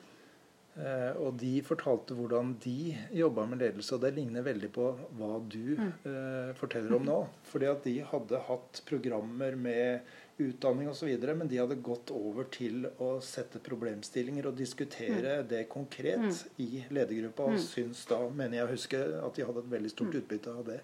Eh, 0.73 1.11
og 1.21 1.35
de 1.37 1.59
fortalte 1.61 2.15
hvordan 2.17 2.55
de 2.63 2.95
jobba 3.13 3.43
med 3.45 3.59
ledelse, 3.61 3.93
og 3.93 4.01
det 4.01 4.15
ligner 4.15 4.45
veldig 4.45 4.71
på 4.73 4.87
hva 5.19 5.35
du 5.45 5.75
mm. 5.77 5.91
eh, 6.09 6.49
forteller 6.57 6.95
om 6.97 7.05
nå. 7.05 7.19
Fordi 7.51 7.69
at 7.69 7.85
de 7.85 7.99
hadde 8.09 8.41
hatt 8.47 8.81
programmer 8.89 9.57
med 9.59 10.15
utdanning 10.37 10.89
osv., 10.89 11.11
men 11.37 11.47
de 11.47 11.59
hadde 11.61 11.77
gått 11.85 12.11
over 12.15 12.47
til 12.53 12.87
å 13.03 13.15
sette 13.23 13.61
problemstillinger 13.63 14.49
og 14.49 14.57
diskutere 14.57 15.39
mm. 15.41 15.47
det 15.49 15.63
konkret 15.71 16.23
mm. 16.23 16.59
i 16.65 16.83
ledergruppa, 16.89 17.49
og 17.51 17.57
mm. 17.57 17.63
syns 17.67 18.05
da, 18.09 18.19
mener 18.29 18.59
jeg 18.59 18.67
å 18.67 18.73
huske, 18.73 19.01
at 19.21 19.37
de 19.37 19.47
hadde 19.47 19.65
et 19.65 19.73
veldig 19.77 19.93
stort 19.93 20.13
mm. 20.13 20.21
utbytte 20.23 20.55
av 20.57 20.69
det. 20.71 20.79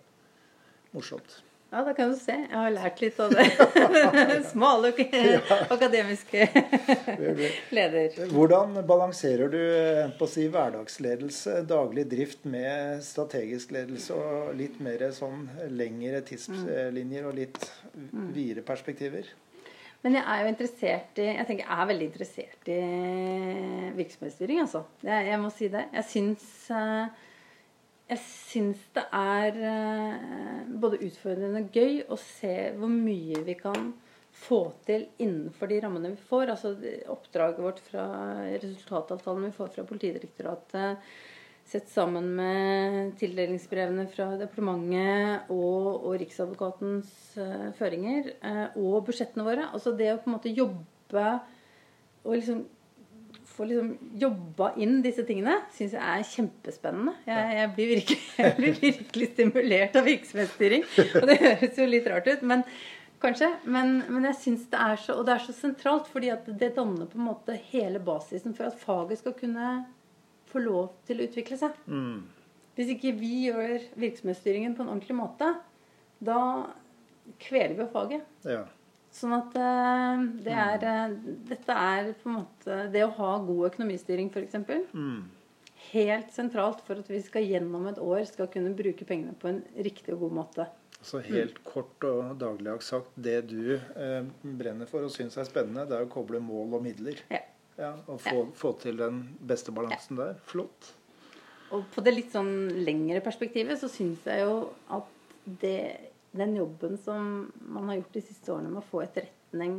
Morsomt. 0.94 1.40
Ja, 1.72 1.84
da 1.84 1.94
kan 1.94 2.10
du 2.10 2.16
se. 2.18 2.34
Jeg 2.34 2.58
har 2.58 2.72
lært 2.74 3.02
litt 3.04 3.20
av 3.22 3.34
det. 3.34 3.46
Smale 4.52 4.90
akademiske 5.76 6.48
leder. 7.76 8.16
Hvordan 8.34 8.80
balanserer 8.90 9.52
du 9.54 9.60
på 10.18 10.26
å 10.26 10.32
si 10.32 10.48
hverdagsledelse, 10.50 11.60
daglig 11.70 12.08
drift, 12.10 12.48
med 12.50 13.04
strategisk 13.06 13.76
ledelse 13.76 14.18
og 14.18 14.56
litt 14.58 14.80
mer 14.82 15.06
sånn 15.14 15.46
lengre 15.76 16.24
tidslinjer 16.26 17.30
og 17.30 17.38
litt 17.38 17.62
mm. 17.94 18.32
videre 18.34 18.66
perspektiver? 18.66 19.30
Men 20.02 20.16
jeg 20.16 20.24
er 20.32 20.42
jo 20.42 20.52
interessert 20.54 21.18
i 21.20 21.26
Jeg 21.28 21.46
tenker 21.46 21.66
jeg 21.66 21.76
er 21.76 21.88
veldig 21.90 22.06
interessert 22.08 22.70
i 22.72 22.82
virksomhetsstyring, 23.98 24.62
altså. 24.64 24.86
Jeg, 25.04 25.26
jeg 25.28 25.42
må 25.42 25.50
si 25.54 25.68
det. 25.70 25.84
Jeg 26.00 26.08
syns 26.16 26.46
uh, 26.72 27.28
jeg 28.10 28.22
syns 28.26 28.86
det 28.96 29.06
er 29.14 29.58
eh, 29.70 30.70
både 30.82 31.02
utfordrende 31.06 31.62
og 31.62 31.76
gøy 31.76 32.00
å 32.10 32.18
se 32.18 32.54
hvor 32.78 32.90
mye 32.90 33.44
vi 33.46 33.56
kan 33.60 33.92
få 34.40 34.62
til 34.88 35.06
innenfor 35.22 35.70
de 35.70 35.82
rammene 35.84 36.14
vi 36.16 36.30
får. 36.30 36.54
Altså 36.56 36.74
oppdraget 37.14 37.62
vårt 37.62 37.84
fra 37.86 38.06
resultatavtalen 38.56 39.50
vi 39.50 39.58
får 39.58 39.76
fra 39.76 39.86
Politidirektoratet, 39.90 41.12
sett 41.70 41.92
sammen 41.92 42.32
med 42.34 43.14
tildelingsbrevene 43.20 44.08
fra 44.10 44.32
departementet 44.40 45.52
og, 45.54 45.90
og 46.00 46.16
Riksadvokatens 46.18 47.12
uh, 47.38 47.68
føringer, 47.78 48.32
uh, 48.42 48.80
og 48.82 49.04
budsjettene 49.06 49.46
våre. 49.46 49.68
Altså 49.70 49.94
det 49.94 50.10
å 50.16 50.18
på 50.18 50.32
en 50.32 50.38
måte 50.40 50.56
jobbe 50.56 51.28
og 52.24 52.34
liksom 52.34 52.64
få 53.60 53.68
liksom 53.68 53.90
jobba 54.22 54.72
inn 54.80 55.02
disse 55.04 55.26
tingene, 55.28 55.58
syns 55.76 55.98
jeg 55.98 56.00
er 56.00 56.30
kjempespennende. 56.30 57.14
Jeg, 57.28 57.50
jeg, 57.58 57.72
blir 57.76 57.92
virkelig, 57.92 58.22
jeg, 58.40 58.56
blir 58.56 58.80
virkelig, 58.80 59.28
stimulert 59.34 60.00
av 60.00 60.08
virksomhetsstyring. 60.08 60.88
Og 61.20 61.28
det 61.28 61.38
høres 61.44 61.82
jo 61.82 61.90
litt 61.90 62.08
rart 62.08 62.30
ut, 62.32 62.48
men 62.48 62.64
kanskje. 63.20 63.52
Men, 63.68 64.00
men 64.08 64.30
jeg 64.30 64.40
syns 64.46 64.66
det 64.72 64.80
er 64.80 65.04
så 65.04 65.20
Og 65.20 65.28
det 65.28 65.36
er 65.36 65.44
så 65.44 65.56
sentralt, 65.58 66.08
fordi 66.08 66.32
at 66.32 66.48
det 66.48 66.74
danner 66.80 67.10
på 67.12 67.20
en 67.20 67.28
måte 67.28 67.58
hele 67.74 68.00
basisen 68.00 68.56
for 68.56 68.72
at 68.72 68.80
faget 68.80 69.20
skal 69.20 69.36
kunne 69.36 69.74
få 70.50 70.64
lov 70.64 70.94
til 71.06 71.20
å 71.20 71.28
utvikle 71.28 71.60
seg. 71.60 71.76
Mm. 71.92 72.24
Hvis 72.80 72.96
ikke 72.96 73.12
vi 73.20 73.34
gjør 73.50 73.84
virksomhetsstyringen 74.00 74.78
på 74.78 74.86
en 74.86 74.94
ordentlig 74.96 75.20
måte, 75.20 75.52
da 76.24 76.42
kveler 77.44 77.76
vi 77.76 77.90
faget. 77.92 78.36
Ja. 78.48 78.64
Sånn 79.14 79.34
at 79.34 79.56
uh, 79.58 80.22
det 80.46 80.54
er, 80.54 80.84
uh, 80.86 81.36
dette 81.50 81.76
er 81.76 82.12
på 82.20 82.30
en 82.30 82.36
måte 82.44 82.76
Det 82.94 83.02
å 83.02 83.14
ha 83.18 83.32
god 83.42 83.72
økonomistyring, 83.72 84.30
f.eks. 84.30 84.60
Mm. 84.94 85.24
Helt 85.90 86.34
sentralt 86.36 86.84
for 86.86 87.02
at 87.02 87.10
vi 87.10 87.22
skal 87.24 87.48
gjennom 87.48 87.88
et 87.90 88.02
år 88.04 88.22
skal 88.30 88.52
kunne 88.54 88.76
bruke 88.78 89.08
pengene 89.10 89.34
på 89.40 89.50
en 89.50 89.64
riktig 89.80 90.14
og 90.14 90.28
god 90.28 90.38
måte. 90.42 90.68
Så 91.02 91.22
helt 91.24 91.58
mm. 91.62 91.64
kort 91.64 92.04
og 92.04 92.34
dagligdags 92.42 92.92
sagt, 92.92 93.14
det 93.16 93.38
du 93.48 93.78
eh, 93.78 94.26
brenner 94.44 94.90
for 94.90 95.08
og 95.08 95.14
syns 95.14 95.38
er 95.40 95.48
spennende, 95.48 95.86
det 95.88 95.96
er 95.96 96.06
å 96.06 96.12
koble 96.12 96.42
mål 96.44 96.76
og 96.76 96.84
midler. 96.84 97.22
Ja. 97.32 97.40
ja 97.80 97.94
og 98.04 98.20
få, 98.20 98.36
ja. 98.42 98.48
få, 98.60 98.74
til 98.84 99.00
den 99.00 99.22
beste 99.40 99.72
balansen 99.76 100.20
ja. 100.20 100.28
der. 100.28 100.42
Flott. 100.52 100.92
Og 101.72 101.88
på 101.94 102.04
det 102.04 102.16
litt 102.18 102.36
sånn 102.36 102.52
lengre 102.84 103.24
perspektivet 103.24 103.80
så 103.80 103.88
syns 103.92 104.28
jeg 104.28 104.44
jo 104.44 104.60
at 104.98 105.16
det 105.62 106.09
den 106.32 106.56
jobben 106.56 106.98
som 106.98 107.52
man 107.60 107.90
har 107.90 108.00
gjort 108.02 108.14
de 108.14 108.22
siste 108.22 108.54
årene 108.54 108.70
med 108.70 108.84
å 108.84 108.90
få 108.90 109.02
etterretning 109.06 109.76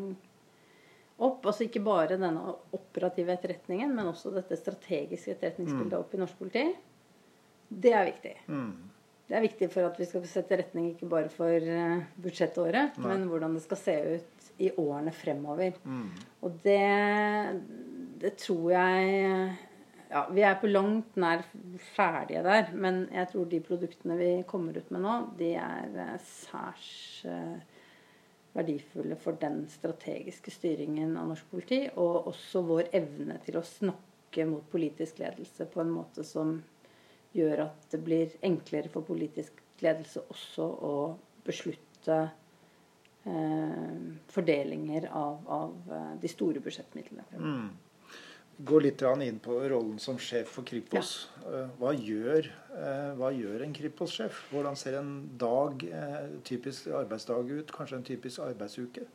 opp. 1.20 1.44
Altså 1.44 1.66
ikke 1.66 1.82
bare 1.84 2.18
denne 2.18 2.54
operative 2.76 3.34
etterretningen, 3.36 3.92
men 3.94 4.10
også 4.10 4.32
dette 4.34 4.58
strategiske 4.58 5.36
etterretningsbildet 5.36 5.98
opp 5.98 6.14
i 6.16 6.22
norsk 6.22 6.40
politi. 6.40 6.64
Det 7.70 7.92
er 7.94 8.08
viktig. 8.08 8.34
Mm. 8.50 8.72
Det 9.30 9.36
er 9.38 9.44
viktig 9.44 9.68
for 9.70 9.86
at 9.86 9.98
vi 10.00 10.08
skal 10.10 10.24
sette 10.26 10.58
retning 10.58 10.88
ikke 10.90 11.06
bare 11.10 11.30
for 11.30 11.54
eh, 11.54 12.00
budsjettåret, 12.18 12.96
Nei. 12.98 13.10
men 13.12 13.28
hvordan 13.30 13.54
det 13.54 13.62
skal 13.62 13.78
se 13.78 13.94
ut 14.16 14.48
i 14.60 14.72
årene 14.74 15.12
fremover. 15.14 15.76
Mm. 15.86 16.08
Og 16.42 16.56
det, 16.64 16.80
det 18.24 18.32
tror 18.42 18.72
jeg 18.74 19.52
Ja, 20.10 20.24
vi 20.34 20.42
er 20.42 20.56
på 20.58 20.66
langt 20.66 21.14
nær 21.22 21.44
ferdige 21.94 22.42
der, 22.42 22.72
men 22.74 23.04
jeg 23.14 23.28
tror 23.30 23.44
de 23.46 23.60
produktene 23.62 24.16
vi 24.18 24.30
kommer 24.48 24.74
ut 24.74 24.88
med 24.90 25.04
nå, 25.04 25.12
de 25.38 25.52
er 25.54 25.92
eh, 26.02 26.16
særs 26.26 26.88
eh, 27.30 27.60
verdifulle 28.56 29.14
for 29.20 29.38
den 29.38 29.62
strategiske 29.70 30.50
styringen 30.50 31.14
av 31.14 31.28
norsk 31.30 31.46
politi, 31.52 31.84
og 31.94 32.26
også 32.32 32.62
vår 32.66 32.90
evne 32.98 33.38
til 33.44 33.60
å 33.60 33.66
snakke 33.66 34.46
mot 34.50 34.66
politisk 34.72 35.20
ledelse 35.22 35.68
på 35.70 35.82
en 35.82 35.92
måte 35.94 36.26
som 36.26 36.56
gjør 37.36 37.68
at 37.68 37.86
det 37.92 38.00
blir 38.02 38.34
enklere 38.46 38.90
for 38.90 39.06
politisk 39.06 39.62
ledelse 39.80 40.24
også 40.26 40.66
å 40.66 40.94
beslutte 41.46 42.18
eh, 43.30 44.02
fordelinger 44.34 45.06
av, 45.06 45.38
av 45.46 45.94
eh, 45.94 46.10
de 46.22 46.32
store 46.34 46.62
budsjettmidlene. 46.64 47.30
Mm. 47.38 47.70
Gå 48.64 48.80
litt 48.82 49.02
inn 49.02 49.38
på 49.40 49.54
rollen 49.72 49.98
som 49.98 50.18
sjef 50.20 50.50
for 50.56 50.66
Kripos. 50.68 51.28
Ja. 51.44 51.62
Hva 51.80 51.94
gjør, 51.96 52.50
eh, 52.76 53.12
hva 53.16 53.30
gjør 53.32 53.62
en 53.64 53.72
Kripos-sjef? 53.72 54.42
Hvordan 54.50 54.76
ser 54.76 54.98
en 54.98 55.30
dag, 55.38 55.84
eh, 55.84 56.26
typisk 56.44 56.88
arbeidsdag 56.88 57.48
ut? 57.48 57.72
Kanskje 57.72 57.96
en 57.96 58.04
typisk 58.04 58.40
arbeidsuke? 58.44 59.06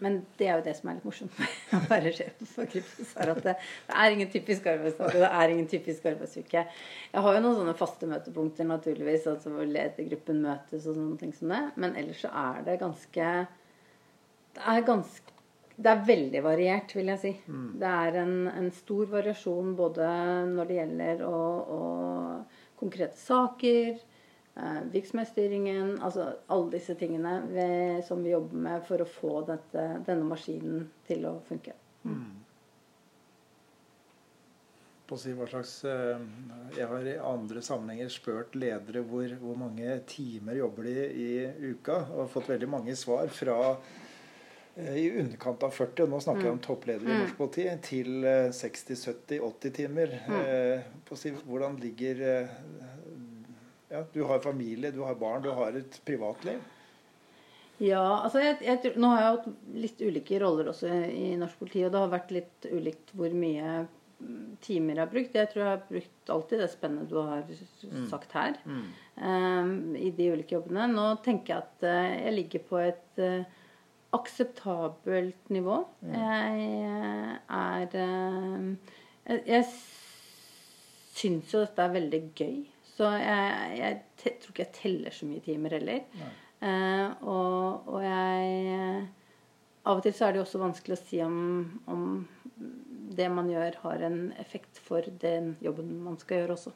Men 0.00 0.26
det 0.38 0.48
er 0.48 0.58
jo 0.58 0.64
det 0.64 0.74
som 0.78 0.90
er 0.90 0.98
litt 0.98 1.06
morsomt 1.06 1.38
med 1.38 1.54
å 1.78 1.80
være 1.90 2.12
sjef 2.14 2.42
for 2.50 2.70
Kripos. 2.70 3.14
er 3.18 3.32
at 3.34 3.40
det, 3.46 3.54
det 3.86 3.96
er 4.02 4.16
ingen 4.16 4.30
typisk 4.30 4.66
arbeidsdag, 4.70 5.14
og 5.14 5.24
det 5.24 5.30
er 5.30 5.54
ingen 5.54 5.70
typisk 5.70 6.10
arbeidsuke. 6.10 6.66
Jeg 7.14 7.24
har 7.26 7.38
jo 7.38 7.44
noen 7.44 7.58
sånne 7.60 7.78
faste 7.78 8.10
møtepunkter, 8.10 8.68
naturligvis, 8.70 9.26
altså 9.30 9.54
hvor 9.54 9.70
ledergruppen 9.70 10.42
møtes 10.42 10.86
og 10.86 10.98
sånne 10.98 11.18
ting 11.22 11.34
som 11.34 11.54
det. 11.54 11.64
Men 11.76 11.98
ellers 11.98 12.22
så 12.26 12.34
er 12.34 12.62
det 12.66 12.78
ganske 12.82 13.32
Det 14.58 14.64
er 14.66 14.86
ganske 14.86 15.37
det 15.78 15.90
er 15.92 16.06
veldig 16.06 16.40
variert, 16.42 16.92
vil 16.96 17.10
jeg 17.12 17.20
si. 17.22 17.30
Det 17.78 17.90
er 18.02 18.16
en, 18.24 18.48
en 18.50 18.70
stor 18.74 19.06
variasjon 19.12 19.76
både 19.78 20.08
når 20.50 20.70
det 20.70 20.78
gjelder 20.80 21.22
å, 21.28 21.42
å 21.74 21.82
konkrete 22.80 23.18
saker, 23.18 24.00
eh, 24.58 24.80
virksomhetsstyringen 24.94 25.96
Altså 26.02 26.32
alle 26.50 26.72
disse 26.74 26.98
tingene 26.98 27.36
vi, 27.52 27.68
som 28.06 28.26
vi 28.26 28.34
jobber 28.34 28.66
med 28.66 28.84
for 28.90 29.04
å 29.04 29.08
få 29.12 29.32
dette, 29.46 29.86
denne 30.08 30.26
maskinen 30.26 30.88
til 31.06 31.30
å 31.30 31.38
funke. 31.46 31.76
På 35.08 35.16
å 35.16 35.22
si 35.22 35.36
slags, 35.38 35.76
eh, 35.86 36.26
jeg 36.74 36.90
har 36.90 37.06
i 37.06 37.16
andre 37.22 37.62
sammenhenger 37.62 38.10
spurt 38.12 38.58
ledere 38.58 39.06
hvor, 39.06 39.30
hvor 39.40 39.62
mange 39.62 39.94
timer 40.10 40.58
jobber 40.58 40.90
de 40.90 41.06
i 41.06 41.30
uka, 41.70 42.02
og 42.18 42.34
fått 42.34 42.50
veldig 42.50 42.74
mange 42.74 42.98
svar 42.98 43.30
fra 43.30 43.78
i 44.78 45.08
underkant 45.18 45.62
av 45.66 45.74
40, 45.74 46.04
og 46.04 46.12
nå 46.12 46.20
snakker 46.22 46.46
jeg 46.46 46.54
om 46.54 46.62
toppledere 46.62 47.10
i 47.10 47.20
norsk 47.24 47.38
politi, 47.40 47.66
til 47.82 48.24
eh, 48.28 48.48
60-70-80 48.54 49.74
timer. 49.80 50.14
Mm. 50.28 50.98
På 51.08 51.16
å 51.16 51.18
si, 51.18 51.32
hvordan 51.48 51.78
ligger 51.82 52.22
eh, 52.22 52.56
ja, 53.90 54.04
Du 54.14 54.22
har 54.28 54.42
familie, 54.44 54.92
du 54.94 55.02
har 55.02 55.18
barn, 55.18 55.42
du 55.42 55.50
har 55.56 55.78
et 55.78 56.00
privatliv. 56.06 56.60
Ja, 57.78 58.02
altså 58.24 58.42
jeg, 58.42 58.58
jeg, 58.66 58.94
Nå 58.98 59.12
har 59.12 59.20
jeg 59.22 59.36
hatt 59.36 59.76
litt 59.84 60.00
ulike 60.02 60.40
roller 60.42 60.72
også 60.72 60.90
i 60.90 61.30
norsk 61.38 61.60
politi, 61.60 61.84
og 61.86 61.94
det 61.94 62.02
har 62.02 62.10
vært 62.12 62.34
litt 62.34 62.66
ulikt 62.72 63.12
hvor 63.14 63.34
mye 63.38 63.74
mm, 63.84 64.56
timer 64.64 64.96
jeg 64.96 65.04
har 65.04 65.12
brukt. 65.12 65.38
Jeg 65.38 65.50
tror 65.52 65.62
jeg 65.62 65.74
har 65.76 65.84
brukt 65.90 66.32
alltid 66.34 66.64
det 66.64 66.70
spennet 66.72 67.10
du 67.10 67.20
har 67.20 67.44
sagt 68.10 68.34
her. 68.34 68.58
eh, 69.22 69.70
I 70.08 70.10
de 70.18 70.32
ulike 70.34 70.58
jobbene. 70.58 70.88
Nå 70.90 71.06
tenker 71.26 71.54
jeg 71.54 71.66
at 71.68 71.86
eh, 71.86 72.10
jeg 72.26 72.36
ligger 72.40 72.66
på 72.72 72.82
et 72.82 73.22
eh, 73.22 73.57
akseptabelt 74.16 75.50
nivå. 75.52 75.82
Jeg 76.02 76.64
eh, 76.80 77.32
er 77.58 77.96
eh, 78.02 79.38
Jeg, 79.46 79.64
syns 81.18 81.52
jo 81.52 81.60
dette 81.64 81.82
er 81.82 81.94
veldig 81.96 82.20
gøy. 82.38 82.58
Så 82.94 83.10
jeg, 83.18 83.78
jeg 83.78 84.34
tror 84.40 84.52
ikke 84.52 84.64
jeg 84.64 84.76
teller 84.76 85.14
så 85.14 85.28
mye 85.28 85.44
timer 85.44 85.76
heller. 85.76 86.24
Eh, 86.62 87.06
og, 87.22 87.88
og 87.88 88.02
jeg 88.02 89.06
Av 89.88 90.00
og 90.00 90.02
til 90.04 90.12
så 90.12 90.26
er 90.26 90.34
det 90.34 90.40
jo 90.40 90.44
også 90.44 90.58
vanskelig 90.60 90.96
å 90.96 91.00
si 91.00 91.20
om, 91.24 91.36
om 91.88 92.02
det 93.16 93.28
man 93.32 93.46
gjør, 93.48 93.78
har 93.86 94.02
en 94.04 94.18
effekt 94.36 94.80
for 94.84 95.06
den 95.22 95.54
jobben 95.64 95.94
man 96.04 96.18
skal 96.20 96.42
gjøre 96.42 96.56
også. 96.58 96.72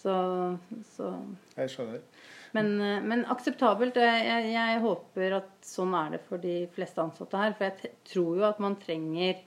Så, 0.00 0.14
så 0.96 1.12
Jeg 1.56 1.70
skjønner. 1.70 2.02
Men, 2.56 2.72
eh, 2.80 3.02
men 3.04 3.26
akseptabelt. 3.32 3.96
eh, 4.00 4.22
Jeg, 4.26 4.48
jeg 4.54 4.80
håper 4.84 5.36
at 5.42 5.52
sånn 5.66 5.94
er 5.98 6.16
det 6.16 6.22
for 6.26 6.42
de 6.42 6.56
fleste 6.74 7.04
ansatte 7.04 7.42
her. 7.44 7.54
For 7.58 7.68
jeg 7.68 7.92
tror 8.12 8.40
jo 8.40 8.48
at 8.48 8.62
man 8.64 8.78
trenger 8.82 9.44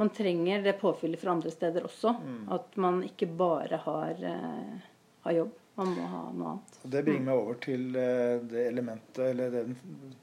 man 0.00 0.08
trenger 0.16 0.62
det 0.64 0.78
påfyllet 0.80 1.20
fra 1.20 1.34
andre 1.34 1.50
steder 1.52 1.84
også. 1.84 2.14
At 2.56 2.76
man 2.80 3.02
ikke 3.04 3.26
bare 3.36 3.76
har, 3.82 4.14
uh, 4.22 4.78
har 5.26 5.34
jobb. 5.36 5.50
Man 5.76 5.90
må 5.96 6.06
ha 6.08 6.20
noe 6.32 6.52
annet. 6.54 6.78
Og 6.84 6.90
Det 6.94 7.02
bringer 7.04 7.26
meg 7.26 7.40
over 7.40 7.58
til 7.60 7.84
eh, 8.00 8.38
det 8.48 8.62
elementet, 8.70 9.20
eller 9.30 9.52
det, 9.52 9.62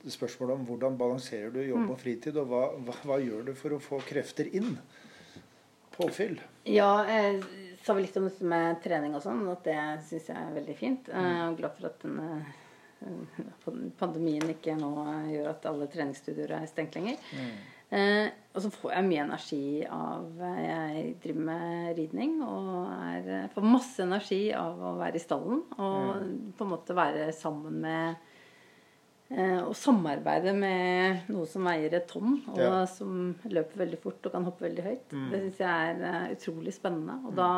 det 0.01 0.13
spørsmålet 0.13 0.55
om 0.55 0.65
hvordan 0.67 0.97
balanserer 0.99 1.53
du 1.53 1.61
jobb 1.61 1.93
og 1.93 1.99
fritid, 2.01 2.37
og 2.41 2.49
hva, 2.51 2.63
hva, 2.87 2.95
hva 3.05 3.19
gjør 3.21 3.45
du 3.47 3.53
for 3.57 3.73
å 3.77 3.79
få 3.81 4.01
krefter 4.05 4.49
inn? 4.57 4.75
Påfyll. 5.97 6.37
Ja, 6.69 6.91
jeg 7.09 7.41
sa 7.87 7.95
vi 7.95 8.03
litt 8.03 8.17
om 8.19 8.27
dette 8.27 8.47
med 8.47 8.81
trening 8.83 9.15
og 9.15 9.23
sånn, 9.23 9.45
at 9.53 9.63
det 9.67 9.79
syns 10.09 10.27
jeg 10.31 10.37
er 10.37 10.55
veldig 10.57 10.75
fint. 10.75 11.07
Jeg 11.07 11.37
er 11.39 11.55
glad 11.57 11.77
for 11.77 11.89
at 11.89 12.03
denne 12.03 12.41
pandemien 13.99 14.51
ikke 14.51 14.75
nå 14.79 14.91
gjør 15.31 15.51
at 15.53 15.65
alle 15.69 15.87
treningsstudier 15.91 16.55
er 16.57 16.69
stengt 16.69 16.97
lenger. 16.97 17.21
Eh, 17.87 18.27
og 18.51 18.63
så 18.65 18.71
får 18.73 18.97
jeg 18.97 19.07
mye 19.07 19.21
energi 19.23 19.67
av 19.87 20.41
Jeg 20.59 21.03
driver 21.23 21.45
med 21.47 21.91
ridning 21.95 22.33
og 22.43 22.89
er, 22.91 23.45
får 23.53 23.63
masse 23.63 24.03
energi 24.03 24.41
av 24.51 24.81
å 24.89 24.97
være 24.99 25.15
i 25.15 25.23
stallen 25.23 25.61
og 25.77 26.25
på 26.57 26.65
en 26.65 26.73
måte 26.73 26.97
være 26.97 27.29
sammen 27.37 27.77
med 27.85 28.33
og 29.67 29.73
samarbeide 29.75 30.53
med 30.55 31.25
noe 31.33 31.45
som 31.51 31.65
veier 31.67 31.93
et 31.97 32.05
tonn, 32.07 32.37
og 32.47 32.57
Ja. 32.61 32.85
som 32.87 33.35
løper 33.43 33.81
veldig 33.83 33.99
fort 33.99 34.25
og 34.25 34.31
kan 34.31 34.45
hoppe 34.47 34.63
veldig 34.69 34.83
høyt. 34.85 35.09
Det 35.31 35.41
syns 35.41 35.57
jeg 35.59 35.67
er 35.97 36.05
eh, 36.07 36.35
utrolig 36.37 36.73
spennende. 36.73 37.17
Og 37.27 37.35
da 37.35 37.49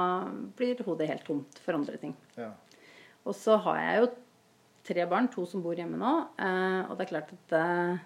blir 0.57 0.81
hodet 0.87 1.07
helt 1.11 1.25
tomt 1.27 1.59
for 1.61 1.73
andre 1.77 1.97
ting. 2.01 2.15
Ja. 2.37 2.49
Og 3.25 3.35
så 3.35 3.59
har 3.61 3.77
jeg 3.77 4.01
jo 4.01 4.09
tre 4.89 5.05
barn, 5.05 5.27
to 5.29 5.45
som 5.45 5.61
bor 5.61 5.75
hjemme 5.77 5.97
nå. 6.01 6.13
eh, 6.39 6.89
Og 6.89 6.97
det 6.97 7.05
er 7.05 7.11
klart 7.13 7.33
at 7.37 7.47
det, 7.53 7.99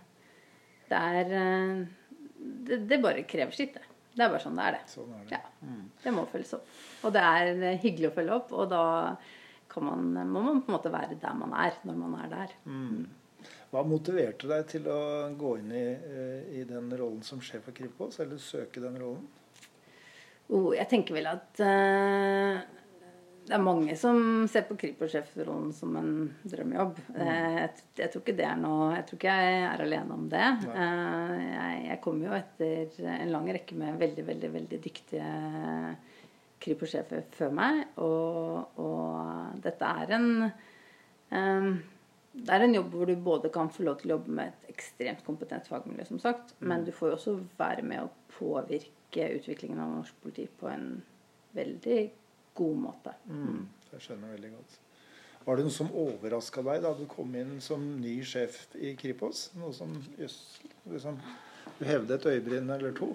det 0.90 1.00
er 1.00 1.34
eh, 1.40 1.86
det, 2.68 2.82
det 2.90 3.02
bare 3.02 3.24
krever 3.24 3.54
sitt, 3.56 3.74
det. 3.80 3.82
Det 4.14 4.22
er 4.26 4.30
bare 4.30 4.44
sånn 4.44 4.58
det 4.60 4.66
er, 4.68 4.72
det. 4.76 4.84
Sånn 4.92 5.14
er 5.16 5.24
det. 5.24 5.40
Ja, 5.40 5.72
det 6.04 6.12
må 6.14 6.28
følges 6.30 6.54
opp. 6.60 6.68
Og 7.08 7.14
det 7.16 7.22
er 7.24 7.64
eh, 7.72 7.80
hyggelig 7.82 8.12
å 8.12 8.16
følge 8.20 8.36
opp, 8.36 8.52
og 8.52 8.68
da 8.70 8.84
kan 9.72 9.84
man, 9.88 10.12
må 10.30 10.42
man 10.44 10.60
på 10.62 10.70
en 10.70 10.76
måte 10.76 10.92
være 10.92 11.16
der 11.18 11.34
man 11.34 11.54
er, 11.58 11.72
når 11.88 11.96
man 11.96 12.20
er 12.26 12.28
der. 12.36 12.52
Hva 13.74 13.82
motiverte 13.90 14.46
deg 14.46 14.68
til 14.70 14.86
å 14.86 15.00
gå 15.34 15.56
inn 15.58 15.72
i, 15.74 15.88
eh, 15.98 16.60
i 16.60 16.64
den 16.70 16.92
rollen 16.94 17.24
som 17.26 17.42
sjef 17.42 17.66
for 17.66 17.74
Kripos, 17.74 18.20
eller 18.22 18.38
søke 18.38 18.84
den 18.84 19.00
rollen? 19.02 19.26
Oh, 20.54 20.70
jeg 20.76 20.86
tenker 20.92 21.16
vel 21.18 21.32
at 21.32 21.58
uh, 21.64 22.60
det 23.48 23.56
er 23.58 23.64
mange 23.64 23.96
som 23.98 24.46
ser 24.52 24.68
på 24.68 24.78
Kripos-sjefrollen 24.78 25.72
som 25.74 25.96
en 25.98 26.12
drømmejobb. 26.46 27.00
Eh, 27.16 27.56
jeg, 27.58 27.72
jeg 27.98 28.12
tror 28.14 28.22
ikke 28.22 28.36
det 28.38 28.46
er 28.46 28.60
noe 28.62 28.92
Jeg 28.94 29.08
tror 29.08 29.20
ikke 29.20 29.38
jeg 29.42 29.58
er 29.64 29.84
alene 29.88 30.18
om 30.20 30.28
det. 30.32 30.50
Uh, 30.70 31.34
jeg, 31.42 31.80
jeg 31.88 32.02
kom 32.06 32.22
jo 32.24 32.38
etter 32.38 33.10
en 33.16 33.34
lang 33.34 33.50
rekke 33.58 33.80
med 33.80 33.98
veldig, 34.04 34.28
veldig, 34.30 34.52
veldig 34.60 34.80
dyktige 34.86 35.32
Kripos-sjefer 36.64 37.26
før 37.36 37.58
meg, 37.58 37.82
og, 38.00 38.78
og 38.80 39.58
dette 39.66 39.90
er 40.04 40.14
en 40.16 40.30
eh, 40.46 41.66
det 42.34 42.50
er 42.50 42.66
en 42.66 42.74
jobb 42.74 42.96
hvor 42.98 43.10
du 43.10 43.14
både 43.22 43.50
kan 43.54 43.70
få 43.70 43.86
lov 43.86 44.00
til 44.02 44.10
å 44.10 44.16
jobbe 44.18 44.34
med 44.40 44.50
et 44.50 44.72
ekstremt 44.74 45.22
kompetent 45.26 45.68
fagmiljø, 45.70 46.08
som 46.08 46.22
sagt, 46.22 46.56
men 46.66 46.86
du 46.86 46.90
får 46.96 47.12
jo 47.12 47.18
også 47.20 47.34
være 47.60 47.86
med 47.86 48.08
å 48.08 48.12
påvirke 48.34 49.28
utviklingen 49.38 49.82
av 49.84 49.92
norsk 50.00 50.18
politi 50.24 50.48
på 50.60 50.72
en 50.72 50.88
veldig 51.54 52.00
god 52.58 52.80
måte. 52.88 53.14
Mm. 53.30 53.68
Jeg 53.94 54.08
skjønner 54.08 54.34
veldig 54.34 54.52
godt. 54.56 54.80
Var 55.44 55.60
det 55.60 55.66
noe 55.68 55.76
som 55.76 55.92
overraska 56.00 56.64
deg 56.66 56.84
da 56.86 56.94
du 56.98 57.04
kom 57.12 57.34
inn 57.36 57.58
som 57.62 57.82
ny 58.00 58.16
sjef 58.26 58.64
i 58.80 58.94
Kripos? 58.98 59.50
Noe 59.60 59.74
som 59.76 59.92
jøss, 60.18 60.40
liksom, 60.90 61.20
Du 61.80 61.86
hevde 61.88 62.16
et 62.16 62.26
øyebryn 62.28 62.70
eller 62.74 62.94
to? 62.96 63.10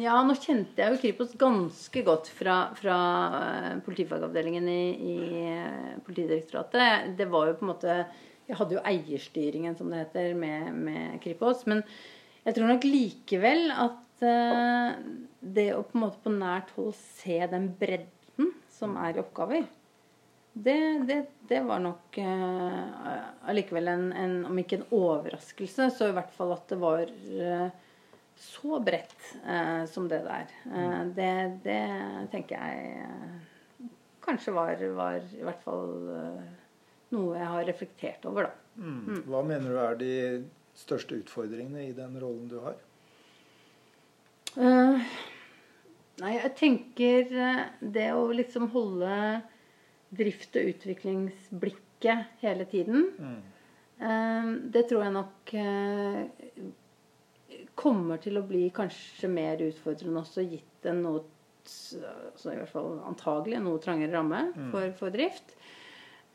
Ja, 0.00 0.18
nå 0.24 0.34
kjente 0.38 0.82
jeg 0.82 0.94
jo 0.94 1.00
Kripos 1.02 1.34
ganske 1.38 2.02
godt 2.06 2.30
fra, 2.32 2.56
fra 2.78 2.98
eh, 3.40 3.72
politifagavdelingen 3.84 4.68
i, 4.72 4.84
i 4.94 5.16
eh, 5.42 5.98
Politidirektoratet. 6.06 7.12
Det 7.18 7.28
var 7.32 7.50
jo 7.50 7.58
på 7.58 7.66
en 7.66 7.72
måte 7.72 7.96
Jeg 8.46 8.58
hadde 8.60 8.76
jo 8.76 8.84
eierstyringen, 8.86 9.76
som 9.78 9.90
det 9.90 10.04
heter, 10.04 10.34
med, 10.38 10.74
med 10.88 11.16
Kripos. 11.24 11.64
Men 11.66 11.82
Jeg 12.46 12.54
tror 12.54 12.70
nok 12.70 12.84
likevel 12.86 13.72
at 13.74 14.22
uh, 14.22 14.98
det 15.40 15.72
å 15.74 15.82
på 15.82 16.10
på 16.22 16.30
nært 16.30 16.70
hold 16.76 16.92
se 16.94 17.40
den 17.50 17.72
bredden 17.80 18.52
som 18.70 18.94
er 19.02 19.16
i 19.16 19.22
oppgaver, 19.22 19.66
det, 20.56 20.78
det, 21.08 21.16
det 21.50 21.58
var 21.68 21.82
nok 21.84 22.16
eh, 22.16 23.16
allikevel 23.50 23.90
en, 23.92 24.06
en, 24.16 24.36
om 24.48 24.56
ikke 24.56 24.78
en 24.78 24.86
overraskelse, 24.96 25.90
så 25.92 26.08
i 26.08 26.14
hvert 26.16 26.30
fall 26.32 26.54
at 26.54 26.70
det 26.70 26.78
var 26.80 27.02
uh, 27.04 27.66
så 28.36 28.80
bredt 28.80 29.34
eh, 29.46 29.84
som 29.84 30.08
det 30.08 30.20
der. 30.24 30.52
Eh, 30.72 31.02
det, 31.16 31.32
det, 31.64 31.82
tenker 32.32 32.60
jeg 32.60 33.04
eh, 33.04 33.88
kanskje 34.24 34.54
var, 34.56 34.82
var, 34.96 35.20
i 35.32 35.44
hvert 35.46 35.62
fall 35.64 35.92
noe 37.14 37.38
jeg 37.38 37.48
har 37.52 37.68
reflektert 37.68 38.26
over, 38.28 38.48
da. 38.48 38.82
Mm. 38.82 39.22
Hva 39.30 39.42
mener 39.46 39.72
du 39.72 39.80
er 39.80 39.98
de 40.00 40.14
største 40.76 41.16
utfordringene 41.22 41.86
i 41.86 41.94
den 41.96 42.18
rollen 42.20 42.50
du 42.50 42.58
har? 42.64 42.76
nei, 44.56 46.30
jeg 46.32 46.52
tenker 46.56 47.32
det 47.80 48.06
å 48.16 48.22
liksom 48.32 48.70
holde 48.72 49.10
drift- 50.16 50.56
og 50.56 50.70
utviklingsblikket 50.72 52.40
hele 52.40 52.64
tiden. 52.70 53.10
Mm. 53.20 54.62
Det 54.72 54.82
tror 54.88 55.04
jeg 55.04 55.12
nok 55.12 55.52
uh, 55.60 56.22
kommer 57.76 58.20
til 58.20 58.40
å 58.40 58.44
bli 58.48 58.66
kanskje 58.76 59.28
mer 59.32 59.60
utfordrende 59.64 60.22
også, 60.24 60.44
gitt 60.48 60.88
en 60.88 61.02
noe 61.04 61.24
så 61.66 62.52
i 62.52 62.58
hvert 62.60 62.70
fall 62.70 63.00
antagelig 63.08 63.58
noe 63.58 63.80
trangere 63.82 64.12
ramme 64.14 64.44
mm. 64.52 64.68
for, 64.70 64.92
for, 65.00 65.10
drift. 65.10 65.55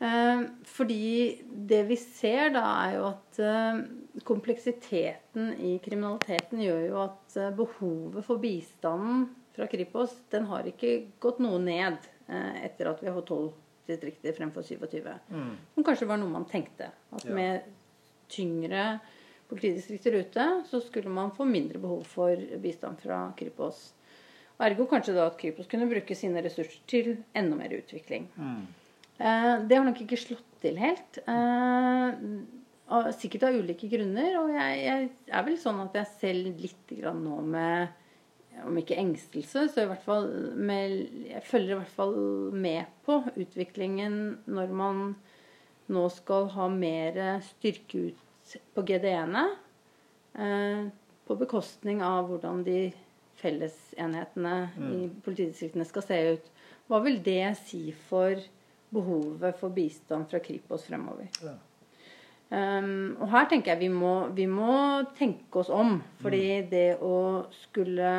Eh, 0.02 0.44
fordi 0.66 1.42
det 1.70 1.82
vi 1.90 1.98
ser 2.00 2.54
da, 2.56 2.64
er 2.88 2.96
jo 2.98 3.08
at 3.12 3.42
kompleksiteten 4.28 5.54
i 5.62 5.76
kriminaliteten 5.84 6.60
gjør 6.60 6.82
jo 6.88 6.98
at 7.06 7.36
behovet 7.56 8.26
for 8.26 8.42
bistanden 8.42 9.28
fra 9.56 9.68
Kripos 9.70 10.12
den 10.32 10.48
har 10.50 10.66
ikke 10.68 10.96
gått 11.22 11.40
noe 11.44 11.60
ned 11.62 11.96
etter 12.28 12.90
at 12.90 13.00
vi 13.04 13.12
har 13.12 13.24
tolv 13.28 13.54
distrikter 13.88 14.32
fremfor 14.36 14.62
27. 14.62 15.08
Mm. 15.28 15.56
Som 15.74 15.84
kanskje 15.84 16.08
var 16.08 16.20
noe 16.20 16.32
man 16.32 16.46
tenkte. 16.48 16.90
At 17.12 17.26
ja. 17.26 17.34
med 17.36 17.66
tyngre 18.32 18.98
politidistrikter 19.52 20.14
ute, 20.22 20.46
så 20.70 20.80
skulle 20.80 21.10
man 21.12 21.34
få 21.36 21.44
mindre 21.44 21.80
behov 21.82 22.06
for 22.08 22.36
bistand 22.62 23.02
fra 23.02 23.24
Kripos. 23.36 23.90
Ergo 24.62 24.86
kanskje 24.88 25.16
da 25.16 25.26
at 25.28 25.38
Kripos 25.40 25.68
kunne 25.68 25.88
bruke 25.90 26.16
sine 26.16 26.42
ressurser 26.44 26.80
til 26.88 27.16
enda 27.36 27.58
mer 27.58 27.74
utvikling. 27.76 28.28
Mm. 28.36 28.62
Eh, 29.22 29.54
det 29.68 29.78
har 29.78 29.86
nok 29.86 30.02
ikke 30.02 30.18
slått 30.18 30.48
til 30.62 30.78
helt. 30.82 31.20
Eh, 31.30 33.10
sikkert 33.16 33.48
av 33.48 33.58
ulike 33.58 33.90
grunner. 33.92 34.38
Og 34.42 34.54
jeg, 34.56 34.78
jeg, 34.82 35.10
er 35.30 35.44
vel 35.46 35.58
sånn 35.60 35.82
at 35.84 35.98
jeg 36.00 36.14
selv 36.18 36.62
litt 36.62 36.96
nå 37.02 37.42
med 37.46 37.98
om 38.66 38.76
ikke 38.76 38.98
engstelse, 39.00 39.62
så 39.72 39.84
i 39.84 39.88
hvert 39.88 40.02
fall 40.04 40.26
med, 40.60 40.90
Jeg 41.24 41.40
følger 41.48 41.72
i 41.72 41.78
hvert 41.78 41.94
fall 41.96 42.16
med 42.52 42.90
på 43.06 43.22
utviklingen 43.32 44.18
når 44.44 44.74
man 44.76 44.98
nå 45.92 46.02
skal 46.12 46.50
ha 46.52 46.66
mer 46.70 47.16
styrke 47.46 48.10
ut 48.10 48.56
på 48.76 48.84
GDE-ene. 48.84 49.46
Eh, 50.36 50.84
på 51.26 51.38
bekostning 51.38 52.02
av 52.04 52.28
hvordan 52.28 52.60
de 52.66 52.90
fellesenhetene 53.40 54.56
mm. 54.76 54.90
i 54.92 55.08
politidistriktene 55.24 55.86
skal 55.88 56.06
se 56.06 56.18
ut. 56.36 56.50
Hva 56.90 57.00
vil 57.06 57.22
det 57.24 57.54
si 57.62 57.86
for 58.08 58.36
behovet 58.92 59.58
for 59.58 59.74
bistand 59.74 60.28
fra 60.30 60.40
Kripos 60.44 60.86
fremover? 60.88 61.28
Ja. 61.42 61.56
Um, 62.52 63.16
og 63.16 63.30
her 63.32 63.46
tenker 63.48 63.72
jeg 63.72 63.86
vi 63.86 63.88
må, 63.88 64.26
vi 64.36 64.44
må 64.50 64.74
tenke 65.16 65.62
oss 65.62 65.70
om. 65.72 65.96
Fordi 66.20 66.44
mm. 66.60 66.66
det 66.72 66.88
å 67.00 67.16
skulle 67.62 68.10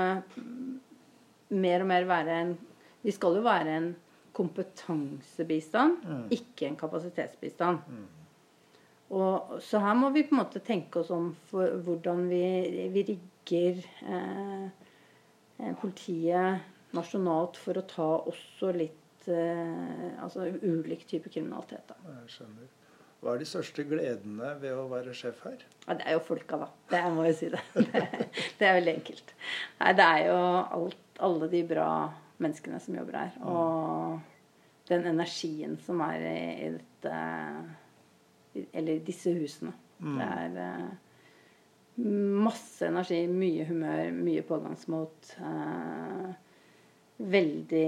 mer 1.53 1.83
og 1.85 1.91
mer 1.91 2.07
være 2.09 2.37
en 2.41 2.55
Vi 3.03 3.11
skal 3.11 3.35
jo 3.35 3.41
være 3.43 3.71
en 3.75 3.87
kompetansebistand, 4.33 6.05
mm. 6.07 6.21
ikke 6.31 6.69
en 6.69 6.77
kapasitetsbistand. 6.79 7.81
Mm. 7.83 8.05
Og, 9.13 9.57
så 9.61 9.81
her 9.83 9.97
må 9.99 10.09
vi 10.15 10.23
på 10.23 10.31
en 10.31 10.39
måte 10.39 10.61
tenke 10.63 11.01
oss 11.01 11.11
om 11.11 11.33
for 11.49 11.75
hvordan 11.83 12.23
vi, 12.31 12.45
vi 12.95 13.03
rigger 13.11 13.83
eh, 14.07 14.63
eh 15.59 15.75
politiet 15.81 16.95
nasjonalt 16.95 17.59
for 17.59 17.77
å 17.77 17.85
ta 17.91 18.09
også 18.31 18.71
litt 18.77 19.02
eh, 19.31 20.23
Altså 20.23 20.47
ulik 20.61 21.05
type 21.07 21.29
kriminalitet. 21.29 21.85
Da. 21.89 22.15
Jeg 22.21 22.33
skjønner. 22.37 22.71
Hva 23.23 23.37
er 23.37 23.39
de 23.39 23.47
største 23.47 23.85
gledene 23.87 24.49
ved 24.59 24.75
å 24.75 24.89
være 24.91 25.13
sjef 25.15 25.45
her? 25.47 25.61
Ja, 25.85 25.95
det 25.95 26.03
er 26.09 26.17
jo 26.17 26.25
folka, 26.27 26.57
da. 26.65 26.67
Det 26.91 27.03
må 27.15 27.23
jeg 27.29 27.37
si 27.39 27.51
det. 27.53 27.61
Det, 27.93 28.03
det 28.59 28.67
er 28.67 28.75
veldig 28.81 28.93
enkelt. 28.97 29.33
Nei, 29.79 29.93
det 29.95 30.07
er 30.09 30.25
jo 30.27 30.35
alt, 30.79 30.99
alle 31.23 31.47
de 31.53 31.61
bra 31.69 31.87
menneskene 32.43 32.81
som 32.83 32.97
jobber 32.99 33.19
her. 33.21 33.31
Mm. 33.39 33.47
Og 33.53 34.89
den 34.89 35.07
energien 35.13 35.77
som 35.85 36.03
er 36.03 36.27
i, 36.27 36.41
i 36.65 36.69
dette 36.75 37.15
Eller 38.75 38.99
disse 39.07 39.31
husene. 39.33 39.71
Mm. 40.03 40.17
Det 40.19 40.27
er 40.27 40.57
uh, 40.59 40.91
masse 42.43 42.85
energi, 42.85 43.23
mye 43.31 43.65
humør, 43.69 44.11
mye 44.19 44.43
pågangsmot. 44.45 45.35
Uh, 45.39 46.33
veldig 47.17 47.87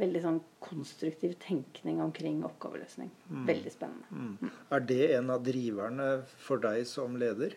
veldig 0.00 0.20
sånn 0.24 0.38
konstruktiv 0.62 1.34
tenkning 1.42 2.02
omkring 2.02 2.42
oppgaveløsning. 2.46 3.10
Mm. 3.30 3.46
Veldig 3.48 3.72
spennende. 3.72 4.10
Mm. 4.10 4.36
mm. 4.40 4.52
Er 4.76 4.84
det 4.90 5.00
en 5.16 5.32
av 5.34 5.42
driverne 5.46 6.08
for 6.44 6.62
deg 6.62 6.84
som 6.88 7.16
leder? 7.20 7.56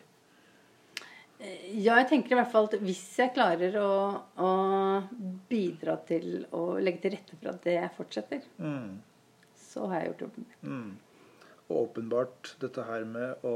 Eh, 1.41 1.69
ja, 1.81 1.97
jeg 1.99 2.09
tenker 2.11 2.35
i 2.35 2.39
hvert 2.39 2.51
fall 2.53 2.69
at 2.69 2.77
hvis 2.83 3.03
jeg 3.19 3.33
klarer 3.35 3.77
å, 3.81 3.93
å 4.37 4.51
bidra 5.49 5.97
til 6.07 6.43
å 6.55 6.65
legge 6.81 7.05
til 7.05 7.15
rette 7.17 7.37
for 7.37 7.53
at 7.53 7.63
det 7.65 7.79
fortsetter, 7.97 8.45
mm. 8.61 8.91
så 9.57 9.87
har 9.89 10.03
jeg 10.03 10.11
gjort 10.11 10.27
jobben 10.27 10.45
min. 10.45 10.75
Mm. 10.75 11.41
Og 11.71 11.81
åpenbart 11.85 12.55
dette 12.61 12.85
her 12.85 13.07
med 13.07 13.45
å 13.47 13.55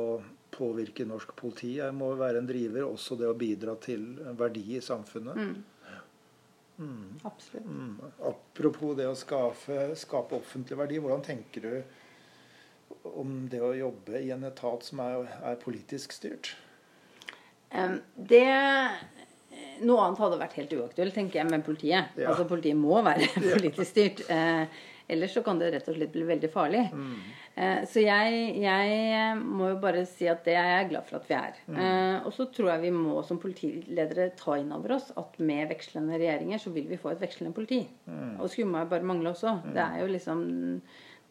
påvirke 0.55 1.05
norsk 1.07 1.33
politi 1.35 1.73
jeg 1.81 1.95
må 1.95 2.13
være 2.17 2.39
en 2.41 2.49
driver. 2.49 2.87
Også 2.87 3.17
det 3.19 3.27
å 3.27 3.37
bidra 3.37 3.75
til 3.83 4.13
verdi 4.39 4.77
i 4.77 4.83
samfunnet. 4.83 5.39
Mm. 6.77 7.19
Absolutt. 7.23 7.65
Mm. 7.65 7.99
Apropos 8.29 8.95
det 8.97 9.07
å 9.07 9.15
skape, 9.17 9.89
skape, 9.99 10.39
offentlig 10.39 10.77
verdi, 10.79 10.99
hvordan 11.03 11.23
tenker 11.25 11.67
du 11.67 13.11
om 13.15 13.45
det 13.51 13.61
å 13.63 13.75
jobbe 13.77 14.19
i 14.19 14.31
en 14.33 14.43
etat 14.47 14.83
som 14.83 15.01
er, 15.03 15.29
er 15.45 15.61
politisk 15.61 16.15
styrt? 16.15 16.55
Um, 17.71 17.99
det 18.15 18.45
Noe 19.83 20.03
annet 20.05 20.19
hadde 20.19 20.39
vært 20.39 20.55
helt 20.59 20.73
uaktuelt, 20.75 21.15
tenker 21.15 21.41
jeg, 21.41 21.47
med 21.51 21.63
politiet. 21.63 22.11
Ja. 22.19 22.31
Altså 22.31 22.45
Politiet 22.47 22.77
må 22.79 22.99
være 23.03 23.27
politisk 23.55 23.89
styrt. 23.91 24.25
Uh, 24.29 24.67
ellers 25.07 25.33
så 25.33 25.43
kan 25.45 25.59
det 25.59 25.71
rett 25.73 25.89
og 25.89 25.97
slett 25.97 26.13
bli 26.13 26.23
veldig 26.25 26.49
farlig. 26.53 26.81
Mm. 26.93 27.15
Eh, 27.55 27.81
så 27.89 28.01
jeg, 28.03 28.39
jeg, 28.63 29.37
må 29.41 29.69
jo 29.71 29.79
bare 29.81 30.03
si 30.09 30.27
at 30.31 30.43
det 30.47 30.57
er 30.59 30.71
jeg 30.71 30.89
glad 30.91 31.07
for 31.07 31.19
at 31.19 31.29
vi 31.29 31.37
er. 31.37 31.61
Mm. 31.69 31.79
Eh, 31.85 32.17
og 32.27 32.35
så 32.35 32.47
tror 32.55 32.73
jeg 32.73 32.85
vi 32.87 32.93
må 32.95 33.21
som 33.27 33.39
politiledere 33.41 34.31
ta 34.39 34.57
inn 34.59 34.73
over 34.75 34.97
oss 34.97 35.11
at 35.15 35.39
med 35.39 35.69
vekslende 35.71 36.19
regjeringer 36.19 36.61
så 36.61 36.73
vil 36.75 36.89
vi 36.89 36.99
få 37.01 37.13
et 37.13 37.23
vekslende 37.23 37.55
politi. 37.55 37.83
Mm. 38.09 38.35
Og 38.39 38.49
skulle 38.51 38.71
meg 38.73 38.89
bare 38.91 39.07
mangle 39.07 39.33
også. 39.35 39.59
Mm. 39.61 39.73
Det 39.77 39.85
er 39.87 39.99
jo 40.03 40.13
liksom 40.15 40.47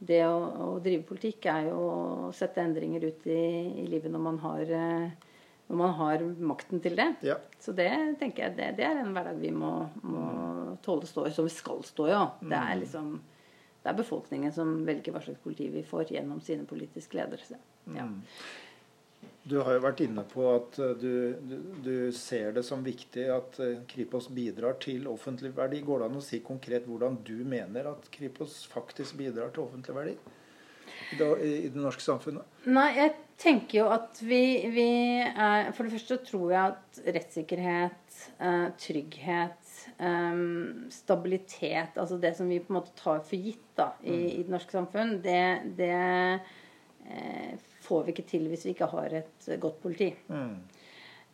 Det 0.04 0.24
å, 0.26 0.38
å, 0.60 0.64
drive 0.84 1.04
politikk 1.06 1.46
er 1.48 1.68
jo 1.70 1.76
å 1.80 2.32
sette 2.34 2.60
endringer 2.60 3.06
ut 3.06 3.26
i, 3.30 3.44
i 3.80 3.86
livet 3.88 4.10
når 4.12 4.20
man 4.20 4.40
har 4.42 4.72
eh, 4.74 5.30
når 5.64 5.78
man 5.80 5.94
har 5.96 6.24
makten 6.44 6.82
til 6.84 6.96
det. 6.98 7.06
Ja. 7.24 7.38
Så 7.62 7.72
det 7.72 7.88
tenker 8.20 8.44
jeg 8.44 8.56
det, 8.58 8.66
det, 8.80 8.84
er 8.84 9.00
en 9.00 9.14
hverdag 9.16 9.38
vi 9.40 9.52
må, 9.54 9.70
må 10.04 10.24
tåle 10.84 11.06
å 11.06 11.08
stå 11.08 11.24
i, 11.28 11.32
som 11.32 11.48
vi 11.48 11.54
skal 11.54 11.80
stå 11.86 12.08
i 12.10 12.16
òg. 12.18 12.42
Det 12.44 12.58
er 12.58 12.74
mm. 12.74 12.82
liksom 12.82 13.14
det 13.84 13.92
er 13.92 13.96
befolkningen 13.98 14.52
som 14.52 14.78
velger 14.86 15.12
hva 15.12 15.20
slags 15.20 15.42
politi 15.44 15.68
vi 15.68 15.82
får 15.84 16.14
gjennom 16.14 16.40
sine 16.40 16.64
politiske 16.64 17.18
ledere. 17.18 17.58
Ja. 17.84 18.06
Mm. 18.08 18.22
Du 19.44 19.58
har 19.60 19.76
jo 19.76 19.82
vært 19.84 20.00
inne 20.00 20.22
på 20.24 20.44
at 20.54 20.78
eh, 20.80 20.94
du, 20.96 21.10
du, 21.44 21.56
du, 21.84 21.96
ser 22.16 22.54
det 22.56 22.62
som 22.64 22.80
viktig 22.84 23.26
at 23.28 23.58
eh, 23.60 23.82
Kripos 23.90 24.30
bidrar 24.32 24.78
til 24.80 25.04
offentlig 25.10 25.52
verdi. 25.56 25.82
Går 25.84 26.00
det 26.00 26.08
an 26.08 26.16
å 26.16 26.24
si 26.24 26.40
konkret 26.44 26.88
hvordan 26.88 27.18
du 27.26 27.36
mener 27.44 27.90
at 27.92 28.08
Kripos 28.14 28.62
faktisk 28.72 29.18
bidrar 29.20 29.52
til 29.52 29.66
offentlig 29.66 29.98
verdi 29.98 30.16
i 31.12 31.68
det, 31.68 31.76
norske 31.76 32.00
samfunnet? 32.00 32.48
Nei, 32.72 32.88
jeg 32.96 33.12
tenker 33.40 33.82
jo 33.82 33.90
at 33.92 34.20
vi, 34.24 34.40
vi 34.72 34.88
er 35.20 35.70
For 35.76 35.84
det 35.84 35.98
første 35.98 36.18
tror 36.24 36.48
jeg 36.54 36.72
at 36.72 37.02
rettssikkerhet, 37.18 38.18
eh, 38.38 38.66
trygghet 38.80 39.63
um, 39.98 40.84
stabilitet, 40.90 41.96
altså 41.96 42.18
det 42.20 42.34
som 42.38 42.48
vi 42.50 42.60
på 42.62 42.72
en 42.72 42.80
måte 42.80 42.94
tar 42.98 43.22
for 43.24 43.36
gitt 43.36 43.66
da, 43.78 43.92
i, 44.02 44.14
mm. 44.14 44.28
i 44.30 44.42
det 44.42 44.54
norske 44.54 44.76
samfunn, 44.76 45.18
det, 45.24 45.44
det 45.78 45.92
eh, 45.94 47.54
får 47.84 48.06
vi 48.06 48.14
ikke 48.14 48.28
til 48.28 48.48
hvis 48.50 48.66
vi 48.66 48.74
ikke 48.74 48.90
har 48.94 49.18
et 49.22 49.50
godt 49.62 49.80
politi. 49.82 50.10
Mm. 50.28 50.56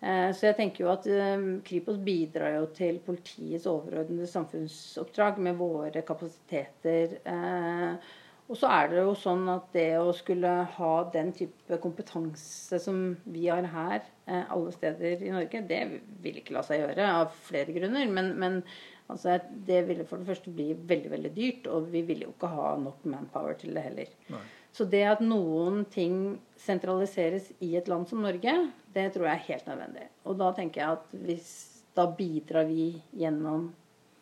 Eh, 0.01 0.31
så 0.33 0.49
jeg 0.49 0.57
tenker 0.57 0.85
jo 0.85 0.93
at 0.95 1.07
um, 1.37 1.49
Kripos 1.67 2.01
bidrar 2.01 2.57
jo 2.57 2.71
til 2.77 3.03
politiets 3.05 3.69
overordnede 3.69 4.29
samfunnsoppdrag 4.31 5.41
med 5.45 5.59
våre 5.61 6.05
kapasiteter. 6.07 7.19
Eh, 7.21 8.13
Og 8.51 8.59
så 8.59 8.67
er 8.75 8.89
det 8.91 9.03
jo 9.05 9.13
sånn 9.15 9.45
at 9.53 9.69
det 9.77 9.93
å 10.01 10.11
skulle 10.17 10.51
ha 10.75 10.95
den 11.15 11.29
type 11.37 11.77
kompetanse 11.83 12.81
som 12.83 13.13
vi 13.31 13.45
har 13.47 13.69
her 13.71 14.01
eh, 14.01 14.43
alle 14.51 14.73
steder 14.75 15.23
i 15.23 15.31
Norge, 15.31 15.61
det 15.69 15.79
vil 16.25 16.41
ikke 16.41 16.57
la 16.57 16.65
seg 16.67 16.83
gjøre 16.83 17.13
av 17.21 17.37
flere 17.47 17.77
grunner. 17.77 18.11
Men, 18.11 18.33
men 18.43 18.59
altså, 19.07 19.37
det 19.69 19.85
ville 19.87 20.07
for 20.09 20.19
det 20.19 20.33
første 20.33 20.51
bli 20.55 20.73
veldig, 20.75 21.13
veldig 21.15 21.33
dyrt, 21.37 21.71
og 21.71 21.93
vi 21.95 22.03
ville 22.09 22.27
jo 22.27 22.35
ikke 22.35 22.51
ha 22.51 22.75
nok 22.83 23.07
manpower 23.15 23.55
til 23.61 23.79
det 23.79 23.87
heller. 23.87 24.11
Nei. 24.35 24.43
Så 24.75 24.87
det 24.91 25.05
at 25.13 25.23
noen 25.23 25.85
ting 25.91 26.19
sentraliseres 26.59 27.53
i 27.63 27.73
et 27.79 27.89
land 27.91 28.11
som 28.11 28.23
Norge, 28.23 28.57
det 28.95 29.09
tror 29.15 29.31
jeg 29.31 29.39
er 29.39 29.49
helt 29.49 29.71
nødvendig. 29.71 30.11
Og 30.27 30.43
da 30.43 30.51
tenker 30.59 30.83
jeg 30.83 30.99
at 30.99 31.17
hvis 31.23 31.55
da 31.95 32.11
bidrar 32.19 32.67
vi 32.67 32.93
gjennom 33.15 33.71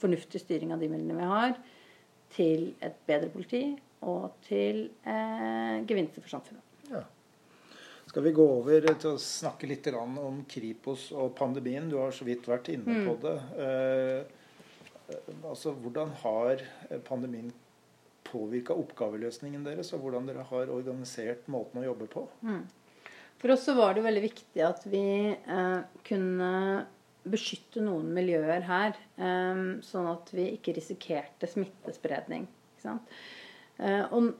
fornuftig 0.04 0.44
styring 0.44 0.76
av 0.76 0.84
de 0.84 0.92
midlene 0.92 1.16
vi 1.16 1.32
har, 1.32 1.58
til 2.28 2.74
et 2.84 2.96
bedre 3.08 3.32
politi 3.32 3.62
og 4.06 4.34
til 4.46 4.88
eh, 5.02 5.78
gevinster 5.88 6.24
for 6.24 6.36
samfunnet. 6.36 6.64
Ja. 6.92 7.04
Skal 8.08 8.24
vi 8.24 8.32
gå 8.32 8.44
over 8.48 8.86
til 8.88 9.10
å 9.10 9.20
snakke 9.20 9.68
litt 9.68 9.86
om 9.92 10.42
Kripos 10.48 11.10
og 11.12 11.34
pandemien? 11.36 11.90
Du 11.90 11.98
har 12.00 12.14
så 12.16 12.24
vidt 12.24 12.48
vært 12.48 12.70
inne 12.72 13.02
på 13.04 13.16
det. 13.20 13.36
Eh, 13.64 15.18
altså, 15.42 15.74
Hvordan 15.76 16.14
har 16.22 16.64
pandemien 17.04 17.52
påvirka 18.28 18.76
oppgaveløsningen 18.76 19.64
deres, 19.64 19.92
og 19.92 20.04
hvordan 20.04 20.28
dere 20.28 20.44
har 20.50 20.72
organisert 20.72 21.48
måten 21.52 21.82
å 21.82 21.86
jobbe 21.86 22.08
på? 22.12 22.24
For 23.38 23.54
oss 23.54 23.66
så 23.68 23.74
var 23.78 23.94
det 23.94 24.04
veldig 24.06 24.24
viktig 24.24 24.62
at 24.66 24.84
vi 24.90 25.04
eh, 25.30 25.80
kunne 26.08 26.52
beskytte 27.28 27.82
noen 27.84 28.08
miljøer 28.16 28.64
her, 28.66 28.96
eh, 29.20 29.64
sånn 29.84 30.08
at 30.10 30.32
vi 30.34 30.48
ikke 30.56 30.74
risikerte 30.78 31.50
smittespredning. 31.50 32.48
Ikke 32.72 32.84
sant? 32.84 33.20
Eh, 33.78 34.04
og, 34.14 34.32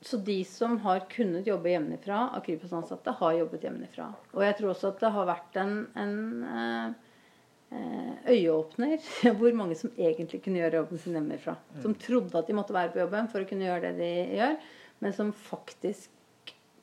så 0.00 0.16
de 0.24 0.38
som 0.48 0.78
har 0.80 1.04
kunnet 1.12 1.46
jobbe 1.46 1.74
hjemmefra 1.74 2.22
Kripos-ansatte, 2.46 3.12
har 3.18 3.36
jobbet 3.36 3.66
hjemmefra. 3.68 4.08
Og 4.32 4.44
jeg 4.46 4.56
tror 4.58 4.72
også 4.72 4.92
at 4.94 5.02
det 5.02 5.12
har 5.16 5.28
vært 5.28 5.58
en, 5.60 5.74
en 6.00 6.14
eh, 6.50 6.86
eh, 7.76 8.14
øyeåpner 8.32 8.96
hvor 9.38 9.58
mange 9.58 9.76
som 9.78 9.92
egentlig 9.98 10.40
kunne 10.44 10.62
gjøre 10.62 10.80
jobben 10.80 11.02
sin 11.02 11.18
hjemmefra. 11.18 11.58
Som 11.84 11.98
trodde 12.00 12.40
at 12.40 12.48
de 12.48 12.56
måtte 12.56 12.76
være 12.76 12.94
på 12.94 13.02
jobben 13.02 13.28
for 13.32 13.44
å 13.44 13.50
kunne 13.50 13.68
gjøre 13.68 13.92
det 13.92 13.98
de 14.00 14.40
gjør, 14.40 14.56
men 15.04 15.16
som 15.16 15.36
faktisk 15.36 16.16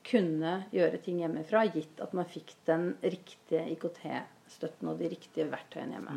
kunne 0.08 0.54
gjøre 0.72 1.02
ting 1.04 1.20
hjemmefra, 1.20 1.66
gitt 1.74 2.00
at 2.04 2.14
man 2.16 2.30
fikk 2.32 2.54
den 2.70 2.94
riktige 3.04 3.66
IKT-støtten 3.74 4.88
og 4.88 5.02
de 5.02 5.10
riktige 5.12 5.50
verktøyene 5.52 5.98
hjemme. 5.98 6.16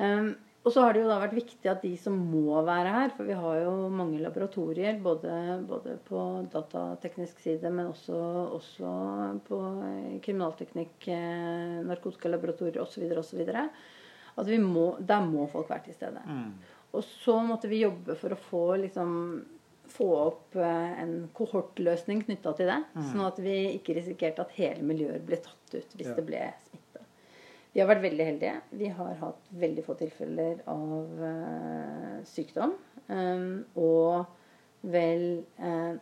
Um, 0.00 0.30
og 0.64 0.72
så 0.74 0.82
har 0.84 0.92
det 0.92 1.00
jo 1.02 1.08
da 1.08 1.18
vært 1.22 1.36
viktig 1.38 1.70
at 1.70 1.80
de 1.82 1.94
som 1.96 2.16
må 2.30 2.58
være 2.66 2.90
her, 2.92 3.12
for 3.16 3.24
vi 3.24 3.32
har 3.32 3.60
jo 3.62 3.88
mange 3.88 4.18
laboratorier 4.20 4.98
både, 5.00 5.32
både 5.68 5.94
på 6.04 6.24
datateknisk 6.52 7.38
side, 7.40 7.70
men 7.72 7.86
også, 7.88 8.18
også 8.58 8.90
på 9.46 9.60
kriminalteknikk, 10.26 11.08
eh, 11.08 11.78
narkotikalaboratorier 11.88 12.82
osv. 12.82 13.06
osv. 13.18 13.46
At 14.36 14.46
vi 14.46 14.58
må, 14.62 14.96
der 15.00 15.24
må 15.26 15.46
folk 15.50 15.70
være 15.70 15.86
til 15.88 15.94
stede. 15.96 16.20
Og 16.92 17.02
så 17.06 17.38
måtte 17.46 17.68
vi 17.70 17.80
jobbe 17.84 18.16
for 18.18 18.34
å 18.34 18.38
få 18.50 18.62
liksom 18.84 19.16
få 19.90 20.06
opp 20.26 20.54
eh, 20.56 21.00
en 21.02 21.28
kohortløsning 21.34 22.20
knytta 22.26 22.52
til 22.54 22.68
det. 22.70 22.76
Sånn 23.10 23.24
at 23.26 23.38
vi 23.42 23.56
ikke 23.78 23.96
risikerte 23.96 24.44
at 24.44 24.52
hele 24.54 24.84
miljøet 24.86 25.24
ble 25.26 25.36
tatt 25.42 25.74
ut 25.74 25.96
hvis 25.96 26.06
Ja. 26.12 26.14
det 26.14 26.26
ble 26.28 26.44
smitte. 26.68 26.79
Vi 27.70 27.80
har 27.80 27.90
vært 27.90 28.02
veldig 28.02 28.26
heldige. 28.26 28.54
Vi 28.74 28.90
har 28.94 29.18
hatt 29.20 29.50
veldig 29.62 29.84
få 29.86 29.94
tilfeller 30.00 30.62
av 30.70 31.24
eh, 31.28 32.16
sykdom. 32.26 32.74
Um, 33.10 33.62
og 33.78 34.90
vel 34.90 35.44
eh, 35.58 35.94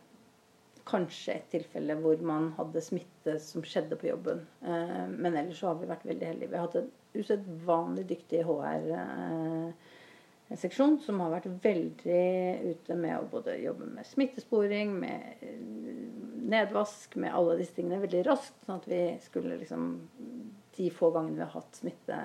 kanskje 0.89 1.35
et 1.37 1.51
tilfelle 1.53 1.93
hvor 2.01 2.16
man 2.25 2.47
hadde 2.57 2.81
smitte 2.85 3.35
som 3.43 3.64
skjedde 3.66 3.97
på 4.01 4.07
jobben. 4.11 4.39
Eh, 4.62 5.07
men 5.11 5.37
ellers 5.37 5.59
så 5.61 5.66
har 5.71 5.77
vi 5.81 5.91
vært 5.91 6.09
veldig 6.09 6.27
heldige. 6.31 6.51
Vi 6.51 6.57
har 6.57 6.66
hatt 6.69 6.81
en 6.81 6.91
usedvanlig 7.19 8.05
dyktig 8.12 8.41
HR-seksjon 8.49 10.97
som 11.05 11.14
har 11.25 11.31
vært 11.37 11.51
veldig 11.64 12.27
ute 12.71 12.93
med 12.97 13.14
å 13.19 13.31
både 13.33 13.51
jobbe 13.62 13.87
med 13.93 14.05
smittesporing, 14.09 14.89
med 15.03 15.21
eh, 15.45 15.61
nedvask, 16.49 17.09
med 17.21 17.35
alle 17.37 17.59
disse 17.61 17.75
tingene 17.77 18.05
veldig 18.05 18.23
raskt. 18.31 18.57
Sånn 18.64 18.81
at 18.81 18.87
vi 18.89 19.03
skulle 19.25 19.61
liksom 19.61 19.83
de 20.79 20.91
få 20.95 21.11
gangene 21.14 21.41
vi 21.41 21.45
har 21.45 21.55
hatt 21.55 21.81
smitte, 21.81 22.20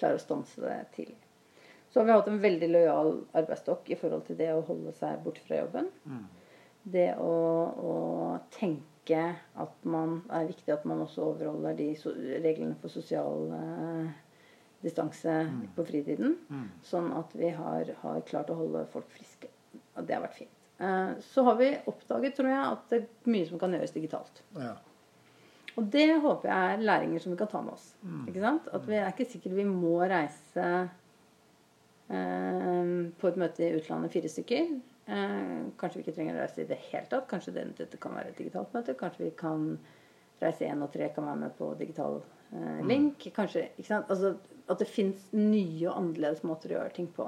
klare 0.00 0.18
å 0.18 0.22
stanse 0.22 0.62
det 0.64 0.78
tidlig. 0.96 1.18
Så 1.90 2.00
har 2.00 2.06
vi 2.06 2.14
hatt 2.14 2.28
en 2.30 2.42
veldig 2.42 2.68
lojal 2.70 3.16
arbeidsstokk 3.34 3.90
i 3.90 3.98
forhold 3.98 4.28
til 4.28 4.38
det 4.38 4.52
å 4.54 4.62
holde 4.68 4.92
seg 4.94 5.24
borte 5.24 5.42
fra 5.42 5.58
jobben. 5.58 5.88
Det 6.82 7.08
å, 7.18 7.34
å 7.90 7.94
tenke 8.54 9.24
at 9.58 9.88
man 9.90 10.20
er 10.30 10.46
viktig 10.46 10.70
at 10.72 10.86
man 10.86 11.02
også 11.02 11.32
overholder 11.32 11.74
de 11.76 11.88
so 11.98 12.12
reglene 12.14 12.78
for 12.78 12.94
sosial 12.94 13.50
eh, 13.56 14.12
distanse 14.84 15.34
på 15.74 15.84
fritiden. 15.88 16.38
Sånn 16.86 17.10
at 17.18 17.34
vi 17.34 17.50
har, 17.58 17.90
har 18.04 18.22
klart 18.30 18.54
å 18.54 18.60
holde 18.62 18.86
folk 18.94 19.10
friske. 19.10 19.50
Og 19.98 20.06
det 20.06 20.14
har 20.14 20.22
vært 20.24 20.38
fint. 20.38 20.56
Eh, 20.80 21.10
så 21.20 21.42
har 21.42 21.58
vi 21.58 21.72
oppdaget, 21.90 22.36
tror 22.38 22.48
jeg, 22.48 22.60
at 22.70 22.86
det 22.92 23.02
er 23.02 23.34
mye 23.34 23.48
som 23.50 23.60
kan 23.60 23.74
gjøres 23.76 23.92
digitalt. 23.98 24.42
Ja. 24.56 24.76
Og 25.78 25.86
det 25.92 26.08
håper 26.22 26.50
jeg 26.50 26.74
er 26.74 26.86
læringer 26.86 27.22
som 27.22 27.32
vi 27.32 27.38
kan 27.38 27.50
ta 27.50 27.60
med 27.62 27.76
oss. 27.76 27.92
Ikke 28.28 28.42
sant? 28.42 28.68
At 28.74 28.88
vi 28.88 28.96
er 28.98 29.12
ikke 29.12 29.28
sikkert 29.30 29.56
vi 29.56 29.66
må 29.68 29.96
reise 30.02 30.66
eh, 32.10 32.90
på 33.20 33.30
et 33.30 33.40
møte 33.40 33.66
i 33.66 33.76
utlandet 33.78 34.12
fire 34.14 34.32
stykker. 34.32 34.74
Eh, 35.10 35.56
kanskje 35.80 36.00
vi 36.00 36.04
ikke 36.04 36.16
trenger 36.18 36.36
å 36.36 36.42
reise 36.42 36.64
i 36.64 36.68
det 36.68 36.80
hele 36.90 37.06
tatt. 37.10 37.28
Kanskje 37.30 37.54
det, 37.56 37.66
dette 37.78 38.00
kan 38.02 38.16
være 38.18 38.34
et 38.34 38.42
digitalt 38.42 38.74
møte. 38.74 38.98
Kanskje 38.98 39.28
vi 39.28 39.32
kan 39.38 39.72
reise 40.40 40.68
én 40.68 40.82
og 40.84 40.92
tre 40.92 41.10
kan 41.14 41.28
være 41.28 41.42
med 41.44 41.56
på 41.58 41.72
digital 41.78 42.20
eh, 42.52 42.82
link. 42.86 43.30
Kanskje, 43.36 43.68
ikke 43.76 43.90
sant? 43.92 44.10
Altså, 44.10 44.34
at 44.70 44.78
det 44.78 44.90
fins 44.90 45.30
nye 45.34 45.88
og 45.88 45.96
annerledes 45.96 46.44
måter 46.46 46.70
å 46.70 46.78
gjøre 46.78 46.94
ting 46.94 47.08
på. 47.14 47.26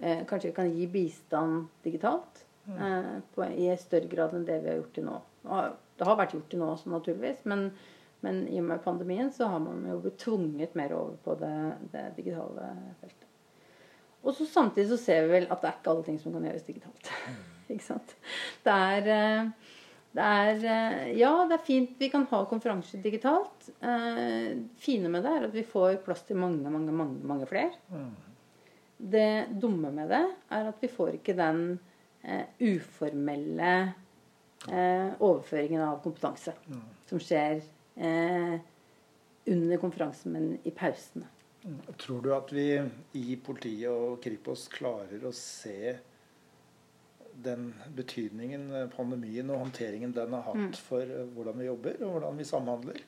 Eh, 0.00 0.24
kanskje 0.28 0.50
vi 0.50 0.56
kan 0.56 0.72
gi 0.72 0.88
bistand 0.92 1.70
digitalt 1.84 2.44
eh, 2.68 3.14
på, 3.34 3.46
i 3.48 3.70
større 3.80 4.10
grad 4.12 4.36
enn 4.36 4.44
det 4.48 4.60
vi 4.64 4.72
har 4.72 4.80
gjort 4.82 4.94
til 4.98 5.08
nå. 5.08 5.16
Og 5.48 5.80
Det 5.98 6.06
har 6.08 6.18
vært 6.18 6.34
gjort 6.34 6.48
til 6.50 6.62
nå 6.62 6.70
også, 6.72 6.90
naturligvis, 6.90 7.44
men, 7.50 7.68
men 8.24 8.42
i 8.50 8.58
og 8.60 8.66
med 8.70 8.82
pandemien 8.84 9.30
så 9.34 9.48
har 9.52 9.62
man 9.62 9.84
jo 9.88 10.00
blitt 10.02 10.18
tvunget 10.22 10.74
mer 10.78 10.96
over 10.96 11.14
på 11.22 11.36
det, 11.38 11.54
det 11.92 12.08
digitale 12.16 12.72
feltet. 13.02 13.30
Og 14.24 14.32
så 14.32 14.46
samtidig 14.48 14.88
så 14.88 14.98
ser 15.00 15.26
vi 15.26 15.36
vel 15.36 15.48
at 15.52 15.60
det 15.60 15.68
er 15.68 15.78
ikke 15.78 15.92
alle 15.92 16.04
ting 16.06 16.18
som 16.20 16.34
kan 16.34 16.46
gjøres 16.48 16.66
digitalt. 16.66 17.10
ikke 17.72 17.84
sant? 17.84 18.14
Det 18.64 18.74
er, 18.74 19.08
eh, 19.14 19.72
det 20.16 20.28
er 20.40 20.68
eh, 20.74 21.08
Ja, 21.18 21.32
det 21.48 21.58
er 21.58 21.66
fint 21.66 21.98
vi 22.00 22.08
kan 22.12 22.24
ha 22.30 22.44
konferanser 22.48 23.02
digitalt. 23.04 23.68
Eh, 23.84 24.54
fine 24.80 25.12
med 25.12 25.26
det 25.26 25.34
er 25.34 25.48
at 25.50 25.56
vi 25.56 25.66
får 25.68 26.00
plass 26.06 26.24
til 26.28 26.40
mange, 26.40 26.70
mange, 26.72 26.92
mange, 26.92 27.20
mange 27.22 27.48
flere. 27.50 27.74
Det 28.96 29.58
dumme 29.60 29.90
med 29.92 30.08
det 30.08 30.24
er 30.24 30.70
at 30.70 30.80
vi 30.80 30.88
får 30.88 31.18
ikke 31.18 31.36
den 31.36 31.66
eh, 32.24 32.48
uformelle 32.64 33.74
overføringen 34.64 35.82
av 35.84 35.98
kompetanse 36.04 36.54
som 37.08 37.20
skjer 37.20 37.60
eh, 37.96 38.56
under 39.44 39.76
konferansen, 39.76 40.32
men 40.32 40.58
i 40.64 40.72
pausene. 40.74 41.28
Tror 42.00 42.20
du 42.24 42.32
at 42.36 42.52
vi 42.52 42.66
i 43.16 43.36
politiet 43.40 43.88
og 43.88 44.18
Kripos 44.24 44.66
klarer 44.72 45.22
å 45.24 45.32
se 45.36 45.96
den 47.44 47.70
betydningen 47.96 48.68
eh, 48.70 48.90
pandemien 48.92 49.48
og 49.50 49.64
håndteringen 49.64 50.12
den 50.14 50.36
har 50.36 50.44
hatt 50.46 50.78
for 50.78 51.02
eh, 51.02 51.26
hvordan 51.34 51.58
vi 51.58 51.66
jobber 51.66 51.98
og 52.04 52.16
hvordan 52.16 52.38
vi 52.38 52.46
samhandler? 52.48 53.00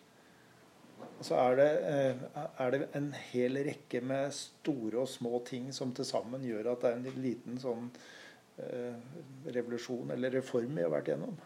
Så 1.24 1.36
er 1.38 1.58
det, 1.60 1.68
eh, 1.92 2.24
er 2.64 2.72
det 2.72 2.88
en 2.96 3.10
hel 3.30 3.60
rekke 3.68 4.00
med 4.04 4.34
store 4.34 5.04
og 5.04 5.10
små 5.12 5.40
ting 5.46 5.68
som 5.76 5.92
til 5.94 6.08
sammen 6.08 6.44
gjør 6.44 6.72
at 6.72 6.82
det 6.82 6.90
er 6.90 6.98
en 6.98 7.22
liten 7.22 7.60
sånn 7.60 7.90
eh, 7.92 8.08
revolusjon 8.56 10.10
eller 10.14 10.38
reform 10.38 10.78
vi 10.78 10.84
har 10.84 10.92
vært 10.92 11.12
gjennom. 11.12 11.36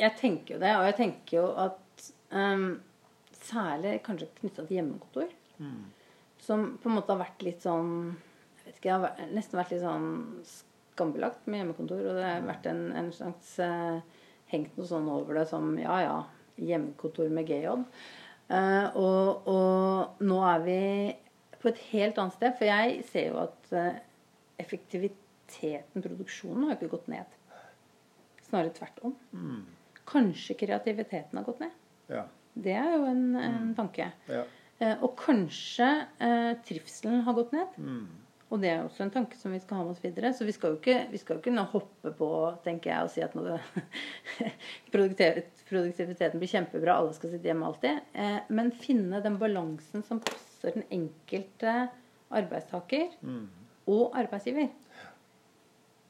Jeg 0.00 0.16
tenker 0.20 0.54
jo 0.54 0.60
det, 0.62 0.72
og 0.78 0.86
jeg 0.88 0.96
tenker 0.96 1.36
jo 1.36 1.46
at 1.60 2.06
um, 2.32 2.68
særlig 3.42 3.98
kanskje 4.06 4.30
knytta 4.38 4.64
til 4.64 4.78
hjemmekontor, 4.78 5.32
som 6.40 6.66
på 6.80 6.88
en 6.88 6.96
måte 6.96 7.12
har 7.12 7.20
vært 7.20 7.42
litt 7.44 7.64
sånn 7.66 7.90
jeg 8.60 8.64
vet 8.64 8.78
ikke, 8.78 8.96
har 9.02 9.32
nesten 9.34 9.58
vært 9.58 9.72
litt 9.74 9.82
sånn 9.82 10.10
skambelagt 10.46 11.46
med 11.48 11.62
hjemmekontor. 11.62 12.02
Og 12.06 12.18
det 12.18 12.26
har 12.26 12.44
vært 12.46 12.68
en, 12.70 12.82
en 12.96 13.08
slags 13.14 13.54
uh, 13.64 14.00
hengt 14.52 14.76
noe 14.78 14.88
sånn 14.88 15.08
over 15.10 15.40
det 15.40 15.46
som 15.50 15.72
ja 15.80 15.96
ja, 16.04 16.16
hjemmekontor 16.60 17.32
med 17.34 17.48
GJ. 17.48 17.74
Uh, 18.50 18.86
og, 18.98 19.48
og 19.50 20.22
nå 20.26 20.38
er 20.46 20.64
vi 20.64 20.80
på 21.60 21.70
et 21.70 21.82
helt 21.90 22.20
annet 22.20 22.36
sted. 22.36 22.54
For 22.58 22.68
jeg 22.68 23.02
ser 23.10 23.30
jo 23.30 23.40
at 23.42 23.74
eh, 23.76 23.98
effektiviteten, 25.50 26.02
produksjonen, 26.02 26.68
har 26.68 26.76
ikke 26.76 26.94
gått 26.94 27.10
ned. 27.10 27.26
Snarere 28.48 28.72
tvert 28.74 29.02
om. 29.02 29.16
Kanskje 30.10 30.56
kreativiteten 30.58 31.38
har 31.38 31.44
gått 31.44 31.60
ned. 31.60 31.70
Ja. 32.10 32.24
Det 32.54 32.72
er 32.74 32.96
jo 32.96 33.04
en, 33.06 33.36
en 33.36 33.74
tanke. 33.74 34.12
ja. 34.28 34.46
Eh, 34.80 34.96
og 35.04 35.12
kanskje 35.20 36.06
eh, 36.24 36.54
trivselen 36.64 37.20
har 37.26 37.34
gått 37.36 37.52
ned. 37.52 37.74
Og 38.50 38.58
det 38.58 38.70
er 38.72 38.80
også 38.82 39.04
en 39.04 39.12
tanke 39.12 39.36
som 39.38 39.52
vi 39.52 39.60
skal 39.60 39.76
ha 39.76 39.84
med 39.84 39.92
oss 39.92 40.02
videre. 40.02 40.32
Så 40.34 40.46
vi 40.48 40.54
skal 40.56 40.72
jo 40.72 40.78
ikke, 40.80 41.04
vi 41.12 41.20
skal 41.20 41.36
jo 41.36 41.42
ikke 41.42 41.66
hoppe 41.70 42.12
på 42.16 42.30
tenker 42.64 42.90
jeg, 42.90 43.04
og 43.04 43.12
si 43.12 43.22
at 43.22 43.36
nå 43.36 43.44
produktiviteten 44.94 46.40
blir 46.40 46.50
kjempebra, 46.50 46.96
alle 46.96 47.12
skal 47.14 47.34
sitte 47.34 47.46
hjemme 47.46 47.68
alltid. 47.68 48.00
Eh, 48.16 48.40
men 48.48 48.72
finne 48.72 49.20
den 49.22 49.36
balansen 49.38 50.02
som 50.08 50.22
passer 50.24 50.74
den 50.80 50.88
enkelte 50.90 51.90
arbeidstaker 52.40 53.12
mm. 53.20 53.44
og 53.92 54.16
arbeidsgiver. 54.18 54.72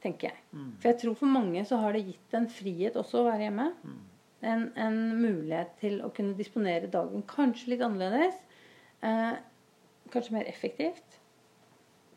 Tenker 0.00 0.30
jeg. 0.30 0.44
Mm. 0.56 0.70
For 0.80 0.90
jeg 0.90 1.00
tror 1.02 1.16
for 1.20 1.32
mange 1.32 1.64
så 1.68 1.80
har 1.82 1.96
det 1.96 2.06
gitt 2.06 2.36
en 2.36 2.48
frihet 2.50 2.96
også 2.96 3.20
å 3.20 3.28
være 3.28 3.46
hjemme. 3.48 3.68
Mm. 3.84 3.98
En, 4.50 4.66
en, 4.80 5.00
mulighet 5.20 5.74
til 5.82 5.98
å 6.00 6.08
kunne 6.16 6.38
disponere 6.38 6.88
dagen 6.92 7.24
kanskje 7.28 7.74
litt 7.74 7.84
annerledes. 7.84 8.38
Eh, 9.04 9.34
kanskje 10.12 10.38
mer 10.38 10.48
effektivt. 10.48 11.20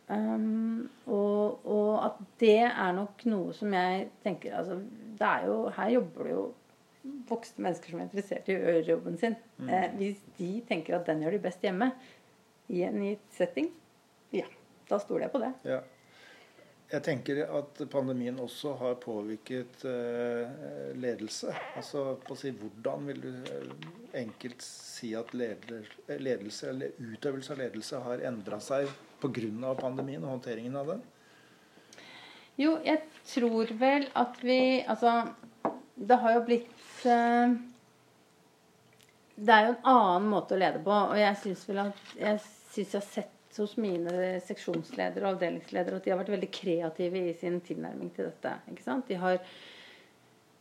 Um, 0.08 0.90
og, 1.08 1.64
og, 1.66 1.92
at 2.06 2.18
det 2.42 2.60
er 2.68 2.96
nok 2.96 3.24
noe 3.32 3.54
som 3.56 3.72
jeg 3.72 4.10
tenker 4.26 4.52
altså, 4.60 4.76
det 5.16 5.24
er 5.24 5.46
jo, 5.48 5.54
Her 5.72 5.94
jobber 5.94 6.28
det 6.28 6.34
jo 6.34 6.42
voksne 7.30 7.64
mennesker 7.64 7.94
som 7.94 8.02
er 8.02 8.08
interessert 8.10 8.50
i 8.52 8.58
å 8.58 8.60
gjøre 8.64 8.92
jobben 8.94 9.16
sin. 9.20 9.38
Mm. 9.60 9.70
Eh, 9.70 9.88
hvis 10.00 10.20
de 10.40 10.50
tenker 10.68 10.98
at 10.98 11.08
den 11.08 11.24
gjør 11.24 11.38
de 11.38 11.42
best 11.44 11.64
hjemme 11.64 11.90
i 12.72 12.84
en 12.88 13.00
gitt 13.04 13.26
setting, 13.36 13.68
ja, 14.36 14.48
da 14.90 15.00
stoler 15.02 15.28
jeg 15.28 15.34
på 15.34 15.42
det. 15.44 15.52
Ja. 15.68 15.82
Jeg 16.94 17.02
tenker 17.02 17.40
at 17.50 17.80
pandemien 17.90 18.36
også 18.38 18.76
har 18.78 19.00
påvirket 19.02 19.82
eh, 19.90 20.92
ledelse. 20.94 21.50
Altså 21.80 22.04
på 22.22 22.36
å 22.36 22.38
si 22.38 22.52
Hvordan 22.54 23.08
vil 23.10 23.24
du 23.24 23.32
uh, 23.32 23.88
enkelt 24.20 24.62
si 24.62 25.10
at 25.18 25.34
leder, 25.34 25.88
ledelse 26.22 26.70
eller 26.70 26.94
utøvelse 27.02 27.56
av 27.56 27.64
ledelse 27.64 28.04
har 28.06 28.22
endra 28.30 28.62
seg 28.62 28.92
pga. 29.24 29.74
pandemien 29.80 30.22
og 30.22 30.36
håndteringen 30.36 30.78
av 30.78 30.94
den? 30.94 31.04
Jo, 32.62 32.78
jeg 32.86 33.02
tror 33.26 33.74
vel 33.80 34.06
at 34.14 34.38
vi 34.46 34.86
Altså, 34.86 35.34
det 35.96 36.22
har 36.22 36.36
jo 36.38 36.46
blitt 36.46 37.06
eh, 37.10 37.56
Det 39.34 39.54
er 39.56 39.66
jo 39.66 39.74
en 39.74 39.94
annen 39.96 40.30
måte 40.30 40.54
å 40.54 40.62
lede 40.62 40.84
på, 40.86 40.94
og 40.94 41.18
jeg 41.18 41.42
syns 41.42 41.70
vel 41.70 41.88
at 41.88 42.18
jeg 42.20 42.44
syns 42.44 42.94
jeg 42.94 43.00
har 43.00 43.08
sett 43.10 43.33
hos 43.62 43.76
mine 43.82 44.40
seksjonsledere 44.46 45.26
og 45.26 45.36
avdelingsledere 45.36 46.00
at 46.00 46.06
de 46.06 46.14
har 46.14 46.22
vært 46.22 46.34
veldig 46.36 46.52
kreative 46.54 47.24
i 47.30 47.34
sin 47.38 47.60
tilnærming 47.66 48.12
til 48.16 48.30
dette. 48.30 48.54
ikke 48.72 48.86
sant? 48.86 49.08
De 49.08 49.20
har, 49.20 49.40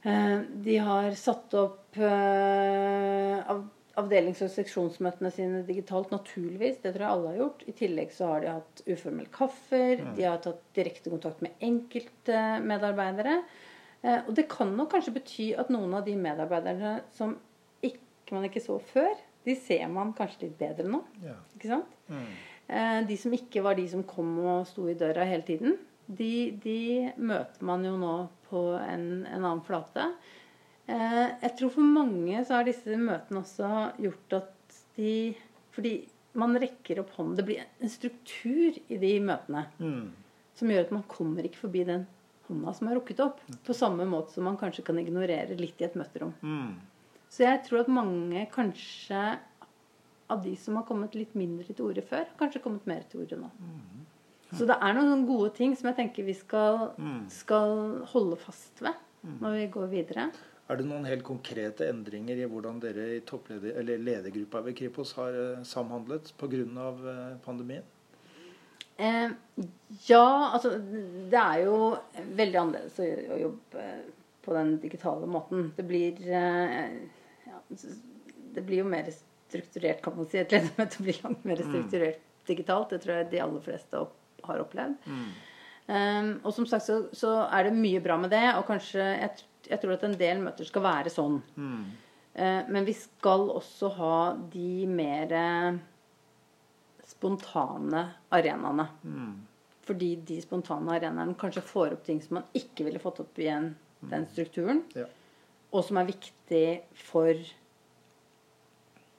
eh, 0.05 0.39
de 0.67 0.77
har 0.79 1.11
satt 1.19 1.55
opp 1.55 1.97
eh, 1.97 3.53
avdelings- 4.01 4.43
og 4.45 4.53
seksjonsmøtene 4.53 5.31
sine 5.33 5.63
digitalt, 5.67 6.13
naturligvis. 6.15 6.81
Det 6.83 6.95
tror 6.95 7.05
jeg 7.05 7.17
alle 7.17 7.33
har 7.33 7.41
gjort. 7.43 7.67
I 7.69 7.73
tillegg 7.73 8.15
så 8.15 8.31
har 8.31 8.41
de 8.41 8.55
hatt 8.55 8.85
uformelle 8.87 9.33
kaffer. 9.35 10.01
Mm. 10.01 10.15
De 10.17 10.29
har 10.29 10.41
tatt 10.45 10.63
direkte 10.77 11.13
kontakt 11.13 11.43
med 11.45 11.53
enkeltmedarbeidere. 11.61 13.43
Eh, 14.03 14.21
og 14.27 14.35
det 14.35 14.49
kan 14.51 14.73
nok 14.77 14.95
kanskje 14.95 15.15
bety 15.15 15.51
at 15.59 15.71
noen 15.71 15.93
av 15.95 16.07
de 16.07 16.17
medarbeiderne 16.19 17.03
som 17.15 17.37
ikke, 17.85 18.33
man 18.33 18.49
ikke 18.49 18.65
så 18.65 18.79
før, 18.93 19.13
de 19.45 19.55
ser 19.59 19.85
man 19.91 20.15
kanskje 20.17 20.47
litt 20.47 20.59
bedre 20.61 20.89
nå. 20.89 21.03
Ja. 21.23 21.37
Ikke 21.57 21.71
sant? 21.75 21.95
Mm. 22.09 22.27
Eh, 22.73 23.01
de 23.09 23.17
som 23.21 23.35
ikke 23.37 23.63
var 23.65 23.77
de 23.77 23.85
som 23.91 24.05
kom 24.09 24.39
og 24.41 24.69
sto 24.69 24.87
i 24.89 24.97
døra 24.99 25.27
hele 25.29 25.45
tiden, 25.45 25.77
de, 26.07 26.53
de 26.63 27.13
møter 27.21 27.67
man 27.69 27.85
jo 27.85 27.97
nå 28.01 28.15
på 28.49 28.63
en, 28.81 29.27
en, 29.29 29.45
annen 29.45 29.63
flate. 29.67 30.09
Eh, 30.89 31.27
jeg 31.45 31.53
tror 31.59 31.75
for 31.77 31.93
mange 31.99 32.41
så 32.47 32.59
har 32.59 32.69
disse 32.69 32.97
møtene 32.99 33.43
også 33.43 33.69
gjort 34.03 34.41
at 34.41 34.81
de 34.97 35.13
Fordi 35.73 35.93
man 36.37 36.57
rekker 36.61 36.99
opp 37.01 37.15
hånden. 37.17 37.37
Det 37.37 37.45
blir 37.49 37.63
en 37.65 37.93
struktur 37.93 38.77
i 38.93 38.99
de 39.01 39.13
møtene 39.25 39.63
mm. 39.79 40.03
som 40.59 40.73
gjør 40.73 40.85
at 40.85 40.93
man 40.93 41.05
kommer 41.09 41.47
ikke 41.49 41.63
forbi 41.63 41.87
den 41.89 42.05
hånda 42.49 42.75
som 42.77 42.91
er 42.91 42.99
rukket 42.99 43.23
opp. 43.25 43.41
På 43.65 43.77
samme 43.77 44.05
måte 44.09 44.35
som 44.35 44.45
man 44.49 44.59
kanskje 44.61 44.85
kan 44.85 45.01
ignorere 45.01 45.57
litt 45.57 45.81
i 45.81 45.87
et 45.89 45.97
møterom. 45.97 46.35
Mm. 46.45 46.75
Så 47.33 47.47
jeg 47.47 47.63
tror 47.65 47.87
at 47.87 47.93
mange 47.93 48.45
kanskje 48.53 49.23
av 50.31 50.43
de 50.45 50.55
som 50.57 50.79
har 50.79 50.87
kommet 50.89 51.17
litt 51.19 51.35
mindre 51.39 51.73
til 51.73 51.89
orde 51.89 52.05
før, 52.07 52.29
kanskje 52.41 52.63
kommet 52.65 52.87
mer 52.89 53.05
til 53.11 53.25
orde 53.25 53.41
nå. 53.41 53.51
Mm. 53.59 54.07
Så 54.53 54.69
det 54.69 54.77
er 54.85 54.97
noen 54.97 55.25
gode 55.29 55.53
ting 55.57 55.75
som 55.79 55.89
jeg 55.89 55.99
tenker 56.03 56.27
vi 56.27 56.35
skal, 56.37 56.91
mm. 57.01 57.23
skal 57.33 58.03
holde 58.13 58.37
fast 58.41 58.83
ved 58.85 58.97
mm. 59.25 59.39
når 59.41 59.57
vi 59.57 59.69
går 59.77 59.93
videre. 59.93 60.27
Er 60.71 60.79
det 60.79 60.87
noen 60.89 61.09
helt 61.09 61.25
konkrete 61.27 61.89
endringer 61.91 62.39
i 62.39 62.49
hvordan 62.49 62.79
dere 62.81 63.09
i 63.17 63.23
toppleder, 63.29 63.75
eller 63.81 64.01
ledergruppa 64.01 64.63
ved 64.65 64.77
Kripos 64.79 65.15
har 65.19 65.35
eh, 65.37 65.65
samhandlet 65.69 66.31
pga. 66.41 66.63
Eh, 66.63 67.25
pandemien? 67.45 67.85
Eh, 68.97 69.31
ja, 70.07 70.27
altså 70.53 70.77
Det 71.33 71.41
er 71.41 71.65
jo 71.65 71.97
veldig 72.37 72.61
annerledes 72.61 73.01
å, 73.01 73.09
å 73.35 73.41
jobbe 73.41 73.87
på 74.45 74.55
den 74.57 74.77
digitale 74.83 75.29
måten. 75.31 75.71
Det 75.77 75.85
blir 75.87 76.23
eh, 76.29 76.97
ja, 77.49 77.61
Det 78.55 78.65
blir 78.65 78.83
jo 78.83 78.89
mer 78.89 79.11
strukturert, 79.53 80.03
kan 80.05 80.17
man 80.17 80.29
si. 80.29 80.41
Et 80.41 80.53
ledermøte 80.57 81.05
blir 81.05 81.23
langt 81.23 81.47
mer 81.49 81.61
mm. 81.61 81.71
strukturert 81.71 82.21
mm. 82.21 82.45
digitalt. 82.51 82.93
Det 82.93 83.01
tror 83.05 83.19
jeg 83.19 83.31
de 83.33 83.43
aller 83.45 83.65
fleste 83.65 84.03
opp, 84.03 84.19
har 84.43 84.63
opplevd. 84.65 85.07
Mm. 85.07 85.27
Um, 85.83 86.29
og 86.47 86.55
som 86.55 86.67
sagt 86.71 86.87
så, 86.87 86.99
så, 87.17 87.33
er 87.51 87.69
det 87.69 87.77
mye 87.77 88.01
bra 88.03 88.17
med 88.19 88.31
det, 88.33 88.45
og 88.55 88.65
kanskje 88.69 89.03
jeg, 89.03 89.47
jeg 89.69 89.83
tror 89.83 89.97
at 89.97 90.05
en 90.07 90.19
del 90.19 90.43
møter 90.43 90.67
skal 90.69 90.85
være 90.87 91.13
sånn. 91.13 91.41
Mm. 91.59 91.87
Uh, 92.33 92.61
men 92.73 92.87
vi 92.89 92.95
skal 92.97 93.49
også 93.53 93.91
ha 93.99 94.19
de 94.53 94.85
mer 94.89 95.35
spontane 97.13 98.05
arenaene. 98.33 98.87
Mm. 99.05 99.33
Fordi 99.87 100.13
de 100.27 100.39
spontane 100.43 100.95
arenaene 100.97 101.39
kanskje 101.39 101.65
får 101.67 101.97
opp 101.97 102.05
ting 102.07 102.23
som 102.23 102.39
man 102.41 102.47
ikke 102.57 102.87
ville 102.87 103.03
fått 103.03 103.21
opp 103.25 103.39
igjen 103.43 103.73
den 104.11 104.27
strukturen. 104.31 104.83
Ja. 104.97 105.09
Og 105.73 105.85
som 105.87 105.99
er 106.01 106.09
viktig 106.11 106.67
for 107.09 107.39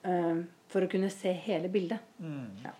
for 0.03 0.83
å 0.83 0.89
kunne 0.91 1.09
se 1.13 1.31
hele 1.45 1.69
bildet. 1.71 2.15
Mm. 2.19 2.63
Ja. 2.63 2.73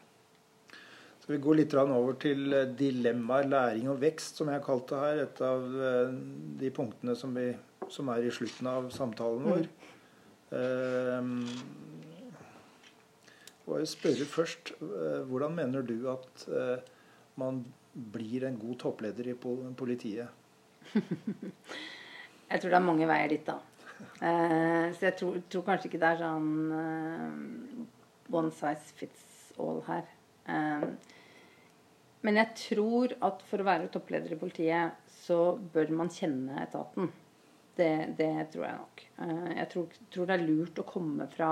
Skal 1.24 1.38
vi 1.38 1.44
gå 1.46 1.54
litt 1.56 1.74
over 1.80 2.18
til 2.20 2.52
eh, 2.52 2.72
dilemmaer, 2.76 3.46
læring 3.48 3.88
og 3.88 4.02
vekst, 4.02 4.42
som 4.42 4.50
jeg 4.52 4.60
har 4.60 4.66
kalt 4.66 4.90
det 4.92 4.98
her. 5.00 5.22
Et 5.24 5.42
av 5.48 5.78
eh, 5.88 6.18
de 6.60 6.72
punktene 6.76 7.16
som, 7.16 7.32
vi, 7.38 7.46
som 7.88 8.12
er 8.12 8.28
i 8.28 8.34
slutten 8.36 8.68
av 8.68 8.90
samtalen 8.92 9.48
vår. 9.48 9.70
Mm. 10.54 11.48
og 13.66 13.80
jeg 13.80 13.88
spørre 13.90 14.26
først, 14.30 14.74
Hvordan 15.26 15.56
mener 15.58 15.82
du 15.82 15.96
at 16.12 16.44
man 17.42 17.64
blir 18.14 18.46
en 18.46 18.60
god 18.62 18.76
toppleder 18.84 19.32
i 19.32 19.34
politiet? 19.34 20.28
jeg 22.52 22.62
tror 22.62 22.70
det 22.70 22.78
er 22.78 22.86
mange 22.86 23.10
veier 23.10 23.34
dit, 23.34 23.48
da. 23.48 23.58
Eh, 24.24 24.88
så 24.96 25.10
jeg 25.10 25.18
tror, 25.20 25.40
tror, 25.52 25.66
kanskje 25.68 25.90
ikke 25.90 26.02
det 26.02 26.12
er 26.14 26.22
sånn 26.22 26.52
uh, 26.72 27.82
one 28.34 28.54
size 28.56 28.96
fits 28.98 29.52
all 29.62 29.82
her. 29.88 30.08
Um, 30.48 30.96
men 32.24 32.40
jeg 32.40 32.56
tror 32.60 33.16
at 33.26 33.44
for 33.50 33.60
å 33.60 33.68
være 33.68 33.92
toppleder 33.92 34.36
i 34.36 34.40
politiet, 34.40 34.96
så 35.26 35.58
bør 35.74 35.92
man 36.00 36.12
kjenne 36.14 36.62
etaten. 36.64 37.12
Det, 37.76 38.16
det 38.20 38.32
tror 38.54 38.68
jeg 38.68 38.78
nok. 38.78 39.04
Jeg 39.58 39.70
tror, 39.72 39.96
tror, 40.14 40.28
det 40.30 40.36
er 40.36 40.44
lurt 40.46 40.80
å 40.80 40.86
komme 40.88 41.26
fra, 41.32 41.52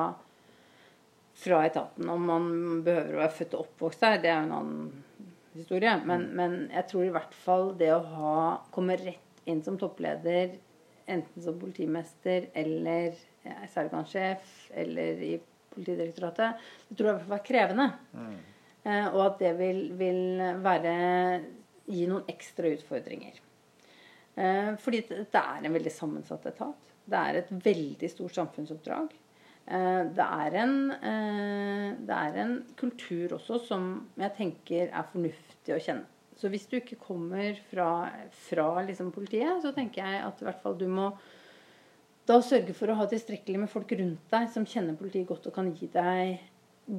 fra 1.44 1.62
etaten. 1.68 2.08
Om 2.14 2.28
man 2.30 2.50
behøver 2.86 3.18
å 3.18 3.24
være 3.24 3.38
født 3.39 3.56
og 3.58 3.66
oppvokst 3.66 4.06
der, 4.06 4.20
det 4.22 4.32
er 4.32 4.38
jo 4.38 4.48
en 4.48 4.58
annen 4.60 5.32
historie. 5.58 5.96
Men, 6.06 6.28
mm. 6.30 6.36
men 6.39 6.58
jeg 6.72 6.88
tror 6.92 7.08
i 7.08 7.14
hvert 7.16 7.36
fall 7.46 7.72
det 7.80 7.89
å 7.96 8.04
ha, 8.14 8.36
komme 8.76 9.00
rett 9.02 9.44
inn 9.50 9.64
som 9.66 9.80
toppleder 9.82 10.56
enten 11.14 11.43
som 11.45 11.59
politimester 11.59 12.49
eller 12.57 13.16
ja, 13.45 13.55
sergeantsjef 13.74 14.57
eller 14.84 15.26
i 15.28 15.34
Politidirektoratet, 15.72 16.64
det 16.89 16.97
tror 16.99 17.07
jeg 17.14 17.28
var 17.30 17.43
krevende. 17.47 17.86
Mm. 18.12 18.34
Eh, 18.84 19.05
og 19.14 19.22
at 19.24 19.38
det 19.39 19.51
vil, 19.55 19.78
vil, 19.95 20.41
være 20.59 20.95
gi 21.88 22.01
noen 22.12 22.28
ekstra 22.28 22.68
utfordringer. 22.76 23.38
Eh, 24.36 24.74
fordi 24.84 24.99
det 25.07 25.39
er 25.39 25.64
en 25.64 25.78
veldig 25.78 25.93
sammensatt 25.95 26.49
etat. 26.51 26.91
Det 27.07 27.22
er 27.22 27.39
et 27.39 27.53
veldig 27.66 28.09
stort 28.12 28.36
samfunnsoppdrag. 28.36 29.16
Eh, 29.72 30.03
det, 30.18 30.28
er 30.28 30.57
en, 30.66 30.76
eh, 30.91 31.88
det 32.03 32.18
er 32.18 32.39
en 32.43 32.55
kultur 32.80 33.38
også 33.38 33.62
som 33.70 33.91
jeg 34.20 34.36
tenker 34.38 34.89
er 34.89 35.12
fornuftig 35.14 35.76
å 35.78 35.82
kjenne. 35.88 36.07
Så 36.42 36.50
hvis 36.50 36.66
du 36.66 36.80
ikke 36.80 36.98
kommer 36.98 37.60
fra, 37.70 38.10
fra 38.48 38.68
liksom 38.88 39.12
politiet, 39.14 39.62
så 39.62 39.70
tenker 39.76 40.02
jeg 40.02 40.24
at 40.26 40.42
i 40.42 40.48
hvert 40.48 40.62
fall 40.64 40.78
du 40.80 40.88
må 40.89 41.12
da 42.30 42.39
sørge 42.42 42.74
for 42.78 42.89
å 42.89 42.96
ha 42.98 43.06
tilstrekkelig 43.10 43.62
med 43.62 43.70
folk 43.70 43.94
rundt 43.98 44.24
deg 44.34 44.48
som 44.54 44.66
kjenner 44.66 44.98
politiet 44.98 45.30
godt 45.30 45.46
og 45.50 45.54
kan 45.54 45.70
gi 45.78 45.89
deg 45.94 46.39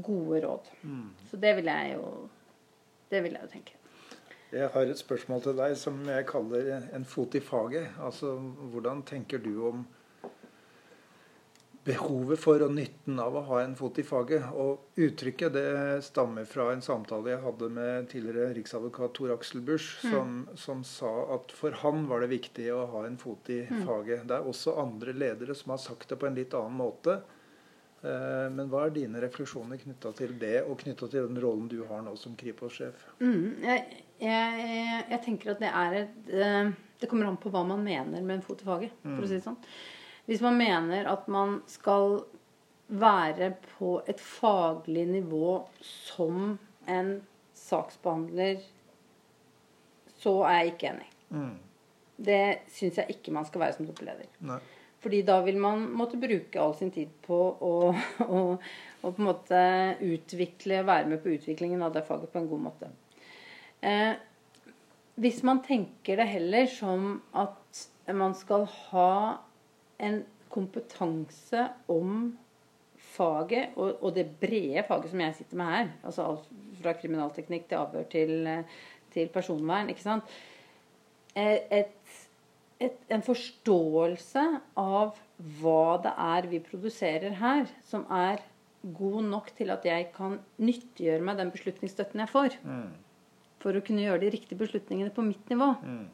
gode 0.07 0.43
råd. 0.45 0.70
Mm. 0.86 1.09
Så 1.30 1.40
det 1.43 1.57
vil 1.59 1.70
jeg 1.72 1.97
jo 1.97 2.07
det 3.11 3.22
vil 3.24 3.34
jeg 3.36 3.45
jo 3.45 3.53
tenke. 3.53 3.78
Jeg 4.53 4.68
har 4.72 4.88
et 4.88 5.01
spørsmål 5.01 5.43
til 5.43 5.57
deg 5.57 5.74
som 5.80 5.99
jeg 6.07 6.28
kaller 6.28 6.86
en 6.95 7.05
fot 7.09 7.34
i 7.34 7.40
faget. 7.40 7.88
Altså, 8.05 8.34
Hvordan 8.72 9.03
tenker 9.09 9.40
du 9.40 9.53
om 9.68 9.82
behovet 11.85 12.39
for 12.39 12.62
og 12.62 12.70
nytten 12.76 13.18
av 13.18 13.35
å 13.37 13.43
ha 13.49 13.61
en 13.62 13.74
fot 13.78 13.99
i 13.99 14.05
faget. 14.07 14.45
Og 14.55 15.01
uttrykket 15.03 15.55
det 15.57 15.66
stammer 16.07 16.47
fra 16.49 16.68
en 16.72 16.85
samtale 16.85 17.35
jeg 17.35 17.43
hadde 17.43 17.68
med 17.74 18.09
tidligere 18.12 18.55
riksadvokat 18.57 19.14
Tor 19.18 19.35
Aksel 19.35 19.64
Busch, 19.66 19.91
mm. 20.05 20.12
som, 20.12 20.35
som, 20.55 20.83
sa 20.87 21.12
at 21.37 21.55
for 21.57 21.74
han 21.83 22.07
var 22.11 22.22
det 22.22 22.33
viktig 22.35 22.70
å 22.74 22.85
ha 22.95 23.05
en 23.09 23.18
fot 23.20 23.51
i 23.53 23.62
mm. 23.66 23.85
faget. 23.89 24.26
Det 24.30 24.39
er 24.39 24.51
også 24.55 24.76
andre 24.83 25.14
ledere 25.16 25.57
som 25.59 25.74
har 25.74 25.83
sagt 25.83 26.12
det 26.12 26.20
på 26.20 26.28
en 26.30 26.39
litt 26.39 26.55
annen 26.59 26.78
måte. 26.78 27.20
Eh, 28.03 28.47
men 28.51 28.70
hva 28.70 28.87
er 28.87 28.95
dine 28.95 29.20
refleksjoner 29.22 29.78
knytta 29.78 30.11
til 30.18 30.35
det, 30.39 30.57
og 30.66 30.80
knytta 30.80 31.07
til 31.11 31.28
den 31.28 31.39
rollen 31.43 31.68
du 31.70 31.80
har 31.87 32.03
nå 32.03 32.14
som 32.18 32.35
Kripos-sjef? 32.39 33.09
Mm, 33.22 33.62
jeg, 33.62 34.05
jeg, 34.22 34.70
jeg, 35.11 35.20
tenker 35.26 35.55
at 35.55 35.62
det 35.62 35.70
er 35.70 35.99
et 36.01 36.33
eh, 36.35 36.72
Det 37.03 37.11
kommer 37.11 37.30
an 37.30 37.39
på 37.43 37.51
hva 37.51 37.62
man 37.66 37.83
mener 37.83 38.22
med 38.22 38.39
en 38.39 38.47
fot 38.47 38.62
i 38.62 38.66
faget, 38.66 38.95
for 39.03 39.22
å 39.22 39.30
si 39.30 39.39
det 39.39 39.45
sånn. 39.47 39.59
Hvis 40.27 40.43
man 40.45 40.59
mener 40.59 41.09
at 41.11 41.27
man 41.33 41.61
skal 41.66 42.20
være 42.93 43.53
på 43.79 43.97
et 44.09 44.20
faglig 44.20 45.07
nivå 45.09 45.62
som 45.81 46.59
en 46.89 47.11
saksbehandler, 47.57 48.62
så 50.23 50.37
er 50.47 50.59
jeg 50.59 50.73
ikke 50.73 50.93
enig. 50.93 51.09
Mm. 51.33 51.57
Det 52.23 52.45
syns 52.70 53.01
jeg 53.01 53.16
ikke 53.16 53.35
man 53.35 53.49
skal 53.49 53.64
være 53.64 53.77
som 53.79 53.89
toppleder. 53.89 54.29
Fordi 55.03 55.23
da 55.27 55.41
vil 55.43 55.59
man 55.59 55.89
måtte 55.99 56.20
bruke 56.20 56.61
all 56.62 56.77
sin 56.79 56.93
tid 56.95 57.11
på 57.27 57.39
å, 57.59 57.73
å, 58.23 58.43
å, 58.55 59.07
på 59.09 59.14
en 59.16 59.27
måte 59.27 59.62
utvikle, 60.07 60.85
være 60.87 61.09
med 61.11 61.23
på 61.25 61.33
utviklingen 61.35 61.83
av 61.83 61.97
det 61.97 62.05
faget 62.07 62.31
på 62.31 62.39
en 62.39 62.51
god 62.53 62.62
måte. 62.68 62.91
Eh, 63.83 64.12
hvis 65.18 65.43
man 65.45 65.64
tenker 65.66 66.20
det 66.20 66.29
heller 66.31 66.68
som 66.70 67.16
at 67.35 67.83
man 68.14 68.37
skal 68.39 68.68
ha 68.93 69.11
en 70.03 70.22
kompetanse 70.53 71.66
om 71.92 72.32
faget, 73.12 73.76
og, 73.76 73.96
og, 74.00 74.11
det 74.16 74.26
brede 74.40 74.84
faget 74.86 75.11
som 75.12 75.22
jeg 75.24 75.36
sitter 75.38 75.61
med 75.61 75.70
her, 75.72 75.90
altså 76.05 76.26
alt 76.28 76.53
fra 76.82 76.94
kriminalteknikk 76.98 77.68
til 77.68 77.80
avhør 77.80 78.07
til, 78.12 78.48
til 79.14 79.32
personvern, 79.32 79.90
ikke 79.92 80.05
sant 80.05 80.36
eh, 81.36 81.59
et, 81.82 82.16
et, 82.80 82.96
En 83.12 83.24
forståelse 83.24 84.46
av 84.80 85.18
hva 85.61 85.98
det 86.05 86.14
er 86.24 86.48
vi 86.50 86.62
produserer 86.62 87.36
her, 87.40 87.68
som 87.88 88.07
er 88.11 88.42
god 88.82 89.22
nok 89.28 89.53
til 89.59 89.70
at 89.70 89.84
jeg 89.86 90.09
kan 90.16 90.40
nyttiggjøre 90.59 91.22
meg 91.22 91.38
den 91.38 91.53
beslutningsstøtten 91.55 92.22
jeg 92.22 92.30
får. 92.30 92.57
Mm. 92.66 92.88
For 93.62 93.78
å 93.78 93.82
kunne 93.86 94.03
gjøre 94.03 94.24
de 94.24 94.32
riktige 94.34 94.59
beslutningene 94.59 95.14
på 95.14 95.22
mitt 95.26 95.53
nivå. 95.53 95.68
Mm 95.86 96.09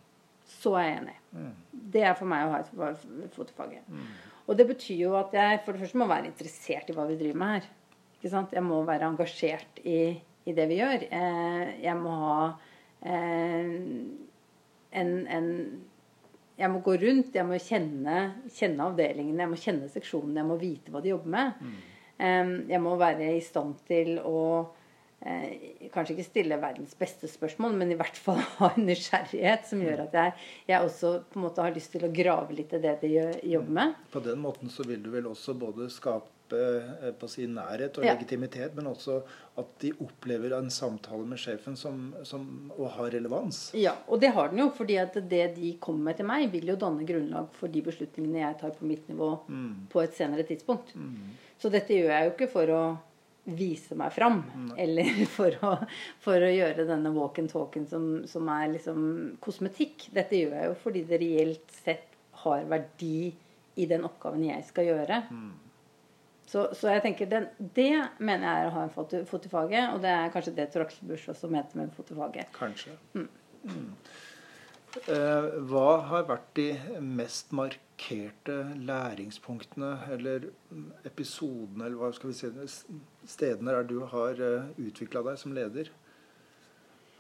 så 0.48 0.74
er 0.80 0.86
jeg 0.86 1.00
enig. 1.02 1.16
Mm. 1.36 1.50
Det 1.94 2.04
er 2.04 2.14
for 2.18 2.30
meg 2.30 2.46
å 2.46 2.52
ha 2.54 2.62
et 2.62 3.34
fotofag. 3.34 3.76
Mm. 3.88 4.06
Og 4.48 4.56
det 4.56 4.64
betyr 4.70 5.02
jo 5.02 5.16
at 5.18 5.34
jeg 5.36 5.60
for 5.64 5.76
det 5.76 5.84
første 5.84 6.00
må 6.00 6.08
være 6.08 6.30
interessert 6.30 6.88
i 6.88 6.96
hva 6.96 7.04
vi 7.08 7.18
driver 7.20 7.42
med 7.42 7.58
her. 7.58 7.68
Ikke 8.16 8.32
sant? 8.32 8.54
Jeg 8.56 8.64
må 8.66 8.80
være 8.86 9.10
engasjert 9.12 9.82
i, 9.84 10.00
i 10.48 10.54
det 10.56 10.64
vi 10.70 10.80
gjør. 10.80 11.04
Eh, 11.04 11.74
jeg 11.84 11.94
må 12.00 12.14
ha 12.22 12.38
eh, 13.04 13.68
en, 15.02 15.12
en, 15.36 15.52
Jeg 16.58 16.72
må 16.72 16.80
gå 16.82 16.96
rundt, 16.98 17.36
jeg 17.36 17.46
må 17.46 17.60
kjenne, 17.62 18.16
kjenne 18.50 18.88
avdelingene, 18.88 19.44
jeg 19.44 19.52
må 19.52 19.60
kjenne 19.60 19.92
seksjonene, 19.92 20.40
jeg 20.40 20.48
må 20.48 20.58
vite 20.58 20.94
hva 20.94 21.04
de 21.04 21.12
jobber 21.12 21.34
med. 21.36 21.60
Mm. 21.60 21.78
Eh, 22.18 22.56
jeg 22.72 22.82
må 22.82 22.96
være 22.98 23.30
i 23.36 23.44
stand 23.44 23.78
til 23.86 24.16
å 24.24 24.40
eh, 25.20 25.88
kanskje 25.92 26.16
ikke 26.16 26.28
stille 26.28 26.60
verdens 26.60 26.94
beste 26.98 27.30
spørsmål, 27.30 27.76
men 27.80 27.92
i 27.92 27.98
hvert 27.98 28.18
fall 28.18 28.40
ha 28.60 28.72
en 28.74 28.88
nysgjerrighet 28.88 29.68
som 29.68 29.82
gjør 29.84 30.06
at 30.06 30.16
jeg, 30.20 30.48
jeg, 30.70 30.80
også 30.80 31.14
på 31.28 31.40
en 31.40 31.46
måte 31.48 31.64
har 31.64 31.76
lyst 31.76 31.94
til 31.94 32.06
å 32.06 32.14
grave 32.14 32.56
litt 32.56 32.74
i 32.76 32.82
det 32.82 32.98
de 33.04 33.14
jobber 33.52 33.78
med. 33.82 34.02
På 34.12 34.24
den 34.24 34.42
måten 34.42 34.72
så 34.72 34.86
vil 34.88 35.02
du 35.04 35.10
vel 35.14 35.30
også 35.30 35.56
både 35.58 35.88
skape 35.92 36.62
eh, 36.62 37.10
på 37.18 37.30
sin 37.30 37.56
nærhet 37.58 37.98
og 37.98 38.06
ja. 38.06 38.14
legitimitet, 38.14 38.76
men 38.78 38.90
også 38.92 39.20
at 39.58 39.72
de 39.82 39.90
opplever 40.04 40.54
en 40.54 40.70
samtale 40.70 41.26
med 41.26 41.40
sjefen 41.42 41.74
som, 41.76 42.12
som 42.22 42.70
og 42.76 42.92
har 42.94 43.10
relevans. 43.16 43.72
Ja, 43.74 43.96
og 44.06 44.22
det 44.22 44.30
har 44.36 44.52
den 44.52 44.62
jo. 44.62 44.68
fordi 44.76 45.00
at 45.02 45.18
det 45.30 45.44
de 45.56 45.74
kommer 45.82 46.12
med 46.12 46.20
til 46.20 46.30
meg, 46.30 46.46
vil 46.52 46.70
jo 46.70 46.78
danne 46.78 47.06
grunnlag 47.08 47.50
for 47.58 47.72
de 47.72 47.82
beslutningene 47.82 48.44
jeg 48.44 48.60
tar 48.62 48.76
på 48.78 48.86
mitt 48.86 49.10
nivå 49.10 49.34
mm. 49.48 49.90
på 49.90 50.04
et 50.04 50.14
senere 50.14 50.46
tidspunkt. 50.46 50.94
Mm. 50.94 51.34
Så 51.58 51.72
dette 51.74 51.96
gjør 51.96 52.14
jeg 52.14 52.28
jo 52.28 52.34
ikke 52.36 52.50
for 52.52 52.70
å 52.70 52.82
vise 53.56 53.96
meg 53.98 54.12
fram. 54.12 54.42
Mm. 54.54 54.72
Eller 54.84 55.22
for 55.36 55.54
å, 55.64 55.74
for 56.24 56.44
å, 56.44 56.50
gjøre 56.52 56.88
denne 56.88 57.12
walk 57.16 57.40
and 57.42 57.52
talken 57.52 57.86
som, 57.88 58.08
som, 58.28 58.48
er 58.52 58.72
liksom 58.74 59.00
kosmetikk. 59.44 60.08
Dette 60.14 60.40
gjør 60.40 60.58
jeg 60.58 60.70
jo 60.70 60.76
fordi 60.82 61.04
det 61.08 61.22
reelt 61.22 61.80
sett 61.84 62.18
har 62.44 62.68
verdi 62.70 63.30
i 63.78 63.86
den 63.90 64.04
oppgaven 64.06 64.44
jeg 64.46 64.66
skal 64.66 64.88
gjøre. 64.90 65.22
Mm. 65.30 65.50
Så, 66.48 66.62
så, 66.72 66.88
jeg 66.94 67.04
tenker 67.04 67.28
den, 67.28 67.50
det 67.76 67.90
mener 68.24 68.46
jeg 68.46 68.62
er 68.62 68.70
å 68.70 68.76
ha 68.78 68.86
en 68.86 68.94
fot, 68.94 69.12
fot 69.28 69.44
i 69.44 69.52
faget. 69.52 69.90
Og 69.92 70.00
det 70.04 70.14
er 70.14 70.32
kanskje 70.32 70.54
det 70.56 70.70
Tor 70.72 70.86
også 70.88 71.50
mente 71.52 71.76
med 71.78 71.92
fot 71.96 72.14
i 72.14 72.16
faget. 72.16 72.50
Kanskje. 72.56 72.96
Mm. 73.18 73.28
Mm. 75.06 75.14
Eh, 75.14 75.46
hva 75.70 76.00
har 76.10 76.26
vært 76.28 76.50
de 76.58 76.68
mest 77.04 77.52
markerte 77.56 78.58
læringspunktene 78.88 79.94
eller 80.14 80.48
episodene, 81.08 81.86
eller 81.86 81.98
hva 82.00 82.10
skal 82.16 82.32
vi 82.32 82.36
si, 82.38 82.50
stedene 83.28 83.74
der 83.76 83.88
du 83.88 84.00
har 84.12 84.42
eh, 84.42 84.68
utvikla 84.82 85.24
deg 85.30 85.40
som 85.40 85.56
leder? 85.56 85.90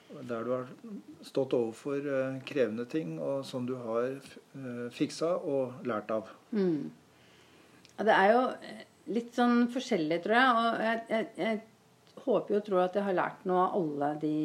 Der 0.08 0.44
du 0.44 0.52
har 0.54 0.68
stått 1.22 1.56
overfor 1.56 2.00
eh, 2.02 2.38
krevende 2.48 2.88
ting, 2.88 3.18
og 3.20 3.44
som 3.46 3.66
du 3.68 3.76
har 3.80 4.20
fiksa 4.94 5.34
og 5.36 5.84
lært 5.86 6.10
av? 6.10 6.30
Mm. 6.50 6.88
Det 7.98 8.14
er 8.14 8.32
jo 8.32 8.42
litt 9.14 9.34
sånn 9.36 9.66
forskjellig, 9.72 10.22
tror 10.24 10.38
jeg. 10.38 10.56
Og 10.58 10.86
jeg, 10.86 11.02
jeg, 11.10 11.28
jeg 11.38 12.24
håper 12.24 12.54
jo 12.54 12.60
og 12.60 12.66
tror 12.66 12.82
at 12.84 12.98
jeg 12.98 13.06
har 13.08 13.16
lært 13.16 13.46
noe 13.48 13.64
av 13.64 13.78
alle 13.78 14.10
de 14.22 14.36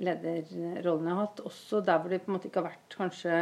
lederrollene 0.00 1.10
jeg 1.10 1.16
har 1.16 1.22
hatt. 1.22 1.44
Også 1.48 1.80
der 1.84 2.00
hvor 2.00 2.12
det 2.12 2.22
på 2.24 2.30
en 2.30 2.36
måte 2.38 2.50
ikke 2.50 2.62
har 2.62 2.72
vært 2.72 2.98
kanskje 2.98 3.38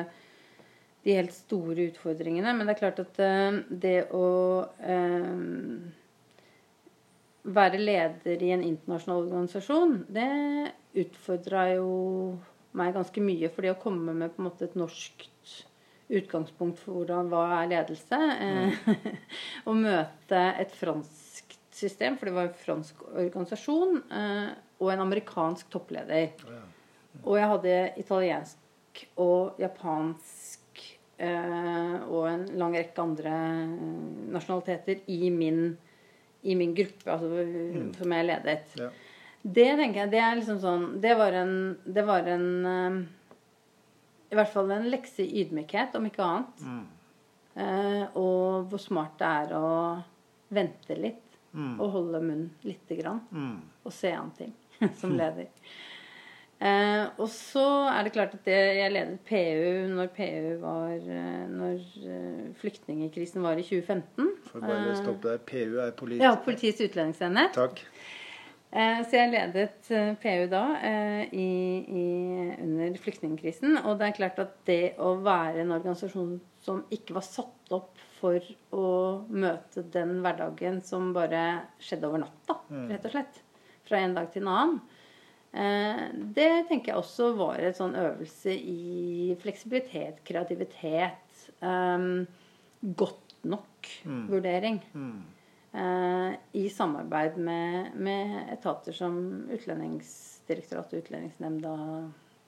de 1.02 1.16
helt 1.18 1.34
store 1.34 1.88
utfordringene. 1.90 2.54
Men 2.54 2.68
det 2.68 2.76
er 2.76 2.82
klart 2.82 3.02
at 3.02 3.20
eh, 3.22 3.58
det 3.70 3.96
å 4.14 4.28
eh, 4.78 5.42
være 7.42 7.82
leder 7.82 8.46
i 8.46 8.52
en 8.54 8.64
internasjonal 8.66 9.26
organisasjon, 9.26 9.98
det 10.12 10.30
utfordra 11.02 11.68
jo 11.74 11.90
meg 12.78 12.94
ganske 12.96 13.24
mye. 13.24 13.50
For 13.52 13.64
det 13.64 13.74
å 13.74 13.82
komme 13.82 14.14
med 14.14 14.34
på 14.34 14.42
en 14.42 14.50
måte 14.50 14.68
et 14.68 14.78
norsk 14.78 15.28
utgangspunkt 16.12 16.80
for 16.82 17.00
hvordan, 17.00 17.30
hva 17.32 17.46
er 17.62 17.70
ledelse, 17.72 18.18
mm. 18.44 19.06
og 19.70 19.78
møte 19.80 20.42
et 20.60 20.74
fransk 20.76 21.56
system, 21.72 22.18
for 22.20 22.28
det 22.28 22.36
var 22.36 22.50
en 22.50 22.60
fransk 22.66 23.00
organisasjon, 23.08 24.02
og 24.82 24.90
en 24.90 25.04
amerikansk 25.04 25.70
toppleder. 25.70 26.32
Og 27.22 27.36
jeg 27.38 27.50
hadde 27.52 27.76
italiensk 28.02 29.02
og 29.20 29.60
japansk 29.60 30.82
eh, 31.22 31.96
og 32.08 32.26
en 32.28 32.44
lang 32.60 32.74
rekke 32.76 33.04
andre 33.04 33.32
eh, 33.32 33.72
nasjonaliteter 34.34 35.04
i 35.12 35.30
min, 35.32 35.62
i 36.42 36.56
min 36.58 36.74
gruppe, 36.76 37.06
altså, 37.06 37.30
mm. 37.30 37.88
som 38.00 38.16
jeg 38.16 38.28
ledet. 38.28 38.76
Ja. 38.80 38.90
Det 39.42 39.68
tenker 39.78 40.04
jeg, 40.04 40.12
det 40.12 40.20
er 40.22 40.36
liksom 40.38 40.58
sånn 40.62 40.84
Det 41.02 41.16
var 41.18 41.34
en, 41.34 41.54
det 41.82 42.04
var 42.06 42.28
en 42.30 42.44
eh, 42.70 42.98
I 44.30 44.38
hvert 44.38 44.52
fall 44.52 44.70
en 44.70 44.90
lekse 44.92 45.24
i 45.24 45.42
ydmykhet, 45.42 45.96
om 45.98 46.08
ikke 46.08 46.26
annet. 46.26 46.66
Mm. 46.66 46.84
Eh, 47.52 48.04
og 48.16 48.70
hvor 48.70 48.80
smart 48.80 49.18
det 49.20 49.28
er 49.28 49.54
å 49.58 49.68
vente 50.52 50.96
litt. 50.96 51.20
Mm. 51.52 51.74
Og 51.76 51.90
holde 51.98 52.22
munn 52.24 52.46
lite 52.64 52.96
grann. 52.96 53.20
Mm. 53.28 53.58
Og 53.84 53.92
se 53.92 54.12
an 54.16 54.30
ting. 54.38 54.54
som 55.00 55.16
leder. 55.18 55.50
Eh, 56.62 57.04
og 57.18 57.26
så 57.32 57.64
er 57.90 58.06
det 58.06 58.12
klart 58.14 58.34
at 58.36 58.44
det, 58.46 58.58
jeg 58.78 58.92
ledet 58.94 59.16
PU 59.26 59.94
når 59.96 60.12
PU 60.14 60.50
var 60.62 60.92
eh, 60.94 61.40
Når 61.50 61.80
eh, 62.06 62.44
flyktningkrisen 62.60 63.42
var 63.42 63.58
i 63.58 63.64
2015. 63.66 64.28
For 64.46 64.62
bare 64.62 64.94
stoppe 65.00 65.32
der. 65.32 65.40
PU 65.42 65.80
er 65.82 65.90
politi 65.98 66.22
ja, 66.22 66.36
Politiets 66.44 66.84
utlendingsenhet. 66.86 67.56
Takk. 67.56 67.82
Eh, 68.72 69.02
så 69.04 69.18
jeg 69.18 69.32
ledet 69.34 69.90
eh, 69.90 70.14
PU 70.22 70.46
da 70.52 70.62
eh, 70.86 71.34
i, 71.34 71.50
i, 71.82 72.06
under 72.62 72.94
flyktningkrisen. 73.02 73.80
Og 73.82 73.98
det 73.98 74.12
er 74.12 74.18
klart 74.22 74.38
at 74.44 74.54
det 74.68 74.94
å 75.02 75.16
være 75.24 75.64
en 75.64 75.74
organisasjon 75.80 76.36
som 76.62 76.84
ikke 76.94 77.18
var 77.18 77.26
satt 77.26 77.74
opp 77.74 77.98
for 78.20 78.38
å 78.70 78.86
møte 79.34 79.82
den 79.90 80.20
hverdagen 80.22 80.78
som 80.86 81.10
bare 81.16 81.64
skjedde 81.82 82.06
over 82.06 82.22
natta, 82.22 82.62
mm. 82.70 82.86
rett 82.94 83.10
og 83.10 83.16
slett 83.16 83.48
fra 83.88 84.02
en 84.02 84.16
dag 84.16 84.30
til 84.32 84.44
en 84.44 84.52
annen. 84.52 84.80
Eh, 85.52 86.04
det 86.36 86.50
tenker 86.68 86.92
jeg 86.92 87.00
også 87.00 87.32
var 87.36 87.60
en 87.60 87.76
sånn 87.76 87.96
øvelse 87.98 88.54
i 88.56 89.34
fleksibilitet, 89.42 90.22
kreativitet, 90.24 91.44
um, 91.60 92.24
godt 92.96 93.36
nok-vurdering. 93.44 94.80
Mm. 94.94 95.12
Mm. 95.12 95.20
Uh, 95.72 96.34
I 96.52 96.66
samarbeid 96.68 97.38
med, 97.40 97.94
med, 97.96 98.34
etater 98.52 98.92
som 98.92 99.14
Utlendingsdirektoratet 99.52 100.98
Utlendingsnemnda 101.00 101.76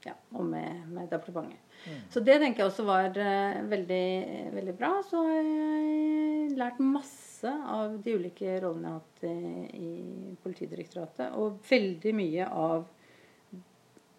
ja, 0.04 0.12
og 0.36 0.44
med, 0.44 0.82
med 0.92 1.08
departementet. 1.08 1.63
Mm. 1.84 2.00
Så 2.10 2.22
det 2.24 2.38
tenker 2.40 2.64
jeg 2.64 2.70
også 2.70 2.86
var 2.88 3.10
uh, 3.12 3.60
veldig, 3.70 4.06
veldig 4.54 4.74
bra. 4.78 4.90
Så 5.06 5.20
har 5.22 5.34
jeg 5.36 6.56
lært 6.58 6.80
masse 6.82 7.50
av 7.50 7.98
de 8.04 8.16
ulike 8.16 8.58
rollene 8.64 8.88
jeg 8.88 8.94
har 8.94 9.02
hatt 9.02 9.24
i, 9.28 9.84
i 9.84 10.36
Politidirektoratet. 10.44 11.34
Og 11.40 11.60
veldig 11.68 12.14
mye 12.16 12.48
av 12.48 12.86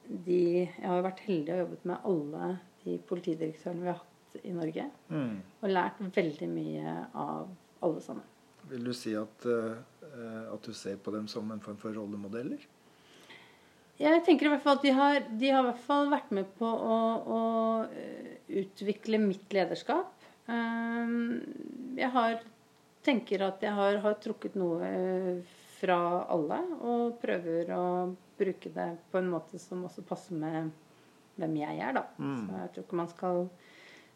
de 0.05 0.41
Jeg 0.61 0.85
har 0.85 1.01
vært 1.01 1.23
heldig 1.25 1.53
og 1.55 1.61
jobbet 1.63 1.85
med 1.89 2.03
alle 2.11 2.49
de 2.83 2.99
politidirektørene 3.09 3.81
vi 3.81 3.89
har 3.89 3.97
hatt 3.97 4.45
i 4.45 4.53
Norge. 4.53 4.85
Mm. 5.09 5.35
Og 5.63 5.71
lært 5.71 6.03
veldig 6.13 6.49
mye 6.51 6.95
av 7.17 7.49
alle 7.85 8.03
sammen. 8.05 8.27
Vil 8.69 8.85
du 8.85 8.93
si 8.97 9.13
at, 9.17 9.45
uh, 9.45 10.53
at 10.53 10.65
du 10.65 10.73
ser 10.77 10.97
på 11.01 11.13
dem 11.13 11.25
som 11.31 11.49
en 11.53 11.61
form 11.61 11.77
for 11.81 11.97
rollemodeller? 11.97 12.61
Jeg 13.99 14.23
tenker 14.27 14.47
i 14.47 14.51
hvert 14.51 14.63
fall 14.63 14.79
at 14.79 14.83
de 14.83 14.91
har, 14.95 15.21
de 15.39 15.51
har 15.53 15.63
i 15.63 15.67
hvert 15.69 15.85
fall 15.85 16.09
vært 16.11 16.31
med 16.35 16.49
på 16.59 16.67
å, 16.67 16.97
å 17.35 17.39
utvikle 18.61 19.21
mitt 19.23 19.53
lederskap. 19.55 20.11
Um, 20.47 21.39
jeg 21.97 22.11
har, 22.13 22.41
tenker 23.05 23.45
at 23.47 23.63
jeg 23.63 23.73
har, 23.75 24.01
har 24.03 24.17
trukket 24.21 24.57
noe 24.59 24.89
fra 25.79 25.99
alle, 26.31 26.59
og 26.83 27.15
prøver 27.21 27.71
å 27.75 27.85
bruke 28.35 28.71
det 28.75 28.89
på 29.11 29.21
en 29.21 29.31
måte 29.31 29.59
som 29.61 29.85
også 29.87 30.03
passer 30.07 30.39
med 30.39 30.73
hvem 31.39 31.55
jeg 31.59 31.79
er, 31.83 31.95
da. 31.95 32.03
Mm. 32.19 32.35
Så 32.41 32.59
jeg 32.59 32.73
tror 32.73 32.85
ikke 32.85 32.99
man 32.99 33.11
skal 33.11 33.47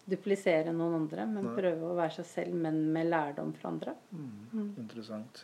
duplisere 0.10 0.74
noen 0.74 1.04
andre, 1.04 1.26
men 1.30 1.54
prøve 1.56 1.88
å 1.88 1.98
være 1.98 2.20
seg 2.20 2.30
selv, 2.30 2.60
men 2.68 2.82
med 2.94 3.10
lærdom 3.12 3.54
fra 3.56 3.72
andre. 3.72 3.96
Mm. 4.12 4.76
Interessant. 4.82 5.44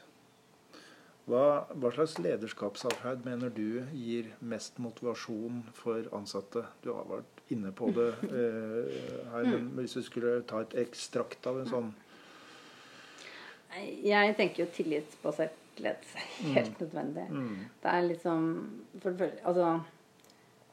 Hva, 1.25 1.65
hva 1.73 1.89
slags 1.89 2.19
lederskapsarbeid 2.21 3.23
mener 3.25 3.49
du 3.49 3.81
gir 3.97 4.27
mest 4.45 4.77
motivasjon 4.77 5.63
for 5.73 6.05
ansatte? 6.13 6.61
Du 6.83 6.91
har 6.93 7.07
vært 7.09 7.41
inne 7.53 7.71
på 7.73 7.89
det 7.95 8.11
eh, 8.29 8.91
her, 9.31 9.47
men 9.49 9.71
hvis 9.79 9.97
du 9.97 10.03
skulle 10.05 10.37
ta 10.45 10.61
et 10.61 10.75
ekstrakt 10.83 11.47
av 11.49 11.63
en 11.63 11.71
sånn 11.71 11.91
Jeg 14.05 14.35
tenker 14.37 14.63
jo 14.63 14.69
tillitsbasert 14.75 15.81
ledelse. 15.81 16.21
Helt 16.55 16.79
nødvendig. 16.79 17.25
mm. 17.31 17.57
Det 17.81 17.91
er 17.91 18.07
liksom 18.11 18.45
for 19.01 19.25
Altså, 19.43 19.79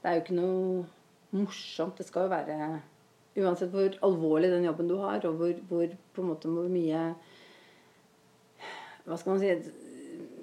det 0.03 0.11
er 0.11 0.19
jo 0.19 0.25
ikke 0.27 0.37
noe 0.37 0.85
morsomt. 1.33 1.99
Det 1.99 2.07
skal 2.07 2.29
jo 2.29 2.35
være 2.37 2.81
Uansett 3.41 3.73
hvor 3.73 3.95
alvorlig 4.05 4.51
den 4.53 4.67
jobben 4.67 4.91
du 4.91 4.99
har, 5.01 5.23
og 5.25 5.39
hvor, 5.41 5.53
hvor 5.71 5.95
på 6.13 6.21
en 6.21 6.29
måte 6.29 6.51
hvor 6.53 6.69
mye 6.69 7.15
Hva 9.07 9.17
skal 9.17 9.33
man 9.33 9.41
si 9.41 9.55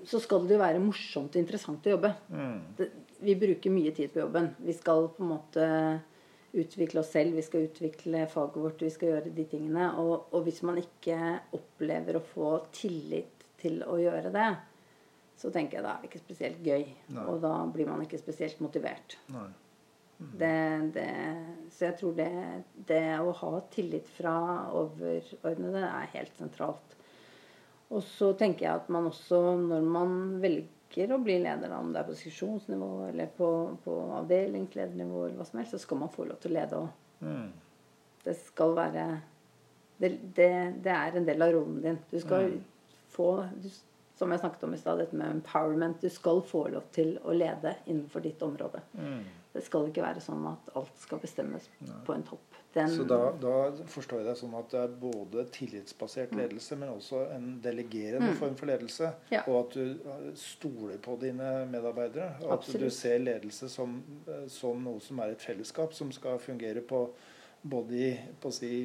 Så 0.09 0.21
skal 0.23 0.47
det 0.49 0.57
jo 0.57 0.61
være 0.63 0.81
morsomt 0.81 1.35
og 1.35 1.41
interessant 1.41 1.85
å 1.85 1.93
jobbe. 1.93 2.09
Mm. 2.33 2.61
Det, 2.77 2.87
vi 3.21 3.35
bruker 3.37 3.73
mye 3.73 3.91
tid 3.95 4.13
på 4.13 4.23
jobben. 4.23 4.53
Vi 4.65 4.73
skal 4.73 5.09
på 5.13 5.25
en 5.25 5.33
måte 5.35 5.67
utvikle 6.57 7.03
oss 7.03 7.11
selv, 7.13 7.35
vi 7.37 7.45
skal 7.45 7.67
utvikle 7.67 8.23
faget 8.31 8.57
vårt, 8.57 8.81
vi 8.81 8.89
skal 8.93 9.13
gjøre 9.13 9.33
de 9.35 9.45
tingene. 9.51 9.91
Og, 10.01 10.31
og 10.33 10.47
hvis 10.47 10.63
man 10.65 10.79
ikke 10.81 11.19
opplever 11.57 12.17
å 12.17 12.25
få 12.25 12.55
tillit 12.73 13.45
til 13.61 13.83
å 13.85 13.99
gjøre 14.01 14.33
det, 14.33 14.49
så 15.39 15.51
tenker 15.53 15.79
jeg 15.79 15.85
da 15.85 15.93
er 15.93 16.03
det 16.03 16.09
ikke 16.09 16.25
spesielt 16.25 16.61
gøy. 16.65 16.85
Nei. 17.15 17.25
Og 17.31 17.41
da 17.43 17.53
blir 17.71 17.87
man 17.89 18.01
ikke 18.03 18.19
spesielt 18.19 18.59
motivert. 18.63 19.19
Nei. 19.31 19.47
Det, 20.19 20.55
det, 20.97 21.11
så 21.71 21.85
jeg 21.85 21.95
tror 22.01 22.15
det, 22.17 22.31
det 22.89 23.03
å 23.23 23.31
ha 23.39 23.51
tillit 23.71 24.09
fra 24.17 24.33
overordnede 24.75 25.83
er 25.87 26.09
helt 26.17 26.33
sentralt. 26.35 26.97
Og 27.89 28.03
så 28.05 28.33
tenker 28.37 28.67
jeg 28.67 28.83
at 28.83 28.89
man 28.93 29.09
også, 29.09 29.39
når 29.57 29.85
man 29.85 30.13
velger 30.43 31.15
å 31.15 31.21
bli 31.23 31.39
leder, 31.41 31.71
om 31.73 31.89
det 31.93 32.03
er 32.03 32.09
på 32.09 32.17
seksjonsnivå 32.17 32.91
eller 33.07 33.31
på, 33.37 33.49
på 33.83 33.95
avdelingsledernivå, 34.19 35.25
eller 35.25 35.39
hva 35.39 35.47
som 35.47 35.61
helst, 35.61 35.73
så 35.73 35.81
skal 35.81 36.01
man 36.03 36.13
få 36.13 36.27
lov 36.29 36.37
til 36.43 36.53
å 36.53 36.57
lede 36.59 36.79
òg. 36.83 37.03
Mm. 37.25 37.49
Det 38.23 38.35
skal 38.37 38.75
være 38.77 39.05
det, 39.99 40.09
det, 40.35 40.49
det 40.83 40.91
er 40.95 41.17
en 41.17 41.27
del 41.27 41.43
av 41.43 41.53
rollen 41.53 41.81
din. 41.83 41.97
Du 42.11 42.19
skal 42.21 42.53
få 43.11 43.31
du, 43.59 43.69
Som 44.19 44.31
jeg 44.31 44.41
snakket 44.41 44.63
om 44.67 44.73
i 44.75 44.77
stad, 44.77 44.99
dette 44.99 45.15
med 45.15 45.31
empowerment. 45.31 46.01
Du 46.01 46.11
skal 46.11 46.41
få 46.43 46.65
lov 46.67 46.89
til 46.91 47.13
å 47.23 47.31
lede 47.31 47.71
innenfor 47.85 48.23
ditt 48.23 48.41
område. 48.43 48.81
Mm. 48.99 49.21
Det 49.53 49.63
skal 49.63 49.87
ikke 49.87 50.03
være 50.03 50.23
sånn 50.23 50.43
at 50.49 50.73
alt 50.75 50.97
skal 50.99 51.21
bestemmes 51.23 51.69
på 52.05 52.15
en 52.15 52.25
topp. 52.27 52.48
Den, 52.73 52.89
Så 52.93 53.03
da, 53.03 53.31
da 53.41 53.53
forstår 53.89 54.19
jeg 54.21 54.27
det 54.27 54.35
sånn 54.37 54.53
at 54.59 54.67
det 54.69 54.81
er 54.83 54.91
både 55.01 55.45
tillitsbasert 55.55 56.35
ledelse, 56.37 56.75
men 56.77 56.91
også 56.93 57.23
en 57.33 57.47
delegerende 57.63 58.35
form 58.37 58.53
for 58.59 58.69
ledelse. 58.69 59.09
Mm. 59.09 59.31
Ja. 59.33 59.41
Og 59.49 59.57
at 59.63 59.77
du 59.79 60.35
stoler 60.37 60.99
på 61.01 61.15
dine 61.21 61.65
medarbeidere. 61.71 62.35
Og 62.45 62.59
at 62.59 62.69
du 62.69 62.85
ser 62.93 63.17
ledelse 63.23 63.71
som, 63.73 63.97
eh, 64.29 64.45
som 64.53 64.85
noe 64.85 65.01
som 65.01 65.21
er 65.25 65.33
et 65.33 65.41
fellesskap, 65.41 65.97
som 65.97 66.13
skal 66.13 66.37
fungere 66.43 66.85
på 66.85 67.07
både 67.61 67.97
i, 67.97 68.11
si, 68.53 68.83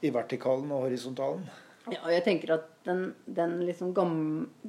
i 0.00 0.10
vertikalen 0.14 0.72
og 0.72 0.86
horisontalen. 0.88 1.44
Ja, 1.90 2.00
og 2.04 2.12
jeg 2.12 2.24
tenker 2.24 2.56
at 2.56 2.68
den, 2.88 3.10
den 3.28 3.58
liksom 3.66 3.92
gam, 3.96 4.18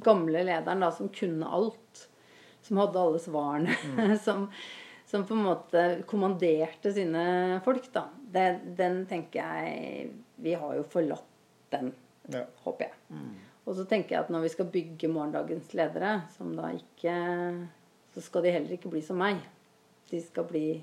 gamle 0.04 0.43
lederen 0.47 0.84
da, 0.84 0.91
som 0.95 1.12
kunne 1.14 1.47
alt, 1.47 2.08
som 2.68 2.80
hadde 2.84 2.99
alle 2.99 3.20
svarene, 3.22 3.76
som, 4.26 4.49
som 5.08 5.24
på 5.28 5.39
en 5.39 5.45
måte 5.47 5.86
kommanderte 6.10 6.93
sine 6.95 7.62
folk, 7.66 7.88
da, 7.95 8.10
det, 8.34 8.46
den 8.78 9.02
tenker 9.10 9.42
jeg 9.44 10.12
Vi 10.42 10.54
har 10.58 10.76
jo 10.80 10.84
forlatt 10.90 11.28
den, 11.72 11.92
Ja. 12.32 12.46
håper 12.66 12.88
jeg. 12.90 13.20
Og 13.66 13.76
så 13.78 13.86
tenker 13.88 14.16
jeg 14.16 14.24
at 14.26 14.30
når 14.34 14.42
vi 14.46 14.50
skal 14.54 14.70
bygge 14.74 15.10
morgendagens 15.12 15.74
ledere, 15.78 16.22
som 16.38 16.56
da 16.58 16.72
ikke 16.76 17.14
Så 18.14 18.22
skal 18.26 18.44
de 18.44 18.52
heller 18.52 18.74
ikke 18.76 18.90
bli 18.92 19.02
som 19.02 19.18
meg. 19.22 19.38
De 20.12 20.20
skal 20.22 20.44
bli 20.50 20.82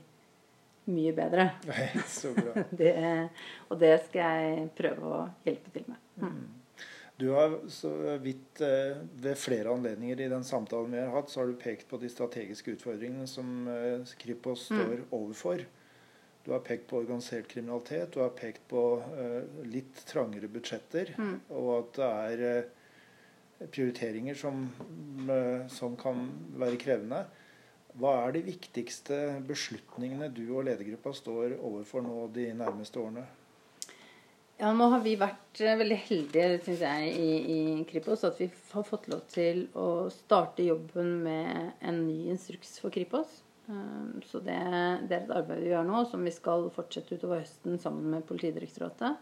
mye 0.89 1.13
bedre. 1.13 1.51
Nei, 1.69 1.89
Så 2.09 2.31
bra. 2.37 2.63
Det, 2.81 2.95
og 3.69 3.79
det 3.83 3.91
skal 4.07 4.23
jeg 4.41 4.71
prøve 4.79 5.11
å 5.13 5.19
hjelpe 5.45 5.75
til 5.75 5.85
med. 5.91 5.99
Mm. 6.23 6.47
Du 7.19 7.27
har 7.35 7.57
så 7.69 7.91
vidt 8.23 8.61
eh, 8.63 8.97
ved 9.19 9.37
flere 9.37 9.73
anledninger 9.75 10.21
i 10.23 10.29
den 10.31 10.45
samtalen 10.47 10.93
vi 10.95 11.01
har 11.03 11.11
hatt, 11.17 11.29
så 11.29 11.41
har 11.43 11.51
du 11.51 11.57
pekt 11.59 11.89
på 11.91 11.99
de 12.01 12.09
strategiske 12.09 12.77
utfordringene 12.77 13.27
som 13.29 13.67
eh, 13.69 14.07
Kripos 14.23 14.69
står 14.71 15.03
overfor. 15.11 15.65
Du 16.45 16.53
har 16.55 16.63
pekt 16.65 16.87
på 16.89 17.03
organisert 17.03 17.49
kriminalitet, 17.51 18.13
du 18.15 18.23
har 18.23 18.31
pekt 18.37 18.63
på 18.71 18.83
eh, 19.21 19.65
litt 19.69 20.05
trangere 20.09 20.49
budsjetter, 20.49 21.13
og 21.53 21.71
at 21.75 21.99
det 21.99 22.09
er 22.09 22.45
eh, 22.49 23.67
prioriteringer 23.67 24.39
som, 24.39 24.63
eh, 25.29 25.67
som 25.73 25.97
kan 26.01 26.25
være 26.61 26.79
krevende. 26.81 27.25
Hva 27.99 28.15
er 28.23 28.37
de 28.37 28.45
viktigste 28.47 29.19
beslutningene 29.49 30.31
du 30.31 30.45
og 30.53 30.69
ledergruppa 30.69 31.13
står 31.17 31.57
overfor 31.59 32.05
nå 32.07 32.29
de 32.35 32.53
nærmeste 32.55 33.01
årene? 33.03 33.27
Ja, 34.59 34.73
nå 34.75 34.89
har 34.91 35.03
vi 35.05 35.13
vært 35.19 35.61
veldig 35.63 35.99
heldige, 36.09 36.47
synes 36.65 36.81
jeg, 36.83 37.11
i, 37.15 37.35
i 37.55 37.85
Kripos. 37.87 38.25
At 38.27 38.41
vi 38.43 38.49
har 38.73 38.87
fått 38.87 39.07
lov 39.11 39.23
til 39.31 39.67
å 39.79 40.09
starte 40.11 40.67
jobben 40.67 41.21
med 41.23 41.77
en 41.79 42.01
ny 42.09 42.25
instruks 42.33 42.79
for 42.83 42.95
Kripos. 42.95 43.45
Um, 43.69 44.23
Så 44.25 44.41
det, 44.41 44.57
det 45.09 45.15
er 45.15 45.23
et 45.27 45.37
arbeid 45.37 45.61
vi 45.61 45.71
gjør 45.75 45.85
nå, 45.85 46.03
som 46.09 46.25
vi 46.25 46.33
skal 46.33 46.71
fortsette 46.73 47.19
utover 47.19 47.43
høsten 47.43 47.79
sammen 47.81 48.09
med 48.15 48.27
Politidirektoratet. 48.29 49.19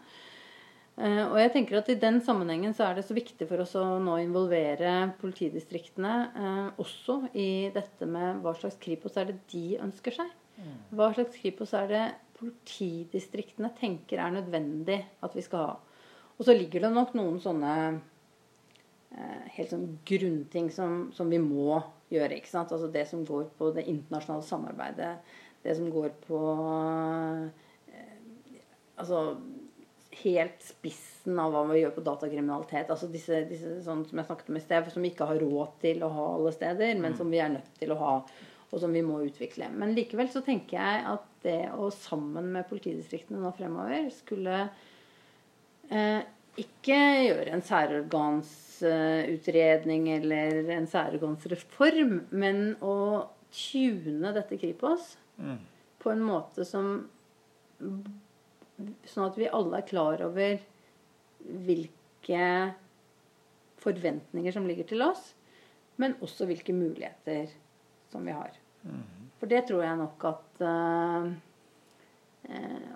Eh, 0.97 1.23
Og 1.27 1.37
jeg 1.37 1.51
tenker 1.53 1.77
at 1.77 1.89
I 1.93 1.99
den 2.01 2.21
sammenhengen 2.25 2.73
så 2.73 2.87
er 2.87 2.97
det 2.97 3.05
så 3.05 3.13
viktig 3.17 3.45
for 3.49 3.61
oss 3.61 3.75
å 3.77 3.83
nå 4.01 4.15
involvere 4.23 5.11
politidistriktene 5.21 6.13
eh, 6.31 6.69
også 6.81 7.19
i 7.37 7.69
dette 7.75 8.07
med 8.09 8.41
hva 8.41 8.55
slags 8.57 8.79
Kripos 8.81 9.19
er 9.19 9.29
det 9.29 9.37
de 9.51 9.77
ønsker 9.83 10.15
seg. 10.15 10.31
Hva 10.97 11.11
slags 11.13 11.37
Kripos 11.37 11.75
er 11.77 11.91
det 11.91 12.05
politidistriktene 12.39 13.69
tenker 13.77 14.23
er 14.23 14.33
nødvendig 14.33 15.03
at 15.21 15.35
vi 15.37 15.43
skal 15.45 15.67
ha. 15.67 15.75
Og 16.37 16.47
så 16.47 16.55
ligger 16.57 16.85
det 16.85 16.93
nok 16.95 17.13
noen 17.17 17.37
sånne 17.41 17.73
eh, 19.13 19.45
helt 19.57 19.69
sånn 19.73 19.85
grunnting 20.07 20.71
som, 20.73 21.11
som 21.13 21.29
vi 21.29 21.37
må 21.41 21.77
gjøre. 22.13 22.37
ikke 22.37 22.51
sant? 22.51 22.71
Altså 22.71 22.89
Det 22.91 23.05
som 23.09 23.25
går 23.25 23.49
på 23.57 23.71
det 23.75 23.87
internasjonale 23.91 24.45
samarbeidet. 24.47 25.13
Det 25.63 25.75
som 25.77 25.89
går 25.91 26.11
på 26.27 26.41
eh, 27.91 28.59
Altså 28.97 29.37
helt 30.23 30.63
spissen 30.65 31.37
av 31.37 31.51
hva 31.53 31.63
vi 31.69 31.81
gjør 31.83 31.95
på 31.97 32.03
datakriminalitet. 32.05 32.89
Altså 32.89 33.09
disse, 33.11 33.43
disse 33.49 33.75
sånn 33.85 34.03
som 34.07 34.17
jeg 34.17 34.29
snakket 34.29 34.51
om 34.51 34.57
i 34.57 34.63
sted, 34.63 34.91
som 34.93 35.05
vi 35.05 35.11
ikke 35.13 35.27
har 35.29 35.41
råd 35.43 35.75
til 35.83 36.03
å 36.05 36.11
ha 36.13 36.27
alle 36.35 36.53
steder, 36.55 36.95
men 37.01 37.17
som 37.17 37.29
vi 37.29 37.41
er 37.43 37.51
nødt 37.53 37.69
til 37.77 37.93
å 37.93 37.99
ha, 38.01 38.13
og 38.67 38.81
som 38.81 38.95
vi 38.95 39.03
må 39.05 39.19
utvikle. 39.27 39.69
Men 39.75 39.93
likevel 39.97 40.31
så 40.33 40.41
tenker 40.45 40.79
jeg 40.79 41.03
at 41.13 41.27
det 41.45 41.59
å 41.77 41.91
sammen 41.93 42.49
med 42.55 42.67
politidistriktene 42.71 43.43
nå 43.43 43.53
fremover 43.55 44.09
skulle 44.15 44.63
eh, 45.91 46.23
ikke 46.57 46.97
gjøre 47.27 47.53
en 47.53 47.65
særorgansutredning 48.77 50.09
eller 50.15 50.69
en 50.75 50.87
særorgansreform, 50.89 52.19
men 52.31 52.75
å 52.81 53.27
tune 53.53 54.33
dette 54.35 54.57
Kripos 54.59 55.15
på 55.37 56.11
en 56.11 56.23
måte 56.25 56.65
som 56.67 57.07
Sånn 59.07 59.25
at 59.25 59.37
vi 59.37 59.47
alle 59.49 59.79
er 59.79 59.85
klar 59.89 60.21
over 60.21 60.59
hvilke 61.65 62.41
forventninger 63.81 64.53
som 64.53 64.67
ligger 64.69 64.85
til 64.89 65.01
oss, 65.05 65.31
men 65.97 66.13
også 66.21 66.45
hvilke 66.49 66.75
muligheter 66.77 67.49
som 68.11 68.25
vi 68.25 68.35
har. 68.37 68.53
For 69.39 69.49
det 69.49 69.63
tror 69.69 69.81
jeg 69.85 69.97
nok 69.99 70.25
at 70.29 70.61
eh, 70.65 71.25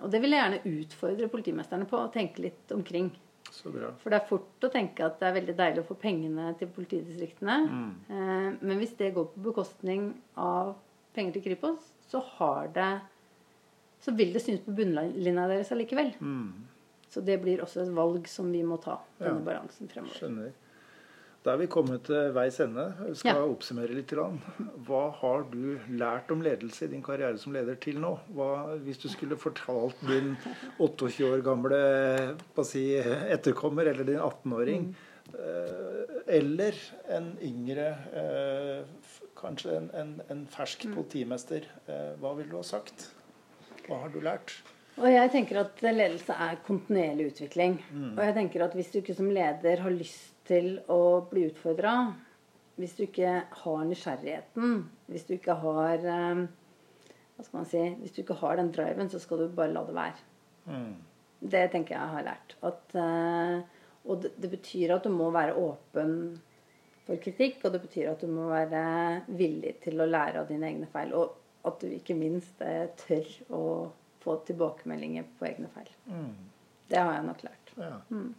Og 0.02 0.10
det 0.10 0.20
vil 0.22 0.34
jeg 0.34 0.42
gjerne 0.42 0.78
utfordre 0.80 1.30
politimesterne 1.30 1.86
på 1.90 1.98
å 1.98 2.10
tenke 2.14 2.42
litt 2.46 2.72
omkring. 2.74 3.10
For 3.50 4.10
det 4.10 4.18
er 4.18 4.28
fort 4.28 4.64
å 4.66 4.70
tenke 4.72 5.04
at 5.06 5.18
det 5.20 5.28
er 5.28 5.36
veldig 5.36 5.54
deilig 5.58 5.82
å 5.82 5.88
få 5.90 5.96
pengene 6.00 6.52
til 6.58 6.70
politidistriktene. 6.72 7.56
Mm. 7.68 7.90
Eh, 8.08 8.48
men 8.62 8.80
hvis 8.80 8.94
det 8.98 9.12
går 9.16 9.28
på 9.34 9.46
bekostning 9.48 10.10
av 10.40 10.74
penger 11.16 11.36
til 11.36 11.46
Kripos, 11.50 11.90
så 12.08 12.22
har 12.38 12.70
det 12.74 12.92
så 14.02 14.10
vil 14.18 14.32
det 14.34 14.42
synes 14.42 14.64
på 14.64 14.74
bunnlinja 14.74 15.46
deres 15.50 15.70
allikevel. 15.74 16.10
Mm. 16.18 16.66
Så 17.12 17.20
det 17.22 17.36
blir 17.42 17.60
også 17.62 17.84
et 17.84 17.92
valg 17.94 18.26
som 18.30 18.48
vi 18.50 18.64
må 18.66 18.80
ta, 18.82 18.96
denne 19.20 19.38
ja. 19.38 19.46
balansen 19.46 19.90
fremover. 19.90 20.16
Skjønner. 20.18 20.54
Da 21.42 21.56
er 21.56 21.58
vi 21.58 21.66
kommet 21.66 22.04
til 22.06 22.28
veis 22.36 22.60
ende. 22.62 22.84
Vi 23.02 23.16
skal 23.18 23.40
ja. 23.40 23.46
oppsummere 23.50 23.96
litt. 23.96 24.12
Hva 24.86 25.02
har 25.18 25.46
du 25.50 25.72
lært 25.90 26.30
om 26.30 26.42
ledelse 26.44 26.86
i 26.86 26.92
din 26.92 27.02
karriere 27.02 27.38
som 27.42 27.54
leder 27.56 27.78
til 27.82 27.98
nå? 28.02 28.12
Hva, 28.36 28.76
hvis 28.84 29.00
du 29.02 29.08
skulle 29.10 29.38
fortalt 29.40 29.98
din 30.06 30.36
28 30.78 31.26
år 31.26 31.42
gamle 31.42 31.80
si, 32.68 32.84
etterkommer, 32.94 33.90
eller 33.90 34.06
din 34.06 34.22
18-åring, 34.22 34.92
mm. 34.92 35.08
Eh, 35.32 36.34
eller 36.36 36.76
en 37.14 37.28
yngre, 37.46 37.86
eh, 38.20 39.12
kanskje 39.38 39.76
en, 39.78 39.86
en, 39.96 40.10
en 40.30 40.42
fersk 40.50 40.84
mm. 40.84 40.96
politimester, 40.96 41.68
eh, 41.86 42.10
hva 42.20 42.34
ville 42.36 42.50
du 42.50 42.58
ha 42.58 42.64
sagt? 42.66 43.06
Hva 43.86 44.02
har 44.02 44.12
du 44.12 44.18
lært? 44.20 44.52
Og 44.98 45.08
jeg 45.08 45.30
tenker 45.32 45.62
at 45.62 45.80
ledelse 45.86 46.36
er 46.36 46.58
kontinuerlig 46.66 47.30
utvikling. 47.30 47.78
Mm. 47.94 48.10
Og 48.10 48.22
jeg 48.26 48.36
tenker 48.36 48.66
at 48.66 48.76
hvis 48.76 48.92
du 48.92 48.98
ikke 49.00 49.16
som 49.16 49.30
leder 49.32 49.86
har 49.86 49.94
lyst 49.94 50.31
til 50.48 50.74
å 50.90 51.22
bli 51.30 51.46
utfordra, 51.50 51.94
hvis 52.80 52.96
du 52.96 53.04
ikke 53.04 53.32
har 53.62 53.86
nysgjerrigheten, 53.86 54.76
hvis 55.12 55.26
du 55.28 55.36
ikke 55.36 55.58
har 55.60 56.06
eh, 56.08 56.42
Hva 57.36 57.44
skal 57.44 57.58
man 57.58 57.68
si 57.68 57.82
Hvis 58.00 58.14
du 58.16 58.22
ikke 58.22 58.38
har 58.40 58.56
den 58.58 58.70
driven, 58.74 59.10
så 59.12 59.20
skal 59.22 59.42
du 59.42 59.56
bare 59.56 59.74
la 59.74 59.82
det 59.86 59.96
være. 59.96 60.24
Mm. 60.66 60.94
Det 61.52 61.62
tenker 61.72 61.96
jeg 61.96 62.14
har 62.14 62.24
lært. 62.26 62.56
At, 62.62 62.96
eh, 62.96 63.82
og 64.08 64.24
det, 64.24 64.50
betyr 64.50 64.96
at 64.96 65.04
du 65.04 65.12
må 65.14 65.30
være 65.34 65.56
åpen 65.58 66.16
for 67.06 67.18
kritikk, 67.22 67.60
og 67.64 67.74
det 67.74 67.82
betyr 67.82 68.12
at 68.12 68.22
du 68.22 68.30
må 68.30 68.48
være 68.50 68.84
villig 69.28 69.76
til 69.82 70.00
å 70.00 70.08
lære 70.08 70.42
av 70.42 70.50
dine 70.50 70.70
egne 70.70 70.88
feil. 70.92 71.12
Og 71.18 71.66
at 71.68 71.82
du 71.82 71.90
ikke 71.92 72.16
minst 72.18 72.62
eh, 72.64 72.86
tør 73.04 73.28
å 73.54 73.64
få 74.22 74.38
tilbakemeldinger 74.46 75.26
på 75.38 75.50
egne 75.50 75.70
feil. 75.74 75.90
Mm. 76.06 76.32
Det 76.88 77.00
har 77.00 77.16
jeg 77.16 77.26
nok 77.26 77.44
lært. 77.46 77.74
Ja. 77.76 77.96
Mm. 78.14 78.32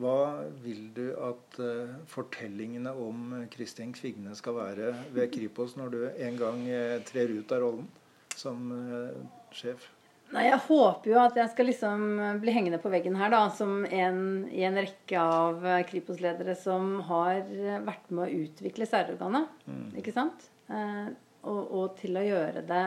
Hva 0.00 0.48
vil 0.62 0.86
du 0.96 1.10
at 1.20 1.58
uh, 1.60 1.96
fortellingene 2.08 2.94
om 2.96 3.34
Kristin 3.52 3.92
Kvigne 3.92 4.32
skal 4.38 4.56
være 4.56 4.92
ved 5.12 5.28
Kripos 5.34 5.74
når 5.76 5.92
du 5.92 5.98
en 6.08 6.38
gang 6.40 6.62
uh, 6.64 7.02
trer 7.04 7.34
ut 7.34 7.52
av 7.52 7.60
rollen 7.60 7.90
som 8.32 8.70
uh, 8.72 9.12
sjef? 9.52 9.90
Nei, 10.32 10.46
Jeg 10.46 10.62
håper 10.64 11.10
jo 11.10 11.18
at 11.20 11.36
jeg 11.36 11.52
skal 11.52 11.68
liksom 11.68 12.04
bli 12.40 12.54
hengende 12.56 12.80
på 12.80 12.88
veggen 12.88 13.18
her 13.20 13.34
da, 13.34 13.42
som 13.52 13.82
en 13.84 14.22
i 14.48 14.62
en 14.64 14.80
rekke 14.80 15.20
av 15.20 15.66
Kripos-ledere 15.90 16.54
som 16.56 16.94
har 17.04 17.42
vært 17.84 18.08
med 18.08 18.24
å 18.24 18.44
utvikle 18.46 18.88
særorganet. 18.88 19.50
Mm. 19.68 19.90
Ikke 20.00 20.14
sant? 20.16 20.46
Og, 20.72 21.60
og, 21.60 21.84
til 22.00 22.16
å 22.16 22.24
gjøre 22.24 22.62
det 22.64 22.86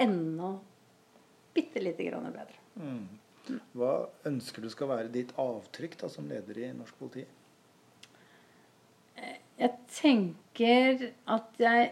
enda 0.00 0.54
bitte 1.52 1.84
lite 1.84 2.08
grann 2.08 2.32
bedre. 2.32 2.56
Mm. 2.80 3.04
Hva 3.76 3.92
ønsker 4.28 4.62
du 4.62 4.70
skal 4.72 4.90
være 4.92 5.12
ditt 5.12 5.32
avtrykk 5.40 5.96
da, 6.04 6.10
som 6.12 6.28
leder 6.30 6.60
i 6.62 6.72
norsk 6.76 6.98
politi? 7.00 7.24
Jeg 9.62 9.72
tenker 9.92 11.08
at 11.30 11.60
jeg 11.60 11.90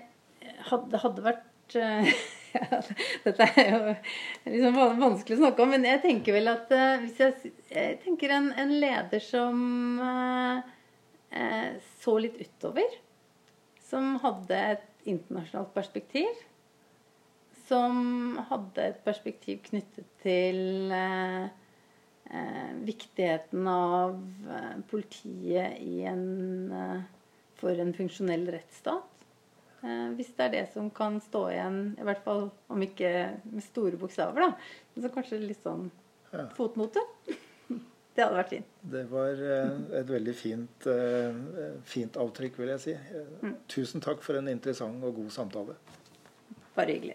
hadde, 0.71 1.01
hadde 1.05 1.25
vært 1.27 1.47
Dette 3.25 3.47
er 3.61 3.69
jo 3.71 3.81
liksom 4.51 4.79
vanskelig 4.99 5.37
å 5.37 5.41
snakke 5.45 5.63
om, 5.63 5.71
men 5.71 5.87
jeg 5.87 6.01
tenker 6.03 6.35
vel 6.35 6.51
at 6.51 6.73
uh, 6.75 6.99
hvis 7.03 7.21
jeg, 7.23 7.53
jeg 7.71 7.99
tenker 8.03 8.35
en, 8.35 8.49
en, 8.59 8.73
leder 8.83 9.23
som 9.23 9.61
eh, 10.03 11.79
så 12.03 12.17
litt 12.19 12.41
utover, 12.43 12.97
som 13.87 14.17
hadde 14.25 14.59
et 14.73 15.07
internasjonalt 15.11 15.71
perspektiv 15.77 16.27
som 17.71 18.39
hadde 18.51 18.91
et 18.91 19.01
perspektiv 19.07 19.61
knyttet 19.69 20.09
til 20.25 20.91
eh, 20.95 21.47
eh, 22.31 22.73
viktigheten 22.87 23.69
av 23.71 24.17
eh, 24.51 24.77
politiet 24.91 25.79
en, 26.11 26.25
eh, 26.75 27.05
for 27.61 27.83
en 27.83 27.95
funksjonell 27.95 28.49
rettsstat. 28.51 29.27
Eh, 29.85 30.09
hvis 30.19 30.33
det 30.37 30.49
er 30.49 30.57
det 30.57 30.65
som 30.75 30.91
kan 30.95 31.21
stå 31.23 31.45
igjen, 31.53 31.79
i 32.01 32.09
hvert 32.09 32.25
fall 32.27 32.49
om 32.73 32.83
ikke 32.87 33.13
med 33.53 33.65
store 33.69 34.01
bokstaver, 34.01 34.49
da. 34.49 34.51
Men 34.95 35.07
så 35.07 35.13
kanskje 35.15 35.43
litt 35.45 35.63
sånn 35.63 35.87
ja. 36.33 36.49
fotnote. 36.59 37.05
Det 38.11 38.25
hadde 38.27 38.41
vært 38.41 38.51
fint. 38.51 38.73
Det 38.91 39.01
var 39.09 39.39
et 39.97 40.09
veldig 40.11 40.33
fint, 40.35 40.87
fint 41.89 42.19
avtrykk, 42.21 42.59
vil 42.59 42.73
jeg 42.75 42.83
si. 42.83 42.95
Mm. 43.47 43.55
Tusen 43.71 44.03
takk 44.05 44.27
for 44.27 44.37
en 44.37 44.51
interessant 44.51 45.07
og 45.07 45.15
god 45.23 45.31
samtale. 45.33 45.79
Bare 46.75 46.91
hyggelig. 46.91 47.15